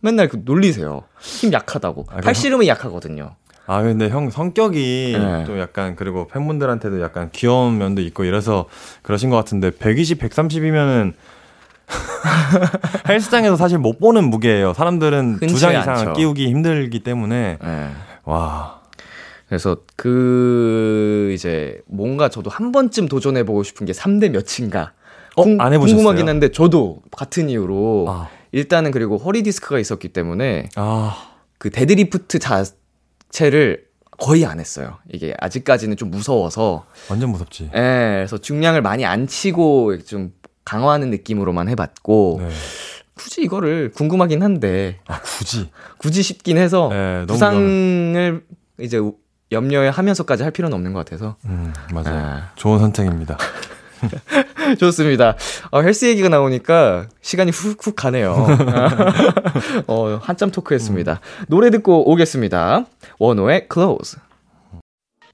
맨날 0.00 0.28
그 0.28 0.42
놀리세요. 0.44 1.04
힘 1.20 1.52
약하다고. 1.52 2.06
아, 2.10 2.16
팔씨름이 2.20 2.66
약하거든요. 2.68 3.36
아 3.68 3.82
근데 3.82 4.08
형 4.08 4.30
성격이 4.30 5.16
네. 5.18 5.44
또 5.44 5.58
약간 5.58 5.96
그리고 5.96 6.28
팬분들한테도 6.28 7.00
약간 7.00 7.30
귀여운 7.32 7.78
면도 7.78 8.00
있고 8.02 8.22
이래서 8.24 8.66
그러신 9.02 9.28
것 9.30 9.36
같은데 9.36 9.70
120, 9.70 10.20
130이면은 10.20 11.14
헬스장에서 13.08 13.56
사실 13.56 13.78
못 13.78 13.98
보는 13.98 14.24
무게예요. 14.30 14.72
사람들은 14.74 15.38
두 15.40 15.58
장 15.58 15.72
이상 15.72 15.96
않죠. 15.96 16.12
끼우기 16.14 16.48
힘들기 16.48 17.00
때문에 17.00 17.58
예. 17.62 17.88
와 18.24 18.80
그래서 19.48 19.78
그 19.96 21.30
이제 21.34 21.80
뭔가 21.86 22.28
저도 22.28 22.50
한 22.50 22.70
번쯤 22.72 23.08
도전해 23.08 23.42
보고 23.44 23.62
싶은 23.64 23.84
게 23.86 23.92
3대 23.92 24.30
몇인가. 24.30 24.92
어? 25.36 25.42
궁- 25.42 25.60
안 25.60 25.72
해보셨어요? 25.72 25.96
궁금하긴 25.96 26.28
한데 26.28 26.50
저도 26.50 27.02
같은 27.16 27.48
이유로 27.50 28.06
아, 28.08 28.28
일단은 28.56 28.90
그리고 28.90 29.18
허리 29.18 29.42
디스크가 29.42 29.78
있었기 29.78 30.08
때문에 30.08 30.68
아 30.76 31.36
그 31.58 31.70
데드리프트 31.70 32.38
자체를 32.38 33.86
거의 34.18 34.44
안 34.46 34.60
했어요. 34.60 34.98
이게 35.12 35.34
아직까지는 35.38 35.96
좀 35.96 36.10
무서워서. 36.10 36.86
완전 37.10 37.30
무섭지. 37.30 37.64
예, 37.64 37.70
그래서 38.18 38.38
중량을 38.38 38.82
많이 38.82 39.04
안 39.04 39.26
치고 39.26 39.98
좀 40.04 40.32
강화하는 40.64 41.10
느낌으로만 41.10 41.68
해봤고 41.68 42.40
네. 42.42 42.48
굳이 43.14 43.42
이거를 43.42 43.90
궁금하긴 43.92 44.42
한데 44.42 45.00
아 45.06 45.20
굳이. 45.20 45.70
굳이 45.98 46.22
싶긴 46.22 46.58
해서 46.58 46.88
네, 46.90 47.24
부상을 47.26 48.44
이제 48.80 49.00
염려해 49.52 49.88
하면서까지 49.88 50.42
할 50.42 50.52
필요는 50.52 50.74
없는 50.74 50.92
것 50.92 51.04
같아서 51.04 51.36
음 51.46 51.72
맞아요. 51.92 52.18
아. 52.18 52.52
좋은 52.56 52.78
선택입니다. 52.78 53.38
좋습니다. 54.78 55.36
어, 55.70 55.80
헬스 55.82 56.04
얘기가 56.06 56.28
나오니까 56.28 57.08
시간이 57.22 57.50
훅훅 57.50 57.94
가네요. 57.96 58.46
어, 59.86 60.18
한참 60.22 60.50
토크했습니다. 60.50 61.20
노래 61.48 61.70
듣고 61.70 62.10
오겠습니다. 62.10 62.86
원호의 63.18 63.68
Close. 63.72 64.18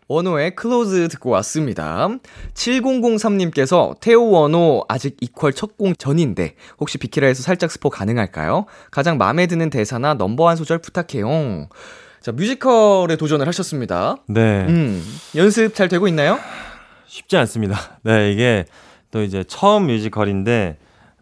원호의 0.09 0.57
Close 0.61 1.09
듣고 1.09 1.31
왔습니다. 1.31 2.09
7003님께서 2.55 3.99
태호 4.01 4.31
원호 4.31 4.85
아직 4.89 5.17
이퀄 5.21 5.53
첫 5.53 5.77
공 5.79 5.95
전인데 5.97 6.55
혹시 6.79 6.99
비키라에서 6.99 7.43
살짝 7.43 7.71
스포 7.73 7.89
가능할까요? 7.89 8.67
가장 8.91 9.17
마음에 9.17 9.47
드는 9.47 9.71
대사나 9.71 10.15
넘버 10.15 10.49
한 10.49 10.57
소절 10.57 10.79
부탁해요. 10.79 11.69
자, 12.21 12.31
뮤지컬에 12.31 13.17
도전을 13.17 13.49
하셨습니다. 13.49 14.17
네. 14.29 14.67
음, 14.69 15.03
연습 15.35 15.75
잘 15.75 15.89
되고 15.89 16.07
있나요? 16.09 16.39
쉽지 17.07 17.37
않습니다. 17.39 17.99
네, 18.03 18.31
이게 18.33 18.65
또 19.13 19.23
이제 19.23 19.45
처음 19.47 19.87
뮤지컬인데 19.87 20.79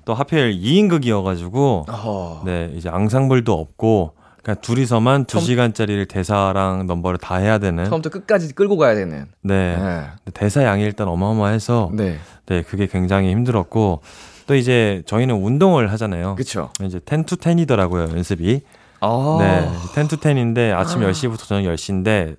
또 0.07 0.14
하필 0.14 0.53
2인극이어가지고 0.59 1.88
어허. 1.91 2.43
네, 2.47 2.70
이제 2.74 2.88
앙상블도 2.88 3.53
없고 3.53 4.14
그냥 4.43 4.57
둘이서만 4.62 5.26
처음- 5.26 5.45
2시간짜리를 5.45 6.09
대사랑 6.09 6.86
넘버를 6.86 7.18
다 7.18 7.36
해야 7.36 7.59
되는 7.59 7.84
처음부터 7.84 8.09
끝까지 8.09 8.55
끌고 8.55 8.78
가야 8.78 8.95
되는. 8.95 9.26
네. 9.43 9.76
네. 9.76 10.07
대사 10.32 10.64
양이 10.64 10.82
일단 10.84 11.09
어마어마해서 11.09 11.91
네. 11.93 12.16
네. 12.47 12.62
그게 12.62 12.86
굉장히 12.86 13.30
힘들었고 13.32 14.01
또 14.47 14.55
이제 14.55 15.03
저희는 15.07 15.34
운동을 15.34 15.93
하잖아요. 15.93 16.36
그쵸. 16.36 16.70
이제 16.82 17.01
10 17.05 17.26
to 17.26 17.36
10이더라고요, 17.36 18.16
연습이. 18.16 18.62
아. 19.01 19.36
네. 19.41 19.68
10 19.95 20.09
to 20.09 20.18
10인데 20.18 20.72
아침 20.74 21.03
아. 21.03 21.11
10시부터 21.11 21.38
저녁 21.47 21.72
10시인데 21.74 22.36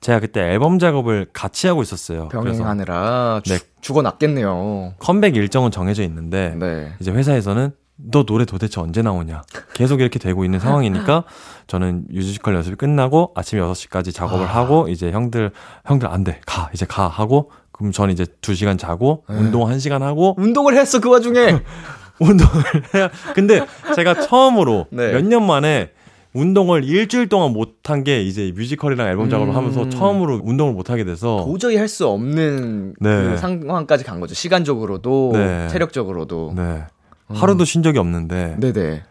제가 0.00 0.20
그때 0.20 0.40
앨범 0.40 0.78
작업을 0.78 1.26
같이 1.32 1.66
하고 1.66 1.82
있었어요. 1.82 2.28
병행하느라 2.28 3.40
네. 3.46 3.58
죽- 3.58 3.66
죽어났겠네요. 3.80 4.94
컴백 4.98 5.36
일정은 5.36 5.70
정해져 5.70 6.02
있는데 6.04 6.54
네. 6.58 6.92
이제 7.00 7.10
회사에서는 7.10 7.72
너 7.96 8.24
노래 8.24 8.44
도대체 8.44 8.80
언제 8.80 9.02
나오냐. 9.02 9.42
계속 9.74 10.00
이렇게 10.00 10.18
되고 10.18 10.44
있는 10.44 10.58
상황이니까 10.60 11.24
저는 11.66 12.06
뮤지컬 12.10 12.54
연습이 12.54 12.76
끝나고 12.76 13.32
아침 13.34 13.58
6시까지 13.60 14.12
작업을 14.14 14.46
아. 14.46 14.48
하고 14.48 14.88
이제 14.88 15.10
형들, 15.12 15.52
형들 15.86 16.08
안 16.08 16.24
돼. 16.24 16.40
가. 16.46 16.68
이제 16.74 16.84
가. 16.86 17.06
하고 17.08 17.50
그럼 17.70 17.92
저는 17.92 18.12
이제 18.12 18.24
2시간 18.42 18.78
자고 18.78 19.24
네. 19.28 19.36
운동 19.36 19.62
1시간 19.66 20.00
하고 20.00 20.34
운동을 20.38 20.76
했어, 20.76 21.00
그 21.00 21.08
와중에. 21.10 21.60
운동을 22.20 22.62
해야. 22.94 23.10
근데 23.34 23.64
제가 23.96 24.14
처음으로 24.20 24.86
네. 24.90 25.12
몇년 25.12 25.44
만에 25.44 25.90
운동을 26.34 26.84
일주일 26.84 27.28
동안 27.28 27.52
못한 27.52 28.04
게 28.04 28.22
이제 28.22 28.52
뮤지컬이랑 28.56 29.06
앨범 29.08 29.28
작업을 29.28 29.52
음. 29.52 29.56
하면서 29.56 29.88
처음으로 29.90 30.40
운동을 30.42 30.72
못 30.72 30.88
하게 30.90 31.04
돼서 31.04 31.42
도저히 31.44 31.76
할 31.76 31.88
수 31.88 32.06
없는 32.08 32.94
네. 33.00 33.08
그 33.22 33.36
상황까지 33.36 34.04
간 34.04 34.18
거죠. 34.20 34.34
시간적으로도 34.34 35.32
네. 35.34 35.68
체력적으로도. 35.68 36.54
네. 36.56 36.84
하루도 37.28 37.64
쉰 37.64 37.82
적이 37.82 37.98
없는데 37.98 38.56
네네. 38.60 39.02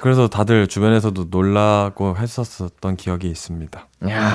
그래서 0.00 0.28
다들 0.28 0.66
주변에서도 0.66 1.26
놀라고 1.30 2.16
했었었던 2.16 2.96
기억이 2.96 3.28
있습니다. 3.28 3.88
야, 4.10 4.30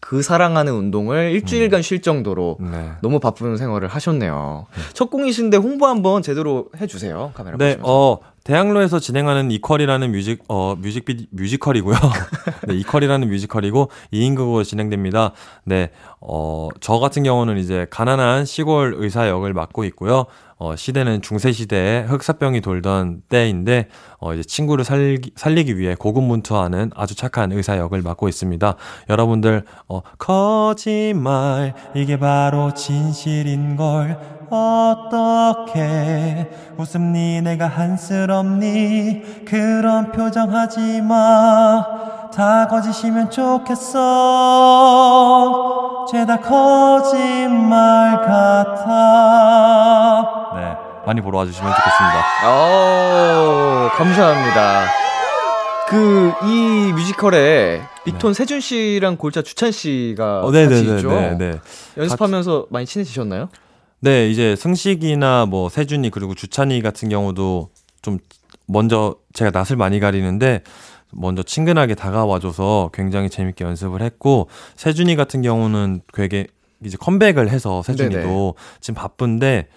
그 0.00 0.22
사랑하는 0.22 0.72
운동을 0.72 1.32
일주일간 1.32 1.82
쉴 1.82 2.00
정도로 2.02 2.58
네. 2.60 2.92
너무 3.02 3.18
바쁜 3.20 3.56
생활을 3.56 3.88
하셨네요. 3.88 4.66
첫 4.94 5.10
공이신데 5.10 5.56
홍보 5.56 5.86
한번 5.86 6.22
제대로 6.22 6.66
해주세요. 6.80 7.32
카메라 7.34 7.56
네, 7.56 7.76
보시면서. 7.76 7.92
어, 7.92 8.20
대학로에서 8.44 8.98
진행하는 8.98 9.50
이퀄이라는 9.50 10.10
뮤직, 10.12 10.42
어, 10.48 10.74
뮤직비, 10.78 11.26
뮤지컬이고요. 11.30 11.96
네, 12.68 12.76
이퀄이라는 12.76 13.28
뮤지컬이고 13.28 13.90
2인극으로 14.12 14.64
진행됩니다. 14.64 15.32
네, 15.64 15.90
어, 16.20 16.68
저 16.80 16.98
같은 16.98 17.24
경우는 17.24 17.58
이제 17.58 17.86
가난한 17.90 18.46
시골 18.46 18.94
의사 18.96 19.28
역을 19.28 19.52
맡고 19.52 19.84
있고요. 19.84 20.24
어, 20.58 20.74
시대는 20.74 21.22
중세 21.22 21.52
시대에 21.52 22.02
흑사병이 22.02 22.60
돌던 22.60 23.22
때인데, 23.28 23.88
어, 24.18 24.34
이제 24.34 24.42
친구를 24.42 24.84
살기, 24.84 25.32
살리기 25.36 25.78
위해 25.78 25.94
고군분투하는 25.94 26.90
아주 26.96 27.14
착한 27.14 27.52
의사 27.52 27.78
역을 27.78 28.02
맡고 28.02 28.28
있습니다. 28.28 28.74
여러분들, 29.08 29.64
어, 29.88 30.00
거짓말, 30.18 31.74
이게 31.94 32.18
바로 32.18 32.74
진실인 32.74 33.76
걸. 33.76 34.38
어떻게 34.50 36.48
웃음니 36.78 37.42
내가 37.42 37.66
한스럽니 37.66 39.44
그런 39.44 40.10
표정 40.12 40.54
하지 40.54 41.02
마다 41.02 42.66
거짓이면 42.68 43.30
좋겠어 43.30 43.98
죄다 46.10 46.40
거짓말 46.40 48.22
네 48.22 48.26
많이 51.08 51.22
보러 51.22 51.38
와주시면 51.38 51.72
좋겠습니다 51.72 52.50
오, 52.50 53.88
감사합니다. 53.96 54.84
그, 55.88 56.32
이 56.42 56.92
뮤지컬에 56.92 57.80
빅톤 58.04 58.34
세준 58.34 58.60
씨랑 58.60 59.16
골자 59.16 59.40
주찬 59.40 59.72
씨가 59.72 60.40
어, 60.40 60.50
같이 60.50 60.80
있죠. 60.80 61.08
네, 61.08 61.38
네. 61.38 61.60
연습하면서 61.96 62.66
많이 62.68 62.84
친해지셨나요? 62.84 63.48
네, 64.00 64.28
이제 64.28 64.54
승식이나 64.54 65.46
뭐 65.46 65.70
세준이 65.70 66.10
그리고 66.10 66.34
주찬이 66.34 66.82
같은 66.82 67.08
경우도 67.08 67.70
좀 68.02 68.18
먼저 68.66 69.16
제가 69.32 69.50
낯을 69.50 69.78
많이 69.78 70.00
가리는데 70.00 70.62
먼저 71.10 71.42
친근하게 71.42 71.94
다가와줘서 71.94 72.90
굉장히 72.92 73.30
재밌게 73.30 73.64
연습을 73.64 74.02
했고 74.02 74.50
세준이 74.76 75.16
같은 75.16 75.40
경우는 75.40 76.02
되게 76.12 76.46
이제 76.84 76.98
컴백을 77.00 77.48
해서 77.48 77.82
세준이도 77.82 78.20
네네. 78.20 78.52
지금 78.82 78.94
바쁜데 78.94 79.68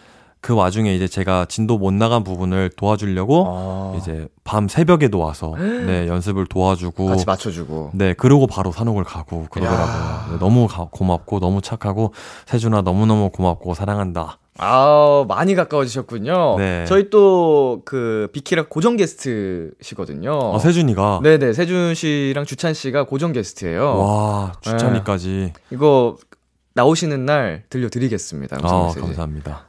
그 0.41 0.55
와중에 0.55 0.93
이제 0.95 1.07
제가 1.07 1.45
진도 1.45 1.77
못 1.77 1.93
나간 1.93 2.23
부분을 2.23 2.71
도와주려고 2.75 3.45
아, 3.47 3.93
이제 3.97 4.27
밤 4.43 4.67
새벽에도 4.67 5.19
와서 5.19 5.53
네 5.57 6.07
연습을 6.07 6.47
도와주고 6.47 7.05
같이 7.05 7.25
맞춰주고. 7.27 7.91
네, 7.93 8.13
그러고 8.13 8.47
바로 8.47 8.71
산옥을 8.71 9.03
가고 9.03 9.45
그러더라고요. 9.51 9.95
야. 9.95 10.27
네, 10.31 10.37
너무 10.39 10.67
가- 10.67 10.87
고맙고 10.89 11.39
너무 11.39 11.61
착하고 11.61 12.13
세준아 12.47 12.81
너무 12.81 13.05
너무 13.05 13.29
고맙고 13.29 13.75
사랑한다. 13.75 14.39
아, 14.57 15.25
많이 15.27 15.53
가까워지셨군요. 15.55 16.55
네. 16.57 16.85
저희 16.87 17.09
또 17.11 17.81
그 17.85 18.27
비키라 18.33 18.65
고정 18.67 18.97
게스트시거든요. 18.97 20.55
아, 20.55 20.59
세준이가 20.59 21.21
네네, 21.23 21.53
세준 21.53 21.93
씨랑 21.95 22.45
주찬 22.45 22.73
씨가 22.73 23.05
고정 23.05 23.31
게스트예요. 23.31 23.97
와 23.97 24.51
주찬이까지 24.61 25.53
이거 25.71 26.17
나오시는 26.73 27.25
날 27.25 27.63
들려드리겠습니다. 27.69 28.57
아. 28.63 28.91
감사합니다. 28.99 29.67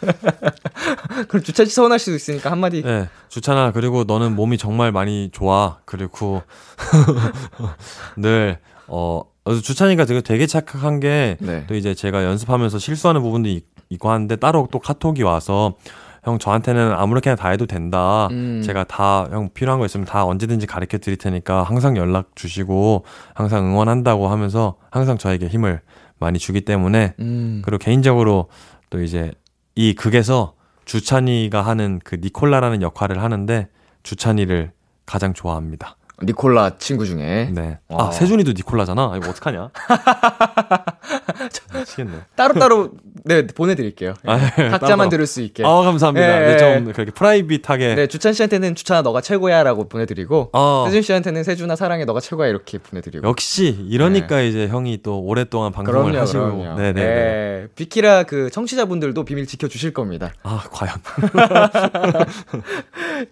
그럼 1.28 1.42
주찬 1.42 1.66
씨 1.66 1.74
서운할 1.74 1.98
수도 1.98 2.16
있으니까 2.16 2.50
한마디. 2.50 2.82
네 2.82 3.08
주찬아 3.28 3.72
그리고 3.72 4.04
너는 4.04 4.34
몸이 4.34 4.58
정말 4.58 4.92
많이 4.92 5.30
좋아 5.32 5.78
그리고 5.84 6.42
늘 8.16 8.58
어 8.92 9.22
주찬이가 9.62 10.04
되게 10.04 10.20
되게 10.20 10.46
착한 10.46 10.98
게 11.00 11.36
네. 11.40 11.64
또 11.68 11.74
이제 11.76 11.94
제가 11.94 12.24
연습하면서 12.24 12.78
실수하는 12.80 13.22
부분도 13.22 13.48
있, 13.48 13.64
있고 13.88 14.10
하는데 14.10 14.34
따로 14.36 14.68
또 14.72 14.80
카톡이 14.80 15.22
와서 15.22 15.76
형 16.24 16.38
저한테는 16.38 16.92
아무렇게나 16.92 17.36
다 17.36 17.48
해도 17.50 17.66
된다. 17.66 18.28
음. 18.32 18.62
제가 18.64 18.84
다 18.84 19.28
형 19.30 19.48
필요한 19.54 19.78
거 19.78 19.86
있으면 19.86 20.06
다 20.06 20.26
언제든지 20.26 20.66
가르쳐 20.66 20.98
드릴 20.98 21.16
테니까 21.18 21.62
항상 21.62 21.96
연락 21.96 22.34
주시고 22.34 23.04
항상 23.32 23.64
응원한다고 23.66 24.28
하면서 24.28 24.74
항상 24.90 25.16
저에게 25.18 25.46
힘을 25.46 25.80
많이 26.18 26.38
주기 26.40 26.60
때문에 26.62 27.14
음. 27.20 27.62
그리고 27.64 27.78
개인적으로 27.78 28.48
또 28.90 29.00
이제 29.00 29.30
이 29.74 29.94
극에서 29.94 30.54
주찬이가 30.84 31.62
하는 31.62 32.00
그 32.02 32.16
니콜라라는 32.20 32.82
역할을 32.82 33.22
하는데 33.22 33.68
주찬이를 34.02 34.72
가장 35.06 35.34
좋아합니다. 35.34 35.96
니콜라 36.22 36.76
친구 36.78 37.06
중에 37.06 37.50
네. 37.54 37.78
와. 37.88 38.08
아 38.08 38.10
세준이도 38.10 38.52
니콜라잖아. 38.52 39.16
이거 39.16 39.30
어떡하냐? 39.30 39.70
미치겠네. 41.74 42.12
따로따로 42.36 42.90
네 43.24 43.46
보내드릴게요. 43.46 44.14
아, 44.26 44.38
네, 44.38 44.68
각자만 44.68 44.98
따로. 44.98 45.08
들을 45.10 45.26
수 45.26 45.40
있게. 45.42 45.64
아 45.64 45.82
감사합니다. 45.82 46.26
예, 46.26 46.46
네, 46.46 46.52
예. 46.54 46.56
좀 46.58 46.92
그렇게 46.92 47.10
프라이빗하게. 47.10 47.94
네 47.94 48.06
주찬 48.06 48.32
씨한테는 48.32 48.74
주찬아 48.74 49.02
너가 49.02 49.20
최고야 49.20 49.62
라고 49.62 49.88
보내드리고 49.88 50.50
어, 50.52 50.84
세준 50.86 51.02
씨한테는 51.02 51.44
세준아 51.44 51.76
사랑해 51.76 52.04
너가 52.04 52.20
최고야 52.20 52.48
이렇게 52.48 52.78
보내드리고. 52.78 53.26
역시 53.28 53.76
이러니까 53.88 54.40
이제 54.40 54.68
형이 54.68 55.00
또 55.02 55.20
오랫동안 55.20 55.72
방송을 55.72 56.02
그럼요, 56.02 56.18
하시고. 56.20 56.40
그럼요. 56.40 56.76
네네. 56.76 56.92
네. 56.92 57.02
네. 57.04 57.66
비키라 57.74 58.22
그 58.24 58.50
청취자분들도 58.50 59.24
비밀 59.24 59.46
지켜주실 59.46 59.92
겁니다. 59.92 60.32
아 60.42 60.64
과연. 60.70 60.94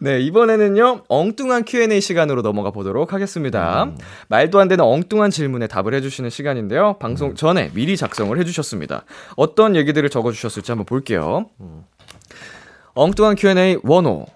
네, 0.00 0.20
이번에는요, 0.20 1.04
엉뚱한 1.08 1.64
Q&A 1.64 2.00
시간으로 2.00 2.42
넘어가 2.42 2.70
보도록 2.70 3.12
하겠습니다. 3.12 3.84
음. 3.84 3.96
말도 4.28 4.58
안 4.60 4.68
되는 4.68 4.84
엉뚱한 4.84 5.30
질문에 5.30 5.66
답을 5.66 5.94
해주시는 5.94 6.30
시간인데요. 6.30 6.90
음. 6.90 6.98
방송 6.98 7.34
전에 7.34 7.70
미리 7.74 7.96
작성을 7.96 8.36
해주셨습니다. 8.38 9.04
어떤 9.36 9.76
얘기들을 9.78 10.08
적어주셨을지 10.10 10.70
한번 10.70 10.84
볼게요. 10.84 11.46
음. 11.60 11.84
엉뚱한 12.94 13.36
Q&A 13.36 13.78
원호. 13.82 14.26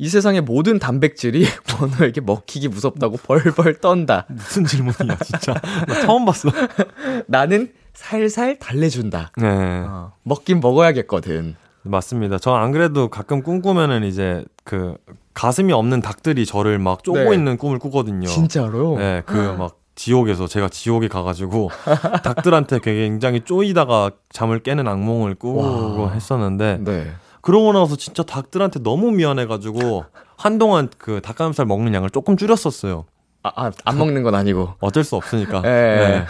이 0.00 0.08
세상의 0.08 0.42
모든 0.42 0.78
단백질이 0.78 1.44
원호에게 1.80 2.20
먹히기 2.20 2.68
무섭다고 2.68 3.16
벌벌 3.16 3.80
떤다. 3.80 4.26
무슨 4.28 4.64
질문이야 4.64 5.16
진짜. 5.24 5.54
나 5.86 5.94
처음 6.02 6.24
봤어. 6.24 6.50
나는 7.26 7.72
살살 7.94 8.58
달래준다. 8.60 9.32
네. 9.36 9.46
어, 9.48 10.12
먹긴 10.22 10.60
먹어야겠거든. 10.60 11.56
맞습니다. 11.82 12.38
저 12.38 12.54
안 12.54 12.70
그래도 12.70 13.08
가끔 13.08 13.42
꿈꾸면은 13.42 14.04
이제 14.04 14.44
그 14.62 14.96
가슴이 15.34 15.72
없는 15.72 16.00
닭들이 16.00 16.44
저를 16.46 16.78
막 16.78 17.02
쪼고 17.02 17.18
네. 17.30 17.34
있는 17.34 17.56
꿈을 17.56 17.78
꾸거든요. 17.78 18.28
진짜로? 18.28 18.98
네, 18.98 19.22
그 19.26 19.54
막 19.56 19.78
지옥에서 19.98 20.46
제가 20.46 20.68
지옥에 20.68 21.08
가가지고 21.08 21.70
닭들한테 22.22 22.78
굉장히 22.78 23.40
쪼이다가 23.40 24.12
잠을 24.30 24.60
깨는 24.60 24.86
악몽을 24.86 25.34
꾸고 25.34 26.02
와. 26.02 26.12
했었는데 26.12 26.78
네. 26.80 27.10
그러고 27.42 27.72
나서 27.72 27.96
진짜 27.96 28.22
닭들한테 28.22 28.80
너무 28.82 29.10
미안해가지고 29.10 30.04
한동안 30.36 30.88
그 30.98 31.20
닭가슴살 31.20 31.66
먹는 31.66 31.94
양을 31.94 32.10
조금 32.10 32.36
줄였었어요. 32.36 33.06
아, 33.42 33.50
아, 33.56 33.72
안 33.84 33.98
먹는 33.98 34.22
건 34.22 34.36
아니고. 34.36 34.74
어쩔 34.80 35.02
수 35.02 35.16
없으니까. 35.16 35.62
네. 35.62 35.68
네. 35.70 36.26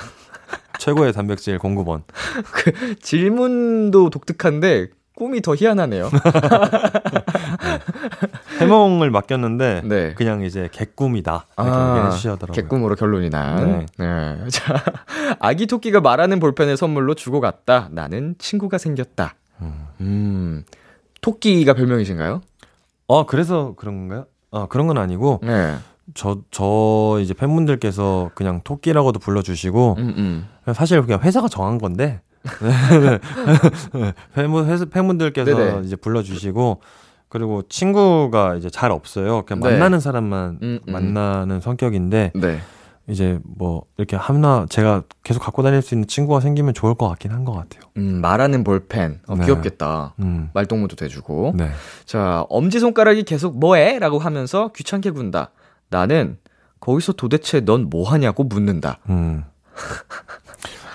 최고의 0.78 1.12
단백질 1.12 1.58
공급원. 1.58 2.04
그 2.52 2.94
질문도 3.00 4.08
독특한데 4.10 4.88
꿈이 5.14 5.42
더 5.42 5.54
희한하네요. 5.54 6.08
해몽을 8.60 9.10
맡겼는데 9.10 9.82
네. 9.84 10.14
그냥 10.14 10.42
이제 10.42 10.68
개꿈이다 10.72 11.46
이렇게 11.58 11.70
아, 11.70 11.96
얘기해 11.96 12.10
주시더라고요. 12.12 12.52
개꿈으로 12.52 12.94
결론이 12.94 13.30
난. 13.30 13.86
네. 13.96 14.04
네. 14.04 14.48
자, 14.50 14.82
아기 15.40 15.66
토끼가 15.66 16.00
말하는 16.00 16.40
볼펜을 16.40 16.76
선물로 16.76 17.14
주고 17.14 17.40
갔다. 17.40 17.88
나는 17.92 18.34
친구가 18.38 18.78
생겼다. 18.78 19.34
음. 20.00 20.64
토끼가 21.20 21.74
별명이신가요? 21.74 22.40
어 23.08 23.26
그래서 23.26 23.74
그런 23.76 23.96
건가요? 23.98 24.26
아 24.50 24.66
그런 24.68 24.86
건 24.86 24.98
아니고 24.98 25.40
네. 25.42 25.74
저 26.14 26.38
저 26.50 27.18
이제 27.20 27.34
팬분들께서 27.34 28.30
그냥 28.34 28.60
토끼라고도 28.64 29.18
불러주시고 29.18 29.96
음, 29.98 30.14
음. 30.16 30.74
사실 30.74 31.00
그냥 31.02 31.20
회사가 31.20 31.48
정한 31.48 31.78
건데 31.78 32.20
네. 33.92 34.12
팬분 34.34 34.88
팬분들께서 34.90 35.54
네네. 35.54 35.80
이제 35.84 35.96
불러주시고 35.96 36.80
그리고 37.28 37.62
친구가 37.68 38.56
이제 38.56 38.70
잘 38.70 38.90
없어요. 38.90 39.42
그냥 39.44 39.62
네. 39.62 39.70
만나는 39.70 40.00
사람만 40.00 40.58
음, 40.62 40.80
음. 40.86 40.92
만나는 40.92 41.60
성격인데 41.60 42.32
네. 42.34 42.58
이제 43.06 43.38
뭐 43.44 43.84
이렇게 43.96 44.16
하나 44.16 44.66
제가 44.68 45.02
계속 45.24 45.40
갖고 45.40 45.62
다닐 45.62 45.80
수 45.82 45.94
있는 45.94 46.06
친구가 46.06 46.40
생기면 46.40 46.74
좋을 46.74 46.94
것 46.94 47.08
같긴 47.08 47.30
한 47.32 47.44
것 47.44 47.52
같아요. 47.52 47.82
음, 47.96 48.20
말하는 48.20 48.64
볼펜. 48.64 49.20
어, 49.26 49.34
네. 49.36 49.46
귀엽겠다. 49.46 50.14
음. 50.20 50.50
말동무도 50.52 50.96
돼주고. 50.96 51.52
네. 51.56 51.70
자, 52.04 52.44
엄지 52.50 52.80
손가락이 52.80 53.22
계속 53.24 53.58
뭐해? 53.58 53.98
라고 53.98 54.18
하면서 54.18 54.68
귀찮게 54.74 55.10
군다. 55.12 55.50
나는 55.88 56.36
거기서 56.80 57.12
도대체 57.14 57.60
넌 57.60 57.88
뭐 57.90 58.08
하냐고 58.10 58.44
묻는다. 58.44 58.98
음. 59.08 59.44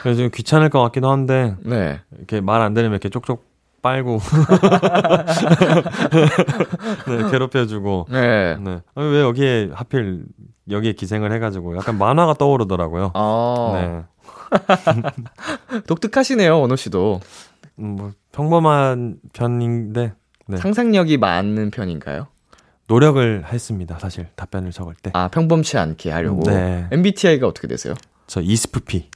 그래서 0.04 0.20
좀 0.22 0.30
귀찮을 0.34 0.70
것 0.70 0.82
같기도 0.84 1.10
한데 1.10 1.56
네. 1.64 2.00
이렇게 2.18 2.42
말안 2.42 2.74
들으면 2.74 2.94
이렇게 2.94 3.10
쪽쪽 3.10 3.46
빨고 3.84 4.20
네, 7.08 7.30
괴롭혀주고 7.30 8.08
네. 8.10 8.56
네. 8.56 8.80
아니, 8.96 9.12
왜 9.12 9.22
여기에 9.22 9.70
하필 9.74 10.24
여기에 10.72 10.94
기생을 10.94 11.32
해가지고 11.34 11.76
약간 11.78 11.98
만화가 11.98 12.36
떠오르더라고요. 12.36 13.12
아, 13.14 13.72
네. 13.76 14.04
독특하시네요, 15.86 16.62
원호 16.62 16.78
씨도. 16.78 17.20
음, 17.80 17.96
뭐 17.98 18.12
평범한 18.32 19.18
편인데 19.34 20.14
네. 20.48 20.58
상상력이 20.58 21.18
많은 21.18 21.70
편인가요? 21.70 22.28
노력을 22.88 23.44
했습니다. 23.46 24.00
사실 24.00 24.28
답변을 24.36 24.72
적을 24.72 24.96
때. 24.96 25.12
아, 25.14 25.28
평범치 25.28 25.78
않게 25.78 26.10
하려고. 26.12 26.44
네. 26.44 26.88
MBTI가 26.92 27.46
어떻게 27.48 27.68
되세요? 27.68 27.94
저 28.28 28.42
ESFP. 28.42 29.10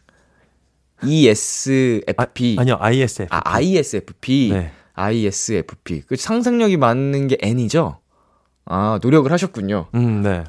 ESFP. 1.04 2.56
아, 2.58 2.62
아니요, 2.62 2.78
ISFP. 2.80 3.28
아, 3.32 3.41
ISFP. 3.43 4.50
네. 4.54 4.72
ISFP. 4.93 6.02
그 6.08 6.16
상상력이 6.16 6.78
많은 6.78 7.28
게 7.28 7.38
N이죠? 7.41 8.00
아, 8.66 9.00
노력을 9.02 9.32
하셨군요. 9.32 9.88
음, 9.95 10.22
네. 10.24 10.43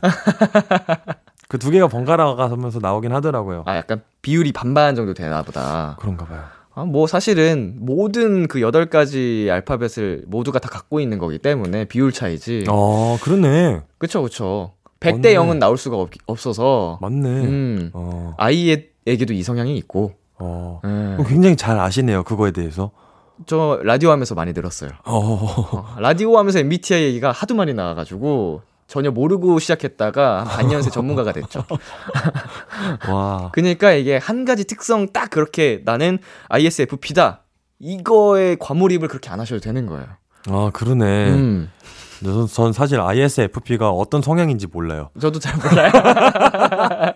그 1.49 1.59
두 1.59 1.71
개가 1.71 1.89
번갈아 1.89 2.35
가면서 2.35 2.79
나오긴 2.79 3.13
하더라고요. 3.13 3.63
아, 3.67 3.77
약간 3.77 4.03
비율이 4.23 4.53
반반 4.53 4.95
정도 4.95 5.15
되나 5.15 5.43
보다. 5.43 5.97
그런가 5.99 6.27
봐요. 6.27 6.43
아, 6.75 6.85
뭐 6.85 7.07
사실은 7.07 7.77
모든 7.81 8.47
그 8.49 8.61
여덟 8.61 8.87
가지 8.87 9.49
알파벳을 9.51 10.25
모두가 10.27 10.59
다 10.59 10.69
갖고 10.69 11.01
있는 11.01 11.19
거기 11.19 11.39
때문에 11.39 11.87
비율 11.87 12.13
차이지. 12.13 12.65
어, 12.69 13.17
그러네. 13.23 13.81
그쵸, 13.99 14.23
그쵸. 14.23 14.75
100대 15.01 15.35
맞네. 15.35 15.35
0은 15.37 15.59
나올 15.59 15.79
수가 15.79 15.97
없, 15.97 16.11
없어서. 16.27 16.99
맞네. 17.01 17.29
음. 17.29 17.91
어, 17.95 18.35
아이에게도 18.37 19.33
이성향이 19.33 19.77
있고. 19.79 20.13
어. 20.41 20.81
예. 20.85 21.25
굉장히 21.25 21.57
잘 21.57 21.79
아시네요. 21.79 22.23
그거에 22.25 22.51
대해서. 22.51 22.91
저 23.47 23.79
라디오 23.83 24.11
하면서 24.11 24.35
많이 24.35 24.53
들었어요. 24.53 24.91
어. 25.05 25.19
어, 25.19 25.97
라디오 26.01 26.39
하면서 26.39 26.59
MBTI 26.59 27.03
얘기가 27.05 27.31
하도 27.31 27.55
많이 27.55 27.73
나와가지고 27.73 28.63
전혀 28.89 29.11
모르고 29.11 29.59
시작했다가 29.59 30.41
한 30.41 30.45
반년새 30.47 30.91
전문가가 30.91 31.33
됐죠. 31.33 31.65
와. 33.09 33.51
그러니까 33.53 33.93
이게 33.93 34.17
한 34.17 34.45
가지 34.45 34.65
특성 34.65 35.13
딱 35.13 35.31
그렇게 35.31 35.83
나는 35.85 36.19
ISFP다. 36.49 37.43
이거에 37.81 38.57
과몰입을 38.59 39.09
그렇게 39.09 39.31
안 39.31 39.41
하셔도 39.41 39.61
되는 39.61 39.87
거예요. 39.87 40.07
아, 40.49 40.71
그러네. 40.73 41.31
음. 41.31 41.71
전, 42.25 42.47
전 42.49 42.73
사실 42.73 42.99
ISFP가 43.01 43.91
어떤 43.91 44.23
성향인지 44.23 44.67
몰라요. 44.67 45.11
저도 45.21 45.39
잘 45.39 45.57
몰라요. 45.57 45.93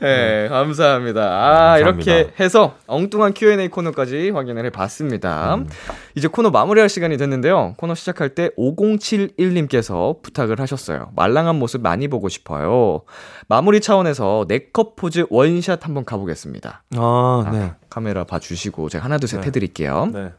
네, 0.00 0.48
감사합니다. 0.48 1.22
아, 1.22 1.78
감사합니다. 1.78 2.12
이렇게 2.12 2.32
해서 2.40 2.76
엉뚱한 2.86 3.34
Q&A 3.34 3.68
코너까지 3.68 4.30
확인을 4.30 4.64
해봤습니다. 4.66 5.54
음. 5.56 5.68
이제 6.14 6.28
코너 6.28 6.50
마무리할 6.50 6.88
시간이 6.88 7.16
됐는데요. 7.16 7.74
코너 7.76 7.94
시작할 7.94 8.30
때 8.30 8.50
5071님께서 8.58 10.22
부탁을 10.22 10.60
하셨어요. 10.60 11.10
말랑한 11.16 11.56
모습 11.56 11.82
많이 11.82 12.08
보고 12.08 12.28
싶어요. 12.28 13.02
마무리 13.48 13.80
차원에서 13.80 14.46
네컷 14.48 14.96
포즈 14.96 15.26
원샷 15.30 15.84
한번 15.84 16.04
가보겠습니다. 16.04 16.84
아, 16.96 17.50
네. 17.52 17.72
카메라 17.90 18.24
봐주시고 18.24 18.88
제가 18.88 19.04
하나, 19.04 19.18
둘, 19.18 19.28
셋 19.28 19.40
네. 19.40 19.46
해드릴게요. 19.46 20.10
네. 20.12 20.32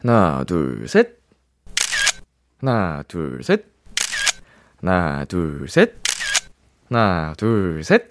하나, 0.00 0.44
둘, 0.44 0.88
셋. 0.88 1.18
하나, 2.60 3.02
둘, 3.06 3.42
셋. 3.42 3.64
하나, 4.80 5.24
둘, 5.26 5.68
셋. 5.68 6.01
하나, 6.96 7.32
둘, 7.38 7.82
셋. 7.82 8.08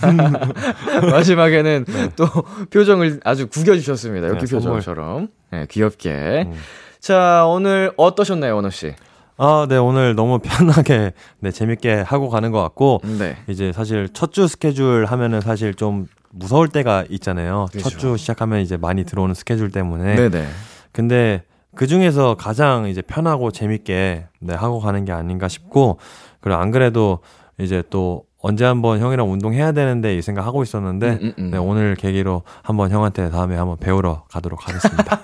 마지막에는 1.12 1.84
또 2.16 2.26
표정을 2.70 3.20
아주 3.22 3.46
구겨주셨습니다. 3.48 4.28
여기 4.28 4.46
네. 4.46 4.54
표정처럼. 4.56 5.28
네, 5.50 5.66
귀엽게. 5.70 6.44
음. 6.48 6.54
자, 7.00 7.44
오늘 7.46 7.92
어떠셨나요, 7.98 8.56
원호씨? 8.56 8.94
아, 9.36 9.66
네. 9.68 9.76
오늘 9.76 10.14
너무 10.14 10.38
편하게, 10.38 11.12
네, 11.40 11.50
재밌게 11.50 12.00
하고 12.00 12.28
가는 12.30 12.50
것 12.50 12.62
같고, 12.62 13.02
네. 13.18 13.36
이제 13.46 13.72
사실 13.72 14.08
첫 14.12 14.32
주 14.32 14.48
스케줄 14.48 15.04
하면은 15.04 15.40
사실 15.42 15.74
좀 15.74 16.06
무서울 16.30 16.68
때가 16.68 17.04
있잖아요. 17.10 17.66
그죠. 17.70 17.90
첫주 17.90 18.16
시작하면 18.16 18.60
이제 18.60 18.76
많이 18.76 19.04
들어오는 19.04 19.34
스케줄 19.34 19.70
때문에. 19.70 20.16
네네. 20.16 20.46
근데 20.92 21.42
그 21.76 21.86
중에서 21.86 22.36
가장 22.36 22.88
이제 22.88 23.02
편하고 23.02 23.50
재밌게 23.50 24.26
네, 24.40 24.54
하고 24.54 24.80
가는 24.80 25.04
게 25.04 25.12
아닌가 25.12 25.46
싶고, 25.48 25.98
그리고 26.44 26.60
안 26.60 26.70
그래도 26.70 27.20
이제 27.58 27.82
또 27.88 28.26
언제 28.38 28.66
한번 28.66 29.00
형이랑 29.00 29.32
운동해야 29.32 29.72
되는데 29.72 30.14
이 30.14 30.20
생각 30.20 30.44
하고 30.44 30.62
있었는데, 30.62 31.08
음, 31.08 31.18
음, 31.22 31.32
음. 31.38 31.50
네, 31.50 31.56
오늘 31.56 31.94
계기로 31.94 32.42
한번 32.62 32.90
형한테 32.90 33.30
다음에 33.30 33.56
한번 33.56 33.78
배우러 33.78 34.24
가도록 34.28 34.68
하겠습니다. 34.68 35.22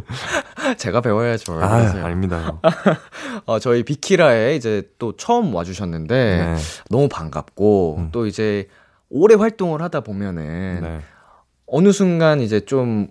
제가 0.78 1.02
배워야죠. 1.02 1.60
아. 1.60 1.66
아닙니다. 2.02 2.58
어, 3.44 3.58
저희 3.58 3.82
비키라에 3.82 4.56
이제 4.56 4.90
또 4.98 5.14
처음 5.18 5.54
와주셨는데, 5.54 6.14
네. 6.14 6.56
너무 6.88 7.10
반갑고, 7.10 7.96
음. 7.98 8.08
또 8.10 8.24
이제 8.24 8.66
오래 9.10 9.34
활동을 9.34 9.82
하다 9.82 10.00
보면은, 10.00 10.80
네. 10.80 11.00
어느 11.66 11.92
순간 11.92 12.40
이제 12.40 12.60
좀 12.60 13.08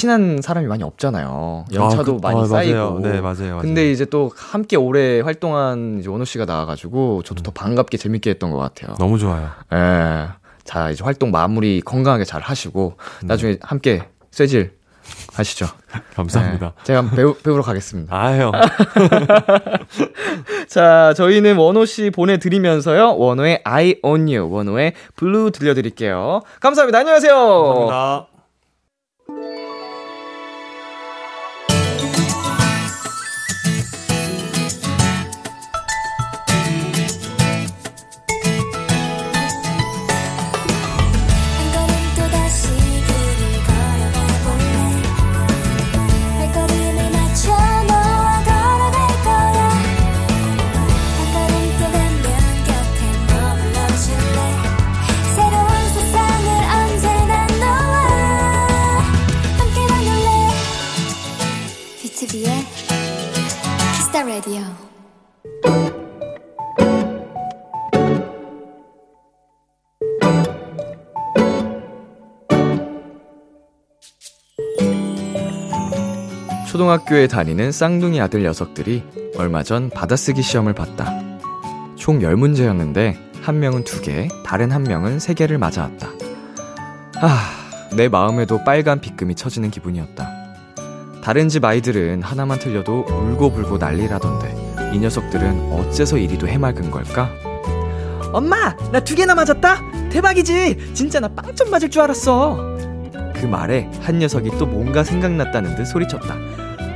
친한 0.00 0.40
사람이 0.40 0.68
많이 0.68 0.84
없잖아요. 0.84 1.64
연차도 1.74 2.12
아, 2.12 2.14
그- 2.14 2.20
많이 2.22 2.40
아, 2.40 2.44
쌓이고. 2.46 2.74
맞아요. 2.78 2.98
네, 3.00 3.20
맞아요. 3.20 3.34
맞아요. 3.40 3.58
근데 3.60 3.90
이제 3.90 4.04
또 4.04 4.30
함께 4.36 4.76
오래 4.76 5.20
활동한 5.20 5.98
이제 6.00 6.08
원호 6.08 6.24
씨가 6.24 6.44
나와가지고 6.44 7.18
음. 7.18 7.22
저도 7.24 7.42
더 7.42 7.50
반갑게 7.50 7.98
재밌게 7.98 8.30
했던 8.30 8.52
것 8.52 8.58
같아요. 8.58 8.94
너무 8.98 9.18
좋아요. 9.18 9.48
예. 9.74 10.28
자, 10.62 10.90
이제 10.90 11.02
활동 11.02 11.32
마무리 11.32 11.80
건강하게 11.84 12.24
잘 12.24 12.40
하시고 12.40 12.94
네. 13.22 13.26
나중에 13.26 13.56
함께 13.62 14.04
쇠질 14.30 14.78
하시죠. 15.34 15.66
감사합니다. 16.14 16.66
예. 16.78 16.84
제가 16.84 17.00
한번 17.00 17.16
배우, 17.16 17.34
배우러 17.34 17.62
가겠습니다. 17.62 18.14
아, 18.16 18.38
형. 18.38 18.52
자, 20.68 21.12
저희는 21.16 21.56
원호 21.56 21.84
씨 21.84 22.10
보내드리면서요. 22.10 23.16
원호의 23.16 23.62
Eye 23.64 23.96
On 24.04 24.28
You, 24.28 24.48
원호의 24.54 24.92
Blue 25.16 25.50
들려드릴게요. 25.50 26.42
감사합니다. 26.60 27.00
안녕하세요. 27.00 27.34
감사합니다. 27.34 28.26
초등학교에 76.90 77.28
다니는 77.28 77.70
쌍둥이 77.70 78.20
아들 78.20 78.42
녀석들이 78.42 79.04
얼마 79.36 79.62
전 79.62 79.90
받아쓰기 79.90 80.42
시험을 80.42 80.72
봤다. 80.72 81.12
총 81.94 82.18
10문제였는데 82.18 83.14
한 83.42 83.60
명은 83.60 83.84
2개, 83.84 84.28
다른 84.44 84.72
한 84.72 84.82
명은 84.82 85.18
3개를 85.18 85.56
맞아왔다. 85.58 86.08
아, 87.22 87.50
내 87.94 88.08
마음에도 88.08 88.64
빨간 88.64 89.00
빗금이 89.00 89.36
쳐지는 89.36 89.70
기분이었다. 89.70 90.28
다른 91.22 91.48
집 91.48 91.64
아이들은 91.64 92.22
하나만 92.22 92.58
틀려도 92.58 93.04
울고불고 93.08 93.78
난리라던데 93.78 94.92
이 94.92 94.98
녀석들은 94.98 95.72
어째서 95.72 96.18
이리도 96.18 96.48
해맑은 96.48 96.90
걸까? 96.90 97.30
엄마, 98.32 98.74
나 98.90 98.98
두 99.00 99.14
개나 99.14 99.36
맞았다. 99.36 100.08
대박이지. 100.10 100.94
진짜 100.94 101.20
나 101.20 101.28
빵점 101.28 101.70
맞을 101.70 101.88
줄 101.88 102.02
알았어. 102.02 102.58
그 103.36 103.46
말에 103.46 103.88
한 104.00 104.18
녀석이 104.18 104.50
또 104.58 104.66
뭔가 104.66 105.04
생각났다는 105.04 105.76
듯 105.76 105.84
소리쳤다. 105.84 106.36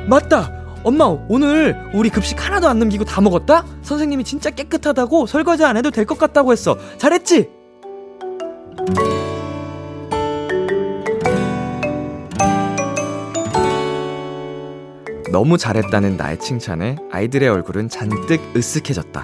맞다! 0.09 0.51
엄마, 0.83 1.05
오늘 1.29 1.75
우리 1.95 2.11
급식 2.11 2.45
하나도 2.45 2.69
안 2.69 2.79
남기고 2.79 3.05
다 3.05 3.21
먹었다? 3.23 3.65
선생님이 3.83 4.23
진짜 4.25 4.51
깨끗하다고 4.51 5.27
설거지 5.27 5.65
안 5.65 5.77
해도 5.79 5.91
될 5.91 6.05
것 6.05 6.19
같다고 6.19 6.53
했어. 6.53 6.77
잘했지? 6.99 7.49
너무 15.33 15.59
잘했다는 15.59 16.17
나의 16.17 16.39
칭찬에 16.39 16.97
아이들의 17.11 17.49
얼굴은 17.49 17.89
잔뜩 17.89 18.41
으쓱해졌다. 18.55 19.23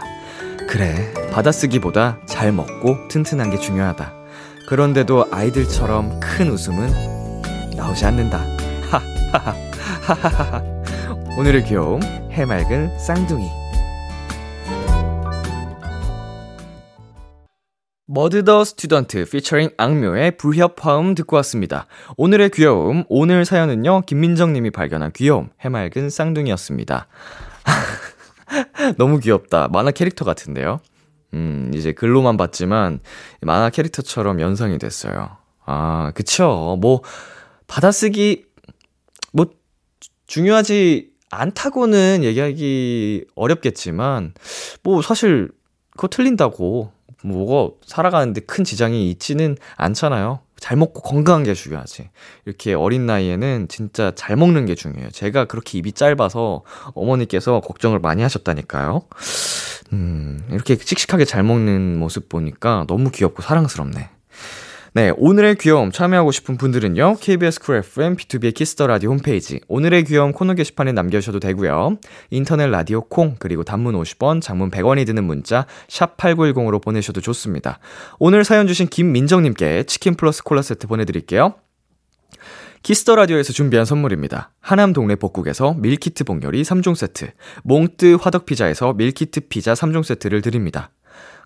그래, 0.68 1.12
받아쓰기보다 1.32 2.18
잘 2.26 2.52
먹고 2.52 2.96
튼튼한 3.08 3.50
게 3.50 3.58
중요하다. 3.58 4.12
그런데도 4.68 5.26
아이들처럼 5.30 6.18
큰 6.20 6.48
웃음은 6.50 6.90
나오지 7.76 8.04
않는다. 8.06 8.40
하하하 8.90 9.69
하하하. 10.14 10.62
오늘의 11.38 11.64
귀여움, 11.64 12.02
해맑은 12.32 12.98
쌍둥이. 12.98 13.48
Mudd 18.08 18.40
the 18.40 18.64
student 18.64 19.26
피처링 19.30 19.70
악뮤의 19.76 20.36
불협화음 20.36 21.14
듣고 21.14 21.36
왔습니다. 21.36 21.86
오늘의 22.16 22.50
귀여움, 22.50 23.04
오늘 23.08 23.44
사연은요, 23.44 24.02
김민정 24.06 24.52
님이 24.52 24.70
발견한 24.70 25.12
귀여움, 25.12 25.50
해맑은 25.60 26.10
쌍둥이였습니다. 26.10 27.06
너무 28.98 29.20
귀엽다. 29.20 29.68
만화 29.68 29.92
캐릭터 29.92 30.24
같은데요? 30.24 30.80
음, 31.34 31.70
이제 31.72 31.92
글로만 31.92 32.36
봤지만, 32.36 32.98
만화 33.42 33.70
캐릭터처럼 33.70 34.40
연상이 34.40 34.76
됐어요. 34.78 35.36
아, 35.64 36.10
그쵸. 36.16 36.76
뭐, 36.80 37.02
받아쓰기, 37.68 38.46
뭐, 38.46 38.49
중요하지 40.30 41.10
않다고는 41.30 42.22
얘기하기 42.22 43.24
어렵겠지만, 43.34 44.32
뭐, 44.84 45.02
사실, 45.02 45.50
그거 45.90 46.06
틀린다고 46.06 46.92
뭐가 47.24 47.74
살아가는데 47.84 48.40
큰 48.42 48.62
지장이 48.62 49.10
있지는 49.10 49.56
않잖아요. 49.76 50.38
잘 50.60 50.76
먹고 50.76 51.00
건강한 51.02 51.42
게 51.42 51.52
중요하지. 51.52 52.10
이렇게 52.44 52.74
어린 52.74 53.06
나이에는 53.06 53.66
진짜 53.68 54.12
잘 54.14 54.36
먹는 54.36 54.66
게 54.66 54.76
중요해요. 54.76 55.10
제가 55.10 55.46
그렇게 55.46 55.78
입이 55.78 55.92
짧아서 55.92 56.62
어머니께서 56.94 57.60
걱정을 57.60 57.98
많이 57.98 58.22
하셨다니까요. 58.22 59.02
음, 59.92 60.46
이렇게 60.50 60.76
씩씩하게 60.76 61.24
잘 61.24 61.42
먹는 61.42 61.98
모습 61.98 62.28
보니까 62.28 62.84
너무 62.86 63.10
귀엽고 63.10 63.42
사랑스럽네. 63.42 64.10
네, 64.92 65.12
오늘의 65.16 65.54
귀여움 65.54 65.92
참여하고 65.92 66.32
싶은 66.32 66.56
분들은요. 66.56 67.18
KBS 67.20 67.60
쿨 67.60 67.76
FM 67.76 68.16
BTOB의 68.16 68.52
키스 68.52 68.75
더 68.75 68.88
라디오 68.88 69.10
홈페이지 69.10 69.60
오늘의 69.68 70.02
귀여움 70.02 70.32
코너 70.32 70.54
게시판에 70.54 70.90
남겨 70.90 71.20
주셔도 71.20 71.38
되고요. 71.38 71.98
인터넷 72.30 72.66
라디오 72.66 73.02
콩 73.02 73.36
그리고 73.38 73.62
단문 73.62 73.94
50원, 73.94 74.42
장문 74.42 74.72
100원이 74.72 75.06
드는 75.06 75.22
문자 75.22 75.66
샵 75.88 76.16
8910으로 76.16 76.82
보내셔도 76.82 77.20
좋습니다. 77.20 77.78
오늘 78.18 78.42
사연 78.42 78.66
주신 78.66 78.88
김민정 78.88 79.44
님께 79.44 79.84
치킨 79.84 80.16
플러스 80.16 80.42
콜라 80.42 80.60
세트 80.60 80.88
보내 80.88 81.04
드릴게요. 81.04 81.54
키스 82.82 83.02
더 83.02 83.14
라디오에서 83.14 83.52
준비한 83.52 83.86
선물입니다. 83.86 84.50
하남 84.60 84.92
동네 84.92 85.14
복국에서 85.14 85.74
밀키트 85.74 86.24
봉요리 86.24 86.62
3종 86.62 86.96
세트, 86.96 87.30
몽뜨 87.62 88.16
화덕 88.20 88.44
피자에서 88.44 88.94
밀키트 88.94 89.42
피자 89.50 89.74
3종 89.74 90.02
세트를 90.02 90.42
드립니다. 90.42 90.90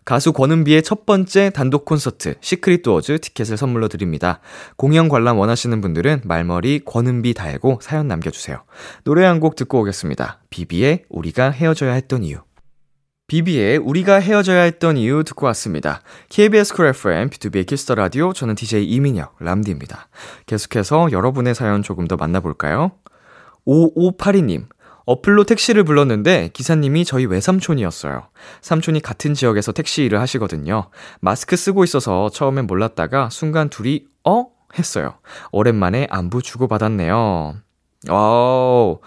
가수 0.05 0.33
권은비의 0.33 0.83
첫 0.83 1.07
번째 1.07 1.51
단독 1.51 1.85
콘서트 1.87 2.35
Secret 2.41 2.83
Doors 2.83 3.21
티켓을 3.21 3.57
선물로 3.57 3.89
드립니다. 3.89 4.41
공연 4.77 5.09
관람 5.09 5.39
원하시는 5.39 5.81
분들은 5.81 6.23
말머리 6.25 6.81
권은비 6.85 7.35
달고 7.35 7.79
사연 7.81 8.09
남겨주세요. 8.09 8.65
노래 9.05 9.25
한 9.25 9.41
곡 9.41 9.57
듣고 9.57 9.81
오겠습니다. 9.81 10.41
비비의 10.51 11.05
우리가 11.09 11.51
헤어져야 11.51 11.93
했던 11.95 12.23
이유. 12.23 12.39
비비의 13.27 13.79
우리가 13.79 14.17
헤어져야 14.21 14.63
했던 14.63 14.97
이유 14.99 15.25
듣고 15.25 15.47
왔습니다. 15.47 16.03
KBS 16.29 16.75
쿨 16.75 16.87
FM, 16.89 17.31
BTOB의 17.31 17.67
키스 17.67 17.84
더 17.84 17.95
라디오, 17.95 18.35
저는 18.35 18.55
DJ 18.55 18.85
이민혁, 18.85 19.37
햄디입니다. 19.41 20.09
계속해서 20.45 21.11
여러분의 21.11 21.55
사연 21.55 21.83
조금 21.83 22.07
더 22.07 22.17
만나볼까요? 22.17 22.93
5582님, 23.67 24.67
어플로 25.07 25.45
택시를 25.45 25.85
불렀는데 25.85 26.51
기사님이 26.53 27.05
저희 27.05 27.27
외삼촌이었어요. 27.27 28.29
삼촌이 28.63 29.01
같은 29.01 29.35
지역에서 29.35 29.73
택시 29.73 30.05
일을 30.05 30.21
하시거든요. 30.21 30.89
마스크 31.21 31.57
쓰고 31.57 31.85
있어서 31.85 32.31
처음엔 32.31 32.67
몰랐다가 32.67 33.29
순간 33.31 33.69
둘이 33.69 34.07
어? 34.25 34.47
했어요. 34.79 35.15
오랜만에 35.53 36.07
안부 36.11 36.43
주고받았네요. 36.43 37.55
어, 38.11 38.99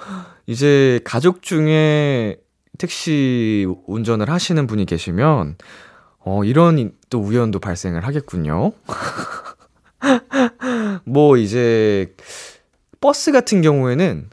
이제 0.45 0.99
가족 1.03 1.41
중에 1.41 2.37
택시 2.77 3.67
운전을 3.87 4.29
하시는 4.29 4.67
분이 4.67 4.85
계시면 4.85 5.57
어, 6.19 6.43
이런 6.43 6.91
또 7.09 7.19
우연도 7.19 7.59
발생을 7.59 8.05
하겠군요. 8.05 8.71
뭐 11.05 11.37
이제 11.37 12.15
버스 12.99 13.31
같은 13.31 13.61
경우에는 13.61 14.29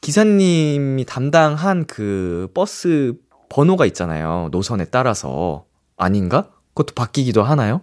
기사님이 0.00 1.04
담당한 1.04 1.86
그 1.86 2.48
버스 2.54 3.14
번호가 3.48 3.86
있잖아요. 3.86 4.48
노선에 4.52 4.86
따라서. 4.86 5.64
아닌가? 5.96 6.50
그것도 6.74 6.94
바뀌기도 6.94 7.42
하나요? 7.42 7.82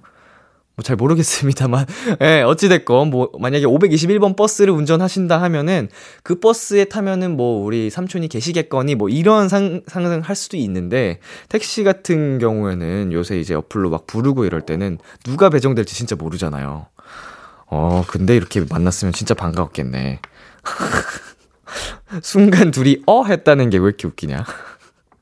뭐 0.76 0.84
잘 0.84 0.96
모르겠습니다만. 0.98 1.86
예, 2.22 2.26
네, 2.26 2.42
어찌됐건, 2.42 3.10
뭐, 3.10 3.32
만약에 3.40 3.66
521번 3.66 4.36
버스를 4.36 4.74
운전하신다 4.74 5.42
하면은, 5.42 5.90
그 6.24 6.40
버스에 6.40 6.86
타면은 6.86 7.38
뭐, 7.38 7.64
우리 7.64 7.90
삼촌이 7.90 8.28
계시겠거니, 8.28 8.96
뭐, 8.96 9.10
이런 9.10 9.48
상, 9.48 9.82
상상할 9.88 10.36
수도 10.36 10.58
있는데, 10.58 11.20
택시 11.50 11.84
같은 11.84 12.40
경우에는 12.40 13.14
요새 13.14 13.40
이제 13.40 13.54
어플로 13.56 13.90
막 13.90 14.06
부르고 14.06 14.46
이럴 14.46 14.62
때는 14.62 14.98
누가 15.24 15.50
배정될지 15.50 15.96
진짜 15.96 16.16
모르잖아요. 16.16 16.88
어, 17.68 18.04
근데 18.08 18.36
이렇게 18.36 18.64
만났으면 18.70 19.14
진짜 19.14 19.34
반가웠겠네. 19.34 20.20
순간 22.22 22.72
둘이 22.72 23.02
어 23.06 23.24
했다는 23.26 23.70
게 23.70 23.78
왜 23.78 23.86
이렇게 23.88 24.08
웃기냐. 24.08 24.46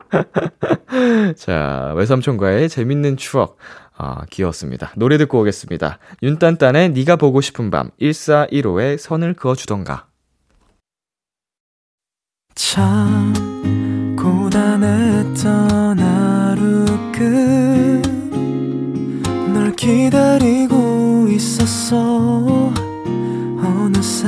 자, 1.37 1.93
외삼촌과의 1.95 2.69
재밌는 2.69 3.17
추억. 3.17 3.57
아, 3.95 4.25
귀여웠습니다. 4.29 4.91
노래 4.95 5.17
듣고 5.17 5.39
오겠습니다. 5.41 5.99
윤딴딴의 6.21 6.89
네가 6.89 7.15
보고 7.15 7.41
싶은 7.41 7.69
밤 7.71 7.89
1415의 8.01 8.97
선을 8.97 9.33
그어 9.35 9.55
주던가. 9.55 10.07
참 12.55 13.33
고단했던 14.17 15.99
하루 15.99 16.85
끝널 19.51 19.75
기다리고 19.75 21.27
있었어 21.29 22.71
어느새 23.63 24.27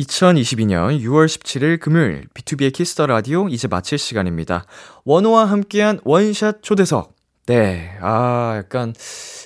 2022년 0.00 1.00
6월 1.02 1.26
17일 1.26 1.78
금요일 1.78 2.26
BTOB의 2.34 2.72
키스 2.72 2.93
더 2.93 3.06
라디오 3.06 3.48
이제 3.48 3.68
마칠 3.68 3.98
시간입니다. 3.98 4.64
원호와 5.04 5.44
함께한 5.46 6.00
원샷 6.04 6.62
초대석. 6.62 7.14
네, 7.46 7.96
아 8.00 8.54
약간 8.56 8.94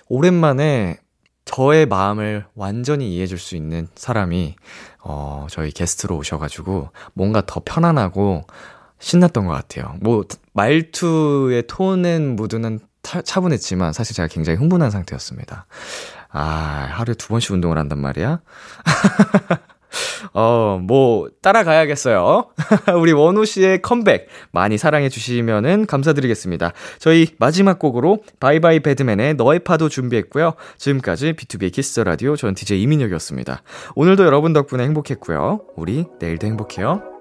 오랜만에 0.08 0.98
저의 1.44 1.86
마음을 1.86 2.46
완전히 2.54 3.12
이해해 3.14 3.26
줄 3.26 3.38
수 3.38 3.56
있는 3.56 3.88
사람이 3.94 4.54
어 5.00 5.46
저희 5.50 5.70
게스트로 5.70 6.16
오셔 6.16 6.38
가지고 6.38 6.90
뭔가 7.14 7.42
더 7.44 7.60
편안하고 7.64 8.46
신났던 9.00 9.46
것 9.46 9.52
같아요. 9.52 9.96
뭐 10.00 10.24
말투의 10.52 11.64
톤은 11.66 12.36
타, 13.02 13.20
차분했지만 13.22 13.92
사실 13.92 14.14
제가 14.14 14.28
굉장히 14.28 14.58
흥분한 14.58 14.90
상태였습니다. 14.90 15.66
아 16.30 16.88
하루에 16.90 17.14
두 17.14 17.28
번씩 17.28 17.50
운동을 17.52 17.76
한단 17.76 17.98
말이야. 17.98 18.40
어, 20.32 20.80
뭐, 20.82 21.28
따라가야겠어요. 21.42 22.46
우리 22.98 23.12
원호 23.12 23.44
씨의 23.44 23.82
컴백 23.82 24.28
많이 24.50 24.78
사랑해 24.78 25.08
주시면은 25.08 25.86
감사드리겠습니다. 25.86 26.72
저희 26.98 27.28
마지막 27.38 27.78
곡으로 27.78 28.22
바이바이 28.40 28.80
배드맨의 28.80 29.34
너의 29.34 29.60
파도 29.60 29.88
준비했고요. 29.88 30.54
지금까지 30.78 31.34
BTOB의 31.34 31.72
키스 31.72 31.90
더 31.90 32.00
라디오 32.00 32.36
전 32.36 32.54
DJ 32.54 32.82
이민혁이었습니다. 32.82 33.62
오늘도 33.94 34.24
여러분 34.24 34.52
덕분에 34.52 34.84
행복했고요. 34.84 35.60
우리 35.76 36.06
내일도 36.18 36.46
행복해요. 36.46 37.13